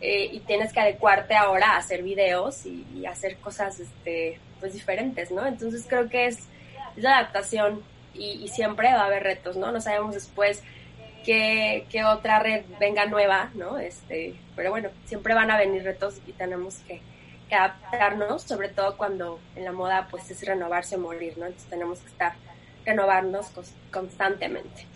eh, 0.00 0.30
y 0.32 0.40
tienes 0.40 0.72
que 0.72 0.80
adecuarte 0.80 1.34
ahora 1.34 1.72
a 1.72 1.78
hacer 1.78 2.02
videos 2.02 2.64
y, 2.66 2.86
y, 2.94 3.06
hacer 3.06 3.36
cosas, 3.38 3.80
este, 3.80 4.38
pues 4.60 4.72
diferentes, 4.72 5.30
¿no? 5.30 5.44
Entonces 5.46 5.84
creo 5.88 6.08
que 6.08 6.26
es, 6.26 6.38
es 6.98 7.04
la 7.04 7.18
adaptación 7.18 7.82
y, 8.14 8.48
siempre 8.48 8.92
va 8.92 9.02
a 9.02 9.06
haber 9.06 9.22
retos, 9.22 9.56
¿no? 9.56 9.70
No 9.70 9.80
sabemos 9.80 10.14
después 10.14 10.62
qué, 11.24 11.86
qué 11.88 12.04
otra 12.04 12.40
red 12.40 12.64
venga 12.80 13.06
nueva, 13.06 13.50
¿no? 13.54 13.78
Este, 13.78 14.34
pero 14.56 14.70
bueno, 14.70 14.88
siempre 15.04 15.34
van 15.34 15.50
a 15.50 15.56
venir 15.56 15.84
retos 15.84 16.20
y 16.26 16.32
tenemos 16.32 16.76
que, 16.86 17.00
adaptarnos, 17.50 18.42
sobre 18.42 18.68
todo 18.68 18.98
cuando 18.98 19.40
en 19.56 19.64
la 19.64 19.72
moda 19.72 20.06
pues 20.10 20.30
es 20.30 20.44
renovarse 20.44 20.96
o 20.96 20.98
morir, 20.98 21.38
¿no? 21.38 21.46
Entonces 21.46 21.70
tenemos 21.70 22.00
que 22.00 22.08
estar 22.08 22.34
renovarnos 22.84 23.46
constantemente. 23.90 24.86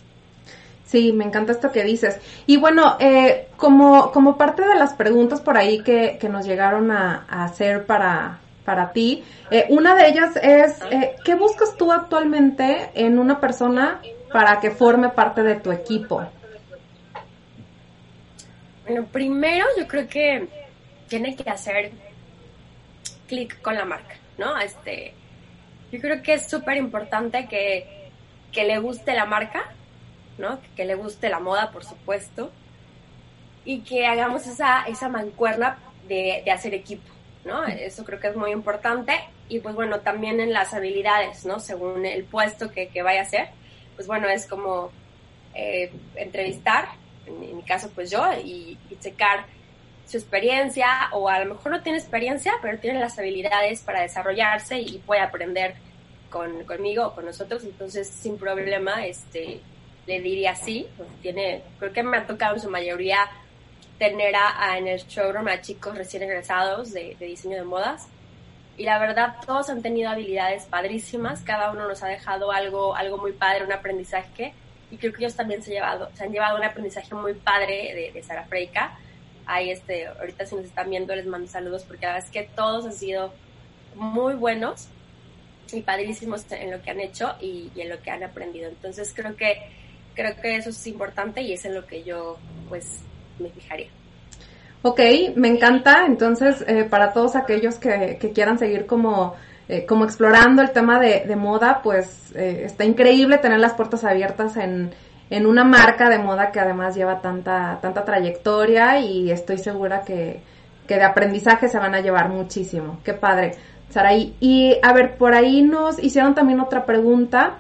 Sí, 0.85 1.15
me 1.15 1.25
encanta 1.25 1.53
esto 1.53 1.73
que 1.73 1.83
dices. 1.83 2.21
Y 2.45 2.59
bueno, 2.59 2.99
eh, 3.01 3.49
como, 3.57 4.12
como 4.12 4.37
parte 4.37 4.67
de 4.67 4.75
las 4.75 4.93
preguntas 4.93 5.41
por 5.41 5.57
ahí 5.57 5.83
que, 5.83 6.19
que 6.21 6.29
nos 6.29 6.45
llegaron 6.45 6.91
a 6.91 7.25
hacer 7.31 7.87
para, 7.87 8.41
para 8.64 8.92
ti, 8.92 9.25
eh, 9.51 9.66
una 9.68 9.94
de 9.94 10.09
ellas 10.09 10.37
es, 10.37 10.81
eh, 10.90 11.16
¿qué 11.25 11.35
buscas 11.35 11.77
tú 11.77 11.92
actualmente 11.92 12.90
en 12.94 13.18
una 13.18 13.40
persona 13.40 14.01
para 14.33 14.61
que 14.61 14.70
forme 14.70 15.09
parte 15.09 15.42
de 15.42 15.57
tu 15.57 15.72
equipo? 15.72 16.25
Bueno, 18.87 19.07
primero 19.07 19.66
yo 19.79 19.87
creo 19.87 20.09
que 20.09 20.48
tiene 21.09 21.37
que 21.37 21.48
hacer 21.48 21.92
clic 23.29 23.61
con 23.62 23.75
la 23.75 23.85
marca, 23.85 24.16
¿no? 24.38 24.59
Este, 24.59 25.14
yo 25.90 26.01
creo 26.01 26.22
que 26.22 26.35
es 26.35 26.48
súper 26.48 26.77
importante 26.77 27.46
que, 27.48 28.11
que 28.51 28.64
le 28.64 28.79
guste 28.79 29.14
la 29.14 29.27
marca, 29.27 29.64
¿no? 30.38 30.59
Que 30.75 30.85
le 30.85 30.94
guste 30.94 31.29
la 31.29 31.38
moda, 31.38 31.70
por 31.70 31.85
supuesto, 31.85 32.51
y 33.64 33.81
que 33.81 34.07
hagamos 34.07 34.46
esa, 34.46 34.85
esa 34.85 35.09
mancuerna 35.09 35.79
de, 36.09 36.42
de, 36.44 36.51
hacer 36.51 36.75
equipo, 36.75 37.09
¿no? 37.44 37.64
Eso 37.64 38.05
creo 38.05 38.20
que 38.20 38.28
es 38.28 38.37
muy 38.37 38.52
importante. 38.52 39.12
Y 39.48 39.61
pues 39.61 39.74
bueno, 39.74 40.00
también 40.00 40.40
en 40.40 40.52
las 40.52 40.74
habilidades, 40.74 41.44
¿no? 41.44 41.61
Según 41.61 42.07
el 42.07 42.24
puesto 42.24 42.70
que, 42.70 42.88
que 42.88 43.02
vaya 43.02 43.22
a 43.22 43.26
ser, 43.26 43.48
pues 43.96 44.07
bueno, 44.07 44.28
es 44.28 44.46
como 44.46 44.90
eh, 45.55 45.92
entrevistar, 46.16 46.88
en, 47.26 47.57
mi 47.57 47.62
caso 47.62 47.90
pues 47.94 48.11
yo, 48.11 48.24
y, 48.44 48.78
y 48.90 48.96
checar 49.00 49.46
su 50.07 50.16
experiencia, 50.16 51.09
o 51.12 51.28
a 51.28 51.38
lo 51.44 51.55
mejor 51.55 51.72
no 51.72 51.83
tiene 51.83 51.98
experiencia, 51.98 52.52
pero 52.61 52.78
tiene 52.78 52.98
las 52.98 53.18
habilidades 53.18 53.81
para 53.81 54.02
desarrollarse 54.02 54.78
y 54.78 54.98
puede 54.98 55.20
aprender 55.20 55.74
con, 56.33 56.64
conmigo 56.64 57.14
con 57.14 57.26
nosotros, 57.26 57.62
entonces 57.62 58.09
sin 58.09 58.37
problema, 58.38 59.07
este, 59.07 59.61
le 60.07 60.20
diría 60.20 60.57
sí, 60.57 60.88
pues 60.96 61.09
tiene, 61.20 61.62
creo 61.78 61.92
que 61.92 62.02
me 62.02 62.16
ha 62.16 62.26
tocado 62.26 62.57
en 62.57 62.61
su 62.61 62.70
mayoría 62.70 63.31
tener 64.03 64.35
a, 64.35 64.73
a 64.73 64.79
en 64.79 64.88
el 64.88 64.99
showroom 64.99 65.47
a 65.47 65.61
chicos 65.61 65.97
recién 65.97 66.25
egresados 66.25 66.93
de, 66.93 67.17
de, 67.21 67.27
diseño 67.27 67.57
de 67.57 67.62
modas 67.62 68.09
y 68.77 68.83
la 68.83 68.99
verdad 68.99 69.37
todos 69.47 69.71
han 69.71 69.81
tenido 69.81 70.11
habilidades 70.11 70.65
padrísimas, 70.65 71.43
cada 71.43 71.71
uno 71.71 71.87
nos 71.87 72.03
ha 72.03 72.09
dejado 72.09 72.51
algo, 72.51 72.97
algo 72.97 73.19
muy 73.19 73.31
padre, 73.31 73.65
un 73.65 73.71
aprendizaje 73.71 74.55
y 74.91 74.97
creo 74.97 75.12
que 75.12 75.23
ellos 75.23 75.37
también 75.37 75.62
se, 75.62 75.71
llevado, 75.71 76.11
se 76.15 76.25
han 76.25 76.33
llevado 76.33 76.57
un 76.57 76.65
aprendizaje 76.65 77.15
muy 77.15 77.35
padre 77.35 77.95
de, 77.95 78.11
de 78.12 78.23
Sara 78.25 78.43
Freika. 78.45 78.99
Ahí 79.47 79.71
este, 79.71 80.09
ahorita 80.09 80.47
si 80.47 80.57
nos 80.57 80.65
están 80.65 80.91
viendo 80.91 81.15
les 81.15 81.27
mando 81.27 81.47
saludos 81.47 81.85
porque 81.85 82.05
la 82.05 82.15
verdad 82.15 82.27
es 82.27 82.33
que 82.33 82.43
todos 82.57 82.85
han 82.85 82.95
sido 82.95 83.33
muy 83.95 84.35
buenos 84.35 84.88
y 85.73 85.81
padrísimos 85.83 86.51
en 86.51 86.73
lo 86.73 86.83
que 86.83 86.91
han 86.91 86.99
hecho 86.99 87.37
y, 87.41 87.71
y 87.77 87.83
en 87.83 87.88
lo 87.88 88.03
que 88.03 88.11
han 88.11 88.25
aprendido. 88.25 88.69
Entonces 88.69 89.12
creo 89.15 89.37
que 89.37 89.62
creo 90.17 90.35
que 90.43 90.57
eso 90.57 90.71
es 90.71 90.87
importante 90.88 91.41
y 91.41 91.53
es 91.53 91.65
en 91.65 91.75
lo 91.75 91.87
que 91.87 92.03
yo 92.03 92.37
pues 92.69 93.05
me 93.38 93.51
fijaría. 93.51 93.88
Ok, 94.83 95.01
me 95.37 95.49
encanta. 95.49 96.07
Entonces, 96.07 96.64
eh, 96.66 96.85
para 96.85 97.12
todos 97.12 97.37
aquellos 97.37 97.77
que, 97.77 98.18
quieran 98.35 98.59
seguir 98.59 98.87
como, 98.87 99.35
eh, 99.68 99.87
como 99.87 100.05
explorando 100.05 100.61
el 100.62 100.73
tema 100.73 100.99
de, 100.99 101.25
de 101.27 101.37
moda, 101.37 101.81
pues 101.83 102.33
eh, 102.35 102.62
está 102.64 102.85
increíble 102.85 103.38
tener 103.38 103.61
las 103.61 103.75
puertas 103.75 104.05
abiertas 104.05 104.57
en, 104.57 104.92
en 105.31 105.47
una 105.47 105.64
marca 105.64 106.11
de 106.11 106.18
moda 106.18 106.51
que 106.51 106.61
además 106.61 106.95
lleva 106.95 107.21
tanta, 107.21 107.79
tanta 107.81 108.05
trayectoria 108.05 108.99
y 108.99 109.31
estoy 109.31 109.59
segura 109.59 110.03
que, 110.03 110.42
que 110.87 110.97
de 110.97 111.05
aprendizaje 111.05 111.68
se 111.68 111.79
van 111.79 111.95
a 111.95 112.01
llevar 112.01 112.29
muchísimo. 112.29 112.99
Qué 113.05 113.14
padre, 113.14 113.55
Saraí. 113.88 114.35
Y 114.40 114.77
a 114.83 114.92
ver, 114.92 115.16
por 115.16 115.35
ahí 115.35 115.62
nos 115.62 116.03
hicieron 116.03 116.35
también 116.35 116.61
otra 116.61 116.85
pregunta 116.85 117.59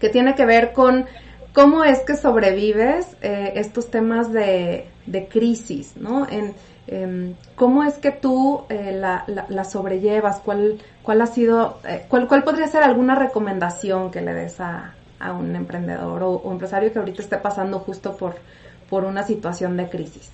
que 0.00 0.08
tiene 0.08 0.34
que 0.34 0.46
ver 0.46 0.72
con 0.72 1.06
¿Cómo 1.54 1.84
es 1.84 2.00
que 2.00 2.16
sobrevives 2.16 3.16
eh, 3.22 3.52
estos 3.54 3.88
temas 3.88 4.32
de, 4.32 4.88
de, 5.06 5.28
crisis, 5.28 5.96
¿no? 5.96 6.26
Eh, 6.28 7.34
¿Cómo 7.54 7.84
es 7.84 7.94
que 7.94 8.10
tú 8.10 8.66
eh, 8.68 8.90
la, 8.92 9.64
sobrellevas? 9.64 10.40
¿Cuál, 10.40 10.80
ha 11.20 11.26
sido, 11.26 11.78
eh, 11.86 12.06
cuál, 12.08 12.26
podría 12.42 12.66
ser 12.66 12.82
alguna 12.82 13.14
recomendación 13.14 14.10
que 14.10 14.20
le 14.20 14.34
des 14.34 14.58
a, 14.58 14.94
un 15.20 15.54
emprendedor 15.54 16.24
o, 16.24 16.50
empresario 16.50 16.92
que 16.92 16.98
ahorita 16.98 17.22
esté 17.22 17.38
pasando 17.38 17.78
justo 17.78 18.16
por, 18.16 18.34
por 18.90 19.04
una 19.04 19.22
situación 19.22 19.76
de 19.76 19.88
crisis? 19.88 20.32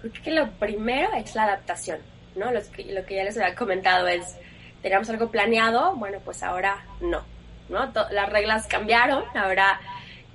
Creo 0.00 0.12
que 0.24 0.30
lo 0.30 0.50
primero 0.52 1.12
es 1.12 1.34
la 1.34 1.44
adaptación, 1.44 1.98
¿no? 2.36 2.50
Lo 2.50 2.60
que 2.72 3.14
ya 3.14 3.24
les 3.24 3.36
había 3.36 3.54
comentado 3.54 4.08
es, 4.08 4.34
teníamos 4.80 5.10
algo 5.10 5.28
planeado, 5.28 5.94
bueno, 5.96 6.20
pues 6.24 6.42
ahora 6.42 6.86
no 7.02 7.22
¿no? 7.70 7.90
Las 8.10 8.28
reglas 8.28 8.66
cambiaron, 8.66 9.24
ahora 9.34 9.80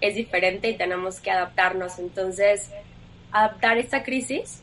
es 0.01 0.15
diferente 0.15 0.69
y 0.69 0.77
tenemos 0.77 1.19
que 1.19 1.29
adaptarnos. 1.29 1.99
Entonces, 1.99 2.71
adaptar 3.31 3.77
esta 3.77 4.01
crisis 4.01 4.61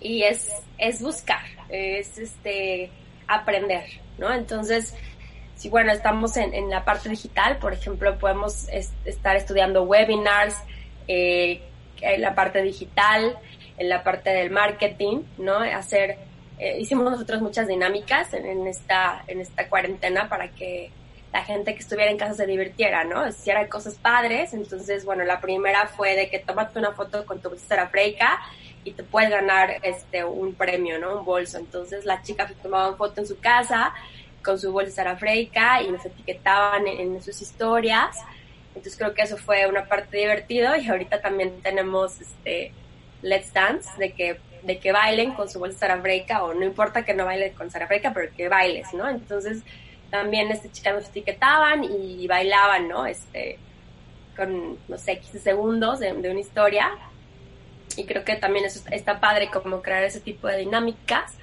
y 0.00 0.22
es, 0.22 0.50
es 0.78 1.02
buscar, 1.02 1.44
es 1.68 2.16
este 2.16 2.90
aprender, 3.26 3.84
¿no? 4.18 4.32
Entonces, 4.32 4.94
si 5.56 5.68
bueno, 5.68 5.92
estamos 5.92 6.36
en, 6.36 6.54
en 6.54 6.70
la 6.70 6.84
parte 6.84 7.08
digital, 7.08 7.58
por 7.58 7.72
ejemplo, 7.72 8.16
podemos 8.18 8.68
es, 8.68 8.92
estar 9.04 9.36
estudiando 9.36 9.82
webinars, 9.82 10.56
eh, 11.08 11.60
en 12.00 12.20
la 12.20 12.34
parte 12.34 12.62
digital, 12.62 13.38
en 13.78 13.88
la 13.88 14.02
parte 14.04 14.30
del 14.30 14.50
marketing, 14.50 15.22
¿no? 15.38 15.58
Hacer, 15.58 16.18
eh, 16.58 16.78
hicimos 16.78 17.10
nosotros 17.10 17.40
muchas 17.42 17.66
dinámicas 17.66 18.32
en, 18.34 18.46
en, 18.46 18.66
esta, 18.66 19.24
en 19.26 19.40
esta 19.40 19.68
cuarentena 19.68 20.28
para 20.28 20.48
que 20.48 20.90
la 21.36 21.44
gente 21.44 21.74
que 21.74 21.80
estuviera 21.80 22.10
en 22.10 22.16
casa 22.16 22.32
se 22.32 22.46
divirtiera, 22.46 23.04
¿no? 23.04 23.28
Hiciera 23.28 23.68
cosas 23.68 23.96
padres. 23.96 24.54
Entonces, 24.54 25.04
bueno, 25.04 25.22
la 25.24 25.38
primera 25.38 25.86
fue 25.86 26.16
de 26.16 26.30
que 26.30 26.38
tómate 26.38 26.78
una 26.78 26.92
foto 26.92 27.26
con 27.26 27.40
tu 27.40 27.50
bolsa 27.50 27.88
freica 27.88 28.40
y 28.84 28.92
te 28.92 29.02
puedes 29.02 29.28
ganar 29.28 29.76
este 29.82 30.24
un 30.24 30.54
premio, 30.54 30.98
¿no? 30.98 31.18
Un 31.18 31.26
bolso. 31.26 31.58
Entonces, 31.58 32.06
las 32.06 32.22
chicas 32.22 32.50
tomaban 32.62 32.96
foto 32.96 33.20
en 33.20 33.26
su 33.26 33.38
casa 33.38 33.92
con 34.42 34.58
su 34.58 34.72
bolsa 34.72 35.14
freica 35.16 35.82
y 35.82 35.90
nos 35.90 36.06
etiquetaban 36.06 36.86
en, 36.86 37.16
en, 37.16 37.22
sus 37.22 37.42
historias. 37.42 38.16
Entonces, 38.68 38.96
creo 38.96 39.12
que 39.12 39.20
eso 39.20 39.36
fue 39.36 39.66
una 39.66 39.84
parte 39.84 40.16
divertida 40.16 40.78
y 40.78 40.88
ahorita 40.88 41.20
también 41.20 41.60
tenemos 41.60 42.18
este 42.18 42.72
Let's 43.20 43.52
Dance 43.52 43.90
de 43.98 44.12
que 44.12 44.40
de 44.62 44.78
que 44.78 44.90
bailen 44.90 45.32
con 45.34 45.48
su 45.48 45.58
bolsa 45.60 46.00
freica 46.00 46.42
o 46.42 46.54
no 46.54 46.64
importa 46.64 47.04
que 47.04 47.14
no 47.14 47.24
bailen 47.24 47.52
con 47.52 47.70
Sara 47.70 47.86
Freica, 47.86 48.12
pero 48.12 48.34
que 48.34 48.48
bailes, 48.48 48.92
¿no? 48.94 49.08
Entonces, 49.08 49.62
también 50.16 50.50
este 50.50 50.70
chicas 50.70 50.94
nos 50.94 51.08
etiquetaban 51.08 51.84
y 51.84 52.26
bailaban, 52.26 52.88
¿no? 52.88 53.06
Este, 53.06 53.58
con, 54.36 54.78
no 54.88 54.98
sé, 54.98 55.18
15 55.18 55.40
segundos 55.40 56.00
de, 56.00 56.12
de 56.12 56.30
una 56.30 56.40
historia. 56.40 56.90
Y 57.96 58.04
creo 58.04 58.24
que 58.24 58.36
también 58.36 58.64
eso 58.64 58.82
está 58.90 59.20
padre 59.20 59.50
como 59.50 59.82
crear 59.82 60.04
ese 60.04 60.20
tipo 60.20 60.48
de 60.48 60.58
dinámicas. 60.58 61.34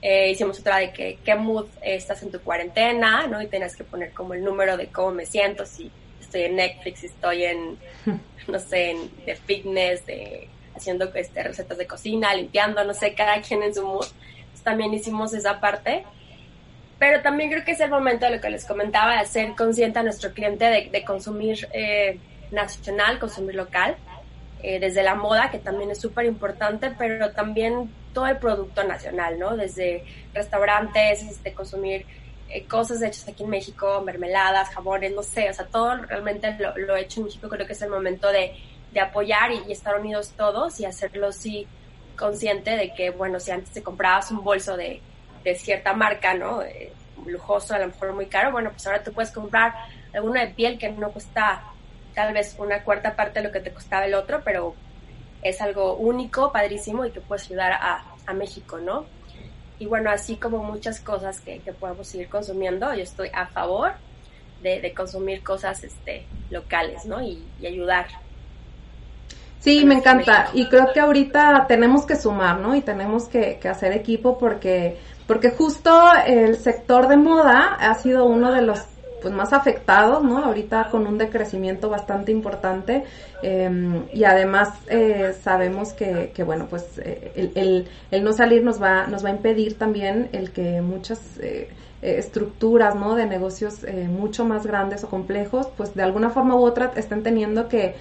Eh, 0.00 0.30
hicimos 0.30 0.58
otra 0.58 0.78
de 0.78 0.92
que, 0.92 1.18
qué 1.24 1.34
mood 1.36 1.66
estás 1.80 2.22
en 2.22 2.32
tu 2.32 2.40
cuarentena, 2.40 3.26
¿no? 3.28 3.40
Y 3.40 3.46
tenías 3.46 3.76
que 3.76 3.84
poner 3.84 4.12
como 4.12 4.34
el 4.34 4.42
número 4.42 4.76
de 4.76 4.88
cómo 4.88 5.12
me 5.12 5.26
siento, 5.26 5.64
si 5.64 5.90
estoy 6.20 6.42
en 6.42 6.56
Netflix, 6.56 7.00
si 7.00 7.06
estoy 7.06 7.44
en, 7.44 7.78
no 8.48 8.58
sé, 8.58 8.90
en, 8.90 9.24
de 9.24 9.36
fitness, 9.36 10.04
de 10.06 10.48
haciendo 10.74 11.12
este, 11.14 11.42
recetas 11.42 11.78
de 11.78 11.86
cocina, 11.86 12.34
limpiando, 12.34 12.82
no 12.82 12.94
sé, 12.94 13.14
cada 13.14 13.40
quien 13.42 13.62
en 13.62 13.74
su 13.74 13.86
mood. 13.86 14.06
Entonces, 14.38 14.62
también 14.64 14.92
hicimos 14.94 15.34
esa 15.34 15.60
parte 15.60 16.04
pero 17.02 17.20
también 17.20 17.50
creo 17.50 17.64
que 17.64 17.72
es 17.72 17.80
el 17.80 17.90
momento 17.90 18.26
de 18.26 18.36
lo 18.36 18.40
que 18.40 18.48
les 18.48 18.64
comentaba, 18.64 19.14
de 19.14 19.18
hacer 19.18 19.56
consciente 19.56 19.98
a 19.98 20.04
nuestro 20.04 20.32
cliente 20.32 20.66
de, 20.66 20.88
de 20.88 21.04
consumir 21.04 21.68
eh, 21.72 22.20
nacional, 22.52 23.18
consumir 23.18 23.56
local, 23.56 23.96
eh, 24.62 24.78
desde 24.78 25.02
la 25.02 25.16
moda, 25.16 25.50
que 25.50 25.58
también 25.58 25.90
es 25.90 26.00
súper 26.00 26.26
importante, 26.26 26.92
pero 26.96 27.32
también 27.32 27.90
todo 28.14 28.28
el 28.28 28.36
producto 28.36 28.84
nacional, 28.84 29.36
¿no? 29.36 29.56
Desde 29.56 30.04
restaurantes, 30.32 31.24
este, 31.24 31.52
consumir 31.52 32.06
eh, 32.48 32.66
cosas 32.66 33.02
hechas 33.02 33.26
aquí 33.26 33.42
en 33.42 33.50
México, 33.50 34.00
mermeladas, 34.06 34.68
jabones, 34.68 35.12
no 35.12 35.24
sé, 35.24 35.50
o 35.50 35.54
sea, 35.54 35.66
todo 35.66 35.96
realmente 35.96 36.56
lo, 36.56 36.94
hecho 36.94 37.18
en 37.18 37.26
México, 37.26 37.48
creo 37.48 37.66
que 37.66 37.72
es 37.72 37.82
el 37.82 37.90
momento 37.90 38.30
de, 38.30 38.52
de 38.92 39.00
apoyar 39.00 39.50
y, 39.50 39.72
estar 39.72 39.98
unidos 39.98 40.34
todos 40.36 40.78
y 40.78 40.84
hacerlo 40.84 41.32
sí 41.32 41.66
consciente 42.16 42.76
de 42.76 42.94
que, 42.94 43.10
bueno, 43.10 43.40
si 43.40 43.50
antes 43.50 43.72
te 43.72 43.82
comprabas 43.82 44.30
un 44.30 44.44
bolso 44.44 44.76
de, 44.76 45.02
de 45.44 45.54
cierta 45.54 45.92
marca, 45.94 46.34
¿no? 46.34 46.62
Eh, 46.62 46.92
lujoso, 47.26 47.74
a 47.74 47.78
lo 47.78 47.86
mejor 47.86 48.12
muy 48.12 48.26
caro, 48.26 48.52
bueno, 48.52 48.70
pues 48.70 48.86
ahora 48.86 49.02
tú 49.02 49.12
puedes 49.12 49.30
comprar 49.30 49.74
alguno 50.12 50.40
de 50.40 50.48
piel 50.48 50.78
que 50.78 50.90
no 50.90 51.10
cuesta 51.10 51.62
tal 52.14 52.34
vez 52.34 52.56
una 52.58 52.82
cuarta 52.82 53.14
parte 53.14 53.40
de 53.40 53.46
lo 53.46 53.52
que 53.52 53.60
te 53.60 53.72
costaba 53.72 54.04
el 54.04 54.14
otro, 54.14 54.42
pero 54.44 54.74
es 55.42 55.60
algo 55.60 55.94
único, 55.94 56.52
padrísimo 56.52 57.04
y 57.04 57.10
que 57.10 57.20
puedes 57.20 57.46
ayudar 57.46 57.72
a, 57.72 58.04
a 58.26 58.32
México, 58.32 58.78
¿no? 58.78 59.06
Y 59.78 59.86
bueno, 59.86 60.10
así 60.10 60.36
como 60.36 60.62
muchas 60.62 61.00
cosas 61.00 61.40
que, 61.40 61.58
que 61.60 61.72
podemos 61.72 62.06
seguir 62.06 62.28
consumiendo, 62.28 62.92
yo 62.94 63.02
estoy 63.02 63.30
a 63.32 63.46
favor 63.46 63.92
de, 64.62 64.80
de 64.80 64.94
consumir 64.94 65.42
cosas 65.42 65.82
este, 65.82 66.26
locales, 66.50 67.04
¿no? 67.04 67.20
Y, 67.20 67.44
y 67.60 67.66
ayudar. 67.66 68.06
Sí, 69.58 69.84
me 69.84 69.94
encanta. 69.94 70.50
Y 70.54 70.68
creo 70.68 70.92
que 70.92 71.00
ahorita 71.00 71.66
tenemos 71.68 72.04
que 72.04 72.16
sumar, 72.16 72.58
¿no? 72.58 72.74
Y 72.74 72.80
tenemos 72.80 73.28
que, 73.28 73.58
que 73.60 73.68
hacer 73.68 73.92
equipo 73.92 74.36
porque, 74.36 74.98
porque 75.32 75.48
justo 75.48 75.90
el 76.26 76.56
sector 76.56 77.08
de 77.08 77.16
moda 77.16 77.76
ha 77.80 77.94
sido 77.94 78.26
uno 78.26 78.52
de 78.52 78.60
los 78.60 78.80
pues 79.22 79.32
más 79.32 79.54
afectados, 79.54 80.22
¿no? 80.22 80.44
Ahorita 80.44 80.88
con 80.90 81.06
un 81.06 81.16
decrecimiento 81.16 81.88
bastante 81.88 82.30
importante 82.32 83.04
em, 83.42 84.04
y 84.12 84.24
además 84.24 84.68
eh, 84.88 85.32
sabemos 85.42 85.94
que, 85.94 86.32
que, 86.34 86.42
bueno, 86.42 86.66
pues 86.68 86.98
eh, 86.98 87.50
el, 87.54 87.88
el, 88.10 88.24
no 88.24 88.34
salir 88.34 88.62
nos 88.62 88.82
va, 88.82 89.06
nos 89.06 89.24
va 89.24 89.30
a 89.30 89.32
impedir 89.32 89.78
también 89.78 90.28
el 90.32 90.50
que 90.50 90.82
muchas 90.82 91.38
eh, 91.40 91.70
estructuras, 92.02 92.94
¿no? 92.94 93.14
De 93.14 93.24
negocios 93.24 93.86
mucho 94.08 94.44
más 94.44 94.66
grandes 94.66 95.02
o 95.02 95.08
complejos, 95.08 95.68
pues 95.78 95.94
de 95.94 96.02
alguna 96.02 96.28
forma 96.28 96.56
u 96.56 96.66
otra 96.66 96.92
estén 96.94 97.22
teniendo 97.22 97.68
que 97.68 97.94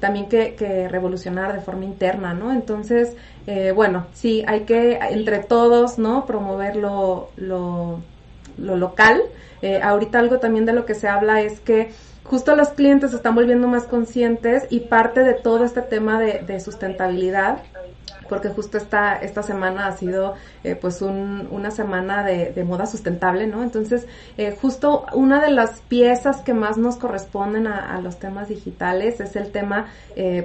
también 0.00 0.28
que, 0.28 0.54
que 0.54 0.88
revolucionar 0.88 1.52
de 1.52 1.60
forma 1.60 1.84
interna, 1.84 2.34
¿no? 2.34 2.52
Entonces, 2.52 3.16
bueno, 3.74 4.06
sí, 4.12 4.44
hay 4.46 4.60
que 4.60 4.98
entre 5.10 5.38
todos, 5.38 5.98
¿no? 5.98 6.26
Promover 6.26 6.76
lo, 6.76 7.30
lo, 7.36 8.00
lo 8.58 8.76
local, 8.76 9.22
eh, 9.62 9.80
ahorita 9.82 10.18
algo 10.18 10.38
también 10.38 10.66
de 10.66 10.72
lo 10.72 10.84
que 10.84 10.94
se 10.94 11.08
habla 11.08 11.40
es 11.40 11.60
que 11.60 11.90
justo 12.24 12.54
los 12.54 12.68
clientes 12.70 13.10
se 13.10 13.16
están 13.16 13.34
volviendo 13.34 13.66
más 13.68 13.84
conscientes 13.84 14.66
y 14.70 14.80
parte 14.80 15.20
de 15.20 15.34
todo 15.34 15.64
este 15.64 15.82
tema 15.82 16.20
de, 16.20 16.60
sustentabilidad 16.60 17.58
porque 18.28 18.48
justo 18.48 18.78
esta, 18.78 19.16
esta 19.16 19.42
semana 19.42 19.86
ha 19.86 19.92
sido 19.92 20.34
eh, 20.64 20.74
pues 20.74 21.02
un, 21.02 21.48
una 21.50 21.70
semana 21.70 22.22
de, 22.22 22.64
moda 22.64 22.86
sustentable, 22.86 23.46
¿no? 23.46 23.62
Entonces, 23.62 24.06
eh, 24.36 24.56
justo 24.60 25.06
una 25.14 25.40
de 25.40 25.50
las 25.50 25.80
piezas 25.82 26.42
que 26.42 26.54
más 26.54 26.76
nos 26.76 26.96
corresponden 26.96 27.66
a, 27.66 27.98
los 28.00 28.18
temas 28.18 28.48
digitales 28.48 29.20
es 29.20 29.34
el 29.36 29.50
tema 29.50 29.86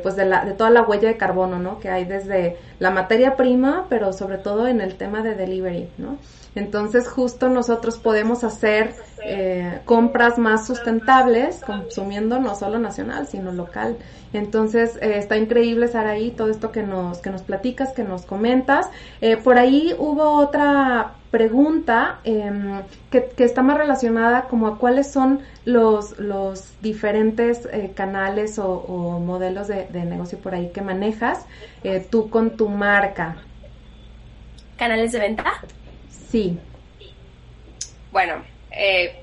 pues 0.02 0.16
de, 0.16 0.26
la, 0.26 0.46
de 0.46 0.54
toda 0.54 0.70
la 0.70 0.82
huella 0.82 1.08
de 1.08 1.18
carbono, 1.18 1.60
¿no? 1.60 1.80
Que 1.80 1.90
hay 1.90 2.06
desde 2.06 2.58
la 2.80 2.92
materia 2.92 3.36
prima, 3.36 3.86
pero 3.90 4.14
sobre 4.14 4.38
todo 4.38 4.68
en 4.68 4.82
el 4.82 4.96
tema 4.96 5.22
de 5.22 5.36
delivery, 5.36 5.90
¿no? 5.98 6.18
Entonces 6.56 7.08
justo 7.08 7.50
nosotros 7.50 7.98
podemos 7.98 8.44
hacer 8.44 8.94
eh, 9.26 9.80
compras 9.86 10.38
más 10.38 10.68
sustentables 10.68 11.62
consumiendo 11.66 12.40
no 12.40 12.56
solo 12.56 12.78
nacional, 12.78 13.28
sino 13.28 13.52
local. 13.52 13.98
Entonces 14.34 14.98
eh, 14.98 15.18
está 15.18 15.38
increíble, 15.38 15.88
Saraí, 15.88 16.32
todo 16.32 16.50
esto 16.50 16.72
que 16.72 16.84
nos, 16.84 17.20
que 17.20 17.32
nos 17.32 17.42
platicas, 17.42 17.94
que 17.94 18.04
nos 18.04 18.26
comentas. 18.26 18.88
Eh, 19.22 19.38
por 19.38 19.58
ahí 19.58 19.96
hubo 19.98 20.38
otra 20.38 21.14
pregunta 21.32 22.20
em, 22.24 22.84
que, 23.10 23.32
que, 23.36 23.44
está 23.44 23.64
más 23.64 23.78
relacionada 23.78 24.44
como 24.44 24.68
a 24.68 24.78
cuáles 24.78 25.12
son 25.12 25.40
los, 25.66 26.20
los 26.20 26.72
diferentes 26.82 27.68
canales 27.96 28.60
o, 28.60 28.70
o 28.70 29.20
modelos 29.20 29.68
de, 29.68 29.88
de, 29.88 30.06
negocio 30.06 30.38
por 30.38 30.54
ahí 30.54 30.70
que 30.70 30.84
manejas 30.84 31.48
tú 32.12 32.30
con 32.30 32.52
tu 32.52 32.70
marca. 32.70 33.38
¿Canales 34.78 35.12
de 35.12 35.20
venta? 35.20 35.46
Sí. 36.34 36.58
Bueno, 38.12 38.44
eh, 38.72 39.22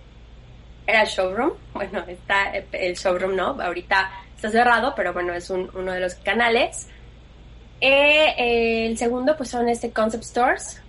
era 0.87 1.03
el 1.03 1.09
showroom. 1.09 1.55
Bueno, 1.75 2.05
está 2.07 2.53
el 2.53 2.95
showroom, 2.95 3.35
¿no? 3.35 3.61
Ahorita 3.61 4.13
está 4.37 4.49
cerrado, 4.49 4.95
pero 4.95 5.13
bueno, 5.13 5.35
es 5.35 5.51
uno 5.51 5.93
de 5.93 5.99
los 5.99 6.15
canales. 6.15 6.87
Eh, 7.81 8.87
el 8.87 8.97
segundo, 8.97 9.37
pues 9.37 9.49
son 9.49 9.69
este 9.69 9.91
concept 9.91 10.23
stores, 10.23 10.81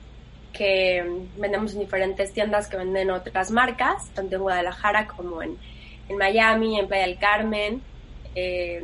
que 0.53 1.03
vendemos 1.37 1.73
en 1.73 1.79
diferentes 1.79 2.31
tiendas 2.33 2.67
que 2.67 2.77
venden 2.77 3.09
otras 3.09 3.49
marcas, 3.49 4.07
tanto 4.13 4.35
en 4.35 4.41
Guadalajara 4.43 5.07
como 5.07 5.41
en, 5.41 5.57
Miami, 6.15 6.77
en 6.77 6.87
Playa 6.87 7.07
del 7.07 7.17
Carmen, 7.17 7.81
eh, 8.35 8.83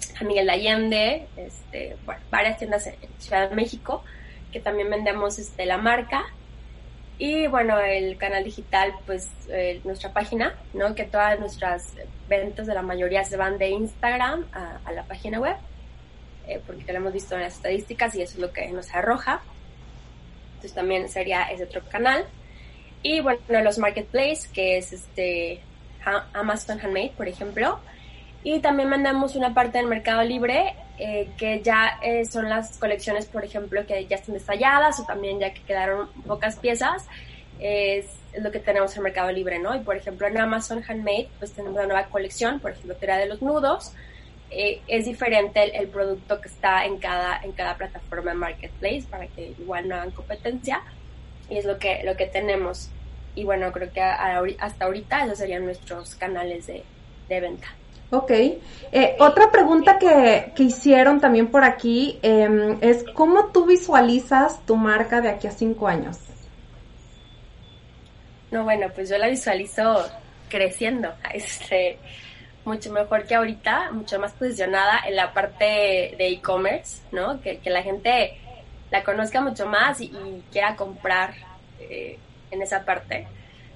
San 0.00 0.26
Miguel 0.26 0.46
de 0.46 0.52
Allende, 0.52 1.26
este, 1.36 1.96
bueno, 2.04 2.20
varias 2.32 2.58
tiendas 2.58 2.84
en 2.88 2.96
Ciudad 3.20 3.48
de 3.48 3.54
México 3.54 4.02
que 4.56 4.62
también 4.62 4.88
vendemos 4.88 5.38
este, 5.38 5.66
la 5.66 5.76
marca. 5.76 6.24
Y 7.18 7.46
bueno, 7.46 7.78
el 7.78 8.16
canal 8.16 8.42
digital, 8.42 8.94
pues 9.04 9.28
eh, 9.50 9.82
nuestra 9.84 10.14
página, 10.14 10.54
¿no? 10.72 10.94
Que 10.94 11.04
todas 11.04 11.38
nuestras 11.38 11.92
ventas 12.26 12.66
de 12.66 12.72
la 12.72 12.80
mayoría 12.80 13.22
se 13.24 13.36
van 13.36 13.58
de 13.58 13.68
Instagram 13.68 14.46
a, 14.52 14.92
la 14.92 15.02
página 15.02 15.40
web, 15.40 15.56
eh, 16.46 16.58
porque 16.66 16.90
lo 16.90 17.00
hemos 17.00 17.12
visto 17.12 17.34
en 17.34 17.42
las 17.42 17.56
estadísticas 17.56 18.14
y 18.14 18.22
eso 18.22 18.36
es 18.36 18.38
lo 18.38 18.50
que 18.50 18.66
nos 18.68 18.94
arroja. 18.94 19.42
Entonces 20.54 20.72
también 20.72 21.10
sería 21.10 21.42
ese 21.50 21.64
otro 21.64 21.82
canal. 21.90 22.24
Y 23.02 23.20
bueno, 23.20 23.60
los 23.62 23.76
marketplaces, 23.76 24.48
que 24.48 24.78
es 24.78 24.94
este 24.94 25.60
Amazon 26.32 26.80
Handmade, 26.80 27.12
por 27.14 27.28
ejemplo. 27.28 27.78
Y 28.46 28.60
también 28.60 28.88
mandamos 28.88 29.34
una 29.34 29.52
parte 29.52 29.78
del 29.78 29.88
Mercado 29.88 30.22
Libre 30.22 30.76
eh, 30.98 31.28
que 31.36 31.62
ya 31.62 31.98
eh, 32.00 32.24
son 32.26 32.48
las 32.48 32.78
colecciones, 32.78 33.26
por 33.26 33.44
ejemplo, 33.44 33.84
que 33.84 34.06
ya 34.06 34.14
están 34.14 34.34
destalladas 34.34 35.00
o 35.00 35.04
también 35.04 35.40
ya 35.40 35.52
que 35.52 35.62
quedaron 35.62 36.08
pocas 36.28 36.54
piezas, 36.54 37.06
es, 37.58 38.06
lo 38.38 38.52
que 38.52 38.60
tenemos 38.60 38.96
en 38.96 39.02
Mercado 39.02 39.32
Libre, 39.32 39.58
¿no? 39.58 39.74
Y 39.74 39.80
por 39.80 39.96
ejemplo 39.96 40.28
en 40.28 40.38
Amazon 40.38 40.80
Handmade, 40.86 41.28
pues 41.40 41.54
tenemos 41.54 41.76
una 41.76 41.88
nueva 41.88 42.04
colección, 42.04 42.60
por 42.60 42.70
ejemplo, 42.70 42.94
era 43.00 43.16
de 43.16 43.26
los 43.26 43.42
nudos, 43.42 43.92
eh, 44.52 44.80
es 44.86 45.06
diferente 45.06 45.76
el, 45.76 45.88
producto 45.88 46.40
que 46.40 46.46
está 46.46 46.84
en 46.84 46.98
cada, 46.98 47.42
en 47.42 47.50
cada 47.50 47.76
plataforma 47.76 48.30
de 48.30 48.36
Marketplace 48.36 49.06
para 49.10 49.26
que 49.26 49.56
igual 49.58 49.88
no 49.88 49.96
hagan 49.96 50.12
competencia 50.12 50.82
y 51.50 51.58
es 51.58 51.64
lo 51.64 51.80
que, 51.80 52.04
lo 52.04 52.16
que 52.16 52.26
tenemos. 52.26 52.90
Y 53.34 53.42
bueno, 53.42 53.72
creo 53.72 53.92
que 53.92 54.00
hasta 54.00 54.84
ahorita 54.84 55.24
esos 55.24 55.38
serían 55.38 55.64
nuestros 55.64 56.14
canales 56.14 56.68
de, 56.68 56.84
de 57.28 57.40
venta. 57.40 57.66
Ok. 58.10 58.30
Eh, 58.30 59.16
otra 59.18 59.50
pregunta 59.50 59.98
que, 59.98 60.52
que, 60.54 60.62
hicieron 60.62 61.20
también 61.20 61.48
por 61.48 61.64
aquí 61.64 62.18
eh, 62.22 62.78
es 62.80 63.04
cómo 63.14 63.46
tú 63.46 63.66
visualizas 63.66 64.64
tu 64.64 64.76
marca 64.76 65.20
de 65.20 65.28
aquí 65.30 65.48
a 65.48 65.50
cinco 65.50 65.88
años. 65.88 66.18
No, 68.50 68.62
bueno, 68.62 68.86
pues 68.94 69.08
yo 69.08 69.18
la 69.18 69.28
visualizo 69.28 70.08
creciendo, 70.48 71.12
este, 71.34 71.98
mucho 72.64 72.92
mejor 72.92 73.24
que 73.24 73.34
ahorita, 73.34 73.90
mucho 73.90 74.20
más 74.20 74.32
posicionada 74.32 75.00
en 75.06 75.16
la 75.16 75.32
parte 75.32 76.14
de 76.16 76.28
e-commerce, 76.28 77.02
¿no? 77.10 77.40
Que, 77.40 77.58
que, 77.58 77.70
la 77.70 77.82
gente 77.82 78.38
la 78.90 79.02
conozca 79.02 79.40
mucho 79.40 79.66
más 79.66 80.00
y, 80.00 80.04
y 80.04 80.44
quiera 80.52 80.76
comprar 80.76 81.34
eh, 81.80 82.18
en 82.52 82.62
esa 82.62 82.84
parte 82.84 83.26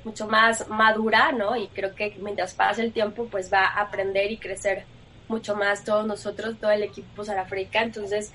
mucho 0.04 0.26
más 0.26 0.68
madura, 0.68 1.32
¿no? 1.32 1.56
Y 1.56 1.68
creo 1.68 1.94
que 1.94 2.16
mientras 2.20 2.54
pase 2.54 2.82
el 2.82 2.92
tiempo, 2.92 3.26
pues 3.30 3.52
va 3.52 3.66
a 3.66 3.82
aprender 3.82 4.30
y 4.30 4.38
crecer 4.38 4.84
mucho 5.28 5.54
más 5.54 5.84
todos 5.84 6.06
nosotros, 6.06 6.56
todo 6.60 6.70
el 6.70 6.82
equipo 6.82 7.24
Sarafrica. 7.24 7.82
Entonces, 7.82 8.32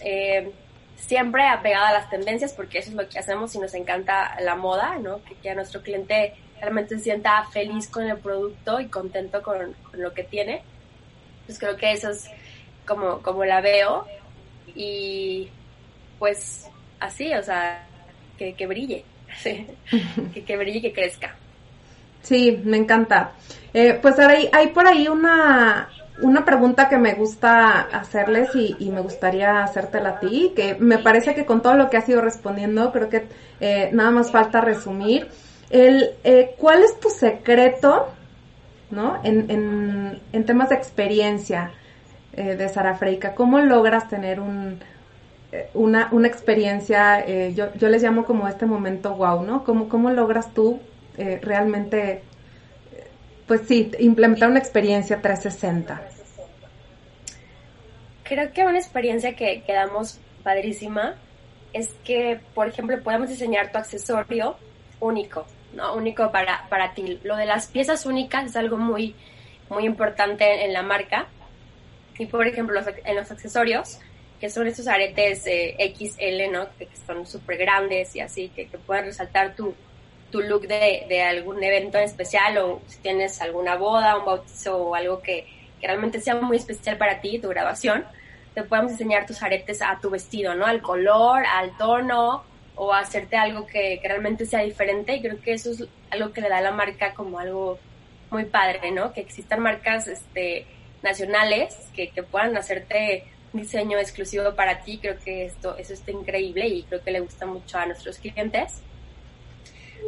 eh, 0.00 0.52
siempre 0.96 1.46
apegada 1.46 1.88
a 1.88 1.92
las 1.92 2.10
tendencias, 2.10 2.52
porque 2.52 2.78
eso 2.78 2.90
es 2.90 2.96
lo 2.96 3.08
que 3.08 3.18
hacemos 3.18 3.54
y 3.54 3.58
nos 3.58 3.74
encanta 3.74 4.36
la 4.40 4.56
moda, 4.56 4.98
¿no? 4.98 5.22
Que, 5.24 5.34
que 5.36 5.54
nuestro 5.54 5.82
cliente 5.82 6.34
realmente 6.60 6.96
se 6.96 7.04
sienta 7.04 7.44
feliz 7.46 7.88
con 7.88 8.04
el 8.04 8.16
producto 8.18 8.80
y 8.80 8.86
contento 8.88 9.42
con, 9.42 9.74
lo 9.92 10.14
que 10.14 10.24
tiene. 10.24 10.62
Pues 11.46 11.58
creo 11.58 11.76
que 11.76 11.92
eso 11.92 12.10
es 12.10 12.28
como, 12.86 13.22
como 13.22 13.44
la 13.44 13.60
veo 13.60 14.06
y 14.74 15.48
pues 16.18 16.68
así, 16.98 17.32
o 17.34 17.42
sea, 17.42 17.86
que, 18.38 18.54
que 18.54 18.66
brille. 18.66 19.04
Sí, 19.38 19.66
que, 20.34 20.44
que 20.44 20.56
brille 20.56 20.78
y 20.78 20.82
que 20.82 20.92
crezca. 20.92 21.34
Sí, 22.22 22.60
me 22.64 22.76
encanta. 22.76 23.32
Eh, 23.72 23.98
pues 24.00 24.18
ahora 24.18 24.34
hay, 24.34 24.48
hay, 24.52 24.68
por 24.68 24.86
ahí 24.86 25.06
una, 25.06 25.88
una 26.22 26.44
pregunta 26.44 26.88
que 26.88 26.98
me 26.98 27.14
gusta 27.14 27.82
hacerles 27.82 28.50
y, 28.54 28.90
me 28.90 29.00
gustaría 29.00 29.62
hacértela 29.62 30.08
a 30.08 30.20
ti, 30.20 30.52
que 30.56 30.74
me 30.74 30.98
parece 30.98 31.34
que 31.34 31.44
con 31.44 31.62
todo 31.62 31.74
lo 31.74 31.88
que 31.88 31.98
has 31.98 32.08
ido 32.08 32.20
respondiendo, 32.20 32.90
creo 32.90 33.08
que 33.08 33.26
eh, 33.60 33.90
nada 33.92 34.10
más 34.10 34.32
falta 34.32 34.60
resumir. 34.60 35.28
El, 35.70 36.10
eh, 36.24 36.54
¿Cuál 36.58 36.82
es 36.82 36.98
tu 36.98 37.10
secreto, 37.10 38.08
no? 38.90 39.20
En, 39.22 39.50
en, 39.50 40.20
en 40.32 40.44
temas 40.44 40.70
de 40.70 40.76
experiencia 40.76 41.72
de 42.32 42.68
Sara 42.68 42.94
Freika, 42.96 43.34
¿cómo 43.34 43.60
logras 43.60 44.10
tener 44.10 44.40
un, 44.40 44.78
eh, 44.78 44.95
una, 45.74 46.08
una 46.12 46.28
experiencia, 46.28 47.20
eh, 47.20 47.52
yo, 47.54 47.72
yo 47.74 47.88
les 47.88 48.02
llamo 48.02 48.24
como 48.24 48.48
este 48.48 48.66
momento 48.66 49.14
wow, 49.14 49.42
¿no? 49.42 49.64
¿Cómo, 49.64 49.88
cómo 49.88 50.10
logras 50.10 50.52
tú 50.54 50.80
eh, 51.16 51.38
realmente, 51.42 52.22
pues 53.46 53.62
sí, 53.66 53.90
implementar 53.98 54.50
una 54.50 54.58
experiencia 54.58 55.20
360? 55.20 56.00
Creo 58.24 58.52
que 58.52 58.64
una 58.64 58.78
experiencia 58.78 59.36
que, 59.36 59.62
que 59.62 59.72
damos 59.72 60.18
padrísima 60.42 61.16
es 61.72 61.94
que, 62.04 62.40
por 62.54 62.68
ejemplo, 62.68 63.00
podemos 63.02 63.28
diseñar 63.28 63.70
tu 63.70 63.78
accesorio 63.78 64.56
único, 65.00 65.46
¿no? 65.74 65.94
Único 65.94 66.32
para, 66.32 66.66
para 66.68 66.94
ti. 66.94 67.20
Lo 67.22 67.36
de 67.36 67.46
las 67.46 67.66
piezas 67.66 68.06
únicas 68.06 68.46
es 68.46 68.56
algo 68.56 68.78
muy, 68.78 69.14
muy 69.68 69.84
importante 69.84 70.64
en 70.64 70.72
la 70.72 70.82
marca. 70.82 71.26
Y, 72.18 72.26
por 72.26 72.46
ejemplo, 72.46 72.80
en 73.04 73.16
los 73.16 73.30
accesorios, 73.30 74.00
que 74.40 74.50
son 74.50 74.66
estos 74.66 74.86
aretes 74.88 75.46
eh, 75.46 75.76
XL, 75.96 76.52
¿no? 76.52 76.68
Que, 76.78 76.88
son 77.06 77.26
súper 77.26 77.58
grandes 77.58 78.14
y 78.16 78.20
así, 78.20 78.48
que, 78.48 78.66
que 78.66 78.78
pueden 78.78 79.06
resaltar 79.06 79.54
tu, 79.54 79.74
tu 80.30 80.40
look 80.40 80.66
de, 80.66 81.06
de, 81.08 81.22
algún 81.22 81.62
evento 81.62 81.98
en 81.98 82.04
especial 82.04 82.58
o 82.58 82.80
si 82.86 82.98
tienes 82.98 83.40
alguna 83.40 83.76
boda, 83.76 84.18
un 84.18 84.24
bautizo 84.24 84.76
o 84.76 84.94
algo 84.94 85.22
que, 85.22 85.46
que, 85.80 85.86
realmente 85.86 86.20
sea 86.20 86.34
muy 86.36 86.56
especial 86.56 86.96
para 86.96 87.20
ti, 87.20 87.38
tu 87.38 87.48
graduación, 87.48 88.04
te 88.54 88.62
podemos 88.62 88.92
enseñar 88.92 89.26
tus 89.26 89.42
aretes 89.42 89.82
a 89.82 89.98
tu 90.00 90.10
vestido, 90.10 90.54
¿no? 90.54 90.66
Al 90.66 90.82
color, 90.82 91.44
al 91.46 91.76
tono 91.76 92.44
o 92.74 92.92
hacerte 92.92 93.36
algo 93.36 93.66
que, 93.66 94.00
que 94.02 94.08
realmente 94.08 94.44
sea 94.46 94.60
diferente 94.60 95.14
y 95.14 95.22
creo 95.22 95.40
que 95.40 95.52
eso 95.52 95.70
es 95.70 95.84
algo 96.10 96.32
que 96.32 96.40
le 96.40 96.48
da 96.48 96.58
a 96.58 96.62
la 96.62 96.72
marca 96.72 97.14
como 97.14 97.38
algo 97.38 97.78
muy 98.30 98.44
padre, 98.44 98.90
¿no? 98.90 99.12
Que 99.12 99.20
existan 99.20 99.60
marcas 99.60 100.08
este, 100.08 100.66
nacionales 101.02 101.74
que, 101.94 102.08
que 102.10 102.22
puedan 102.22 102.56
hacerte 102.56 103.24
diseño 103.52 103.98
exclusivo 103.98 104.54
para 104.54 104.80
ti. 104.80 104.98
Creo 104.98 105.18
que 105.18 105.46
esto, 105.46 105.76
eso 105.76 105.94
está 105.94 106.10
increíble 106.10 106.66
y 106.66 106.82
creo 106.84 107.02
que 107.02 107.10
le 107.10 107.20
gusta 107.20 107.46
mucho 107.46 107.78
a 107.78 107.86
nuestros 107.86 108.18
clientes, 108.18 108.80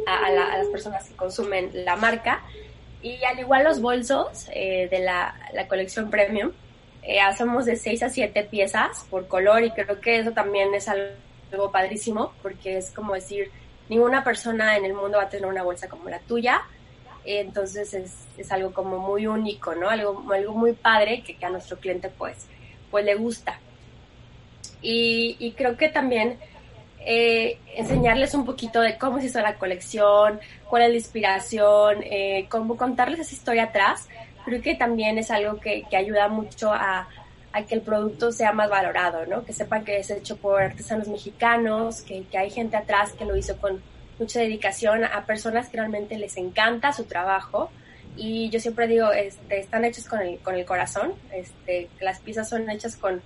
a, 0.05 0.29
las 0.31 0.67
personas 0.67 1.07
que 1.07 1.15
consumen 1.15 1.71
la 1.73 1.95
marca. 1.95 2.43
Y 3.01 3.23
al 3.23 3.39
igual 3.39 3.63
los 3.63 3.81
bolsos 3.81 4.47
eh, 4.53 4.87
de 4.89 4.99
la, 4.99 5.35
la, 5.53 5.67
colección 5.67 6.09
premium, 6.09 6.51
eh, 7.01 7.21
hacemos 7.21 7.65
de 7.65 7.77
6 7.77 8.03
a 8.03 8.09
7 8.09 8.43
piezas 8.51 9.05
por 9.09 9.27
color 9.27 9.63
y 9.63 9.71
creo 9.71 10.01
que 10.01 10.19
eso 10.19 10.31
también 10.31 10.73
es 10.75 10.89
algo 10.89 11.71
padrísimo 11.71 12.33
porque 12.41 12.77
es 12.77 12.91
como 12.91 13.13
decir, 13.13 13.51
ninguna 13.87 14.23
persona 14.23 14.75
en 14.75 14.83
el 14.83 14.93
mundo 14.93 15.17
va 15.17 15.23
a 15.23 15.29
tener 15.29 15.47
una 15.47 15.63
bolsa 15.63 15.87
como 15.87 16.09
la 16.09 16.19
tuya. 16.19 16.61
Entonces 17.25 17.93
es, 17.93 18.27
es 18.37 18.51
algo 18.51 18.73
como 18.73 18.97
muy 18.97 19.27
único, 19.27 19.75
¿no? 19.75 19.89
Algo, 19.89 20.25
algo 20.31 20.53
muy 20.53 20.73
padre 20.73 21.21
que, 21.23 21.37
que 21.37 21.45
a 21.45 21.49
nuestro 21.49 21.77
cliente 21.77 22.09
pues 22.09 22.47
pues 22.89 23.05
le 23.05 23.15
gusta. 23.15 23.59
Y, 24.81 25.53
creo 25.57 25.75
que 25.75 25.89
también 25.89 26.37
eh, 27.05 27.57
enseñarles 27.75 28.33
un 28.33 28.45
poquito 28.45 28.81
de 28.81 28.97
cómo 28.97 29.19
se 29.19 29.27
hizo 29.27 29.41
la 29.41 29.55
colección, 29.55 30.39
cuál 30.69 30.83
es 30.83 30.89
la 30.89 30.95
inspiración, 30.95 32.03
eh, 32.03 32.45
cómo 32.49 32.77
contarles 32.77 33.19
esa 33.19 33.35
historia 33.35 33.63
atrás, 33.65 34.07
creo 34.45 34.61
que 34.61 34.75
también 34.75 35.17
es 35.17 35.31
algo 35.31 35.59
que, 35.59 35.85
ayuda 35.95 36.29
mucho 36.29 36.71
a, 36.71 37.07
que 37.67 37.75
el 37.75 37.81
producto 37.81 38.31
sea 38.31 38.53
más 38.53 38.69
valorado, 38.69 39.25
¿no? 39.25 39.43
Que 39.43 39.51
sepan 39.51 39.83
que 39.83 39.97
es 39.97 40.09
hecho 40.11 40.37
por 40.37 40.61
artesanos 40.61 41.09
mexicanos, 41.09 42.01
que, 42.01 42.23
que 42.23 42.37
hay 42.37 42.49
gente 42.49 42.77
atrás 42.77 43.11
que 43.13 43.25
lo 43.25 43.35
hizo 43.35 43.57
con 43.57 43.81
mucha 44.17 44.39
dedicación 44.39 45.03
a 45.03 45.25
personas 45.25 45.67
que 45.67 45.77
realmente 45.77 46.17
les 46.17 46.37
encanta 46.37 46.93
su 46.93 47.03
trabajo 47.05 47.69
y 48.15 48.49
yo 48.49 48.59
siempre 48.59 48.87
digo, 48.87 49.11
este, 49.11 49.59
están 49.59 49.85
hechos 49.85 50.05
con 50.05 50.21
el, 50.21 50.39
con 50.39 50.55
el 50.55 50.65
corazón, 50.65 51.13
este, 51.31 51.89
las 51.99 52.19
piezas 52.19 52.49
son 52.49 52.69
hechas 52.69 52.97
con, 52.97 53.21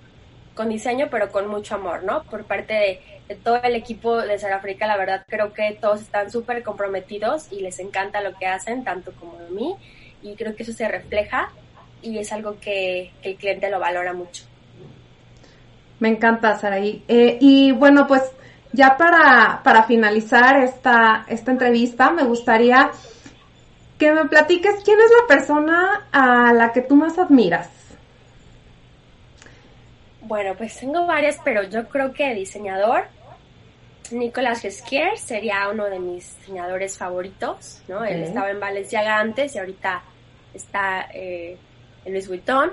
con 0.54 0.68
diseño, 0.68 1.08
pero 1.10 1.30
con 1.30 1.48
mucho 1.48 1.74
amor, 1.74 2.04
¿no? 2.04 2.22
Por 2.24 2.44
parte 2.44 2.74
de, 2.74 3.36
todo 3.42 3.60
el 3.62 3.74
equipo 3.74 4.18
de 4.18 4.38
Serafrica, 4.38 4.86
la 4.86 4.96
verdad 4.96 5.24
creo 5.26 5.52
que 5.52 5.76
todos 5.80 6.02
están 6.02 6.30
súper 6.30 6.62
comprometidos 6.62 7.50
y 7.50 7.60
les 7.60 7.78
encanta 7.78 8.20
lo 8.20 8.34
que 8.34 8.46
hacen, 8.46 8.84
tanto 8.84 9.12
como 9.12 9.38
a 9.38 9.50
mí, 9.50 9.74
y 10.22 10.34
creo 10.36 10.54
que 10.54 10.62
eso 10.62 10.72
se 10.72 10.86
refleja 10.86 11.50
y 12.02 12.18
es 12.18 12.32
algo 12.32 12.58
que, 12.60 13.12
el 13.22 13.36
cliente 13.36 13.70
lo 13.70 13.80
valora 13.80 14.12
mucho. 14.12 14.44
Me 16.00 16.08
encanta, 16.08 16.58
Saraí. 16.58 17.02
Eh, 17.08 17.38
y 17.40 17.72
bueno, 17.72 18.06
pues 18.06 18.22
ya 18.72 18.96
para, 18.96 19.62
para 19.64 19.84
finalizar 19.84 20.58
esta, 20.62 21.24
esta 21.28 21.50
entrevista, 21.50 22.10
me 22.10 22.24
gustaría 22.24 22.90
que 24.04 24.12
me 24.12 24.26
platiques 24.26 24.84
quién 24.84 24.98
es 25.00 25.10
la 25.22 25.26
persona 25.26 26.06
a 26.12 26.52
la 26.52 26.74
que 26.74 26.82
tú 26.82 26.94
más 26.94 27.18
admiras. 27.18 27.70
Bueno, 30.20 30.54
pues 30.58 30.78
tengo 30.78 31.06
varias, 31.06 31.38
pero 31.42 31.62
yo 31.62 31.88
creo 31.88 32.12
que 32.12 32.34
diseñador, 32.34 33.04
Nicolás 34.10 34.60
Gesquier 34.60 35.16
sería 35.16 35.70
uno 35.70 35.86
de 35.86 36.00
mis 36.00 36.36
diseñadores 36.40 36.98
favoritos, 36.98 37.80
¿no? 37.88 38.04
Él 38.04 38.24
estaba 38.24 38.50
en 38.50 38.60
Valenciaga 38.60 39.18
antes 39.18 39.54
y 39.54 39.58
ahorita 39.58 40.02
está 40.52 41.08
eh, 41.14 41.56
en 42.04 42.12
Luis 42.12 42.28
Vuitton. 42.28 42.72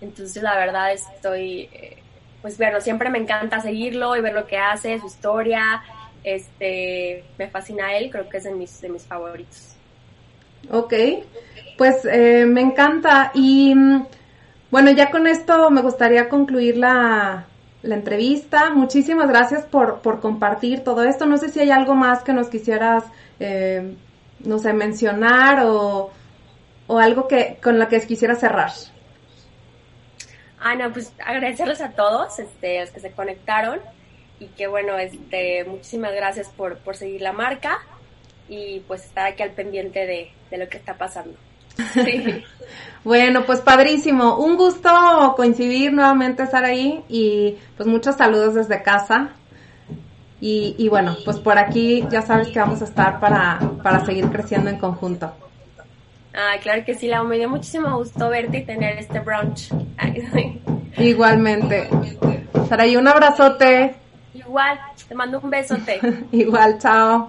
Entonces, 0.00 0.42
la 0.42 0.56
verdad, 0.56 0.90
estoy, 0.90 1.68
eh, 1.70 1.98
pues 2.40 2.56
bueno, 2.56 2.80
siempre 2.80 3.10
me 3.10 3.18
encanta 3.18 3.60
seguirlo 3.60 4.16
y 4.16 4.22
ver 4.22 4.32
lo 4.32 4.46
que 4.46 4.56
hace, 4.56 4.98
su 4.98 5.06
historia. 5.06 5.82
Este, 6.24 7.24
me 7.36 7.48
fascina 7.48 7.94
él, 7.94 8.10
creo 8.10 8.26
que 8.26 8.38
es 8.38 8.44
de 8.44 8.54
mis, 8.54 8.80
de 8.80 8.88
mis 8.88 9.02
favoritos. 9.02 9.76
Ok, 10.70 10.94
pues 11.76 12.04
eh, 12.04 12.46
me 12.46 12.60
encanta. 12.60 13.30
Y 13.34 13.74
mm, 13.74 14.06
bueno, 14.70 14.90
ya 14.90 15.10
con 15.10 15.26
esto 15.26 15.70
me 15.70 15.82
gustaría 15.82 16.28
concluir 16.28 16.76
la, 16.76 17.46
la 17.82 17.94
entrevista. 17.94 18.70
Muchísimas 18.70 19.28
gracias 19.28 19.64
por, 19.64 20.00
por, 20.00 20.20
compartir 20.20 20.84
todo 20.84 21.02
esto. 21.04 21.26
No 21.26 21.36
sé 21.36 21.48
si 21.48 21.60
hay 21.60 21.70
algo 21.70 21.94
más 21.94 22.22
que 22.22 22.32
nos 22.32 22.48
quisieras, 22.48 23.04
eh, 23.40 23.96
no 24.40 24.58
sé, 24.58 24.72
mencionar 24.72 25.64
o, 25.64 26.10
o 26.86 26.98
algo 26.98 27.28
que 27.28 27.58
con 27.62 27.78
lo 27.78 27.88
que 27.88 28.00
quisiera 28.06 28.34
cerrar. 28.34 28.70
Ah, 30.60 30.76
no, 30.76 30.92
pues 30.92 31.12
agradecerles 31.24 31.80
a 31.80 31.90
todos, 31.90 32.38
este, 32.38 32.80
los 32.80 32.90
que 32.90 33.00
se 33.00 33.10
conectaron 33.10 33.80
y 34.38 34.46
que 34.46 34.68
bueno, 34.68 34.96
este, 34.96 35.64
muchísimas 35.64 36.14
gracias 36.14 36.48
por, 36.48 36.78
por 36.78 36.96
seguir 36.96 37.20
la 37.20 37.32
marca 37.32 37.80
y 38.48 38.80
pues 38.80 39.04
estar 39.04 39.26
aquí 39.26 39.42
al 39.42 39.50
pendiente 39.50 40.06
de, 40.06 40.30
de 40.50 40.58
lo 40.58 40.68
que 40.68 40.76
está 40.76 40.94
pasando. 40.94 41.34
bueno, 43.04 43.44
pues 43.44 43.60
padrísimo. 43.60 44.36
Un 44.36 44.56
gusto 44.56 45.34
coincidir 45.36 45.92
nuevamente, 45.92 46.42
estar 46.42 46.64
ahí 46.64 47.02
y 47.08 47.56
pues 47.76 47.88
muchos 47.88 48.16
saludos 48.16 48.54
desde 48.54 48.82
casa. 48.82 49.30
Y, 50.40 50.74
y, 50.76 50.88
bueno, 50.88 51.16
pues 51.24 51.38
por 51.38 51.56
aquí 51.56 52.04
ya 52.10 52.20
sabes 52.20 52.48
que 52.48 52.58
vamos 52.58 52.82
a 52.82 52.84
estar 52.84 53.20
para, 53.20 53.60
para 53.80 54.04
seguir 54.04 54.28
creciendo 54.28 54.70
en 54.70 54.78
conjunto. 54.78 55.32
Ah, 56.34 56.56
claro 56.60 56.84
que 56.84 56.94
sí, 56.94 57.06
Lau, 57.06 57.24
me 57.24 57.36
dio 57.36 57.48
muchísimo 57.48 57.96
gusto 57.96 58.28
verte 58.28 58.58
y 58.58 58.64
tener 58.64 58.98
este 58.98 59.20
brunch. 59.20 59.70
Igualmente. 60.98 61.88
Saraí, 62.68 62.96
un 62.96 63.06
abrazote. 63.06 63.94
Igual, 64.34 64.80
te 65.06 65.14
mando 65.14 65.38
un 65.40 65.50
besote. 65.50 66.00
Igual, 66.32 66.78
chao. 66.78 67.28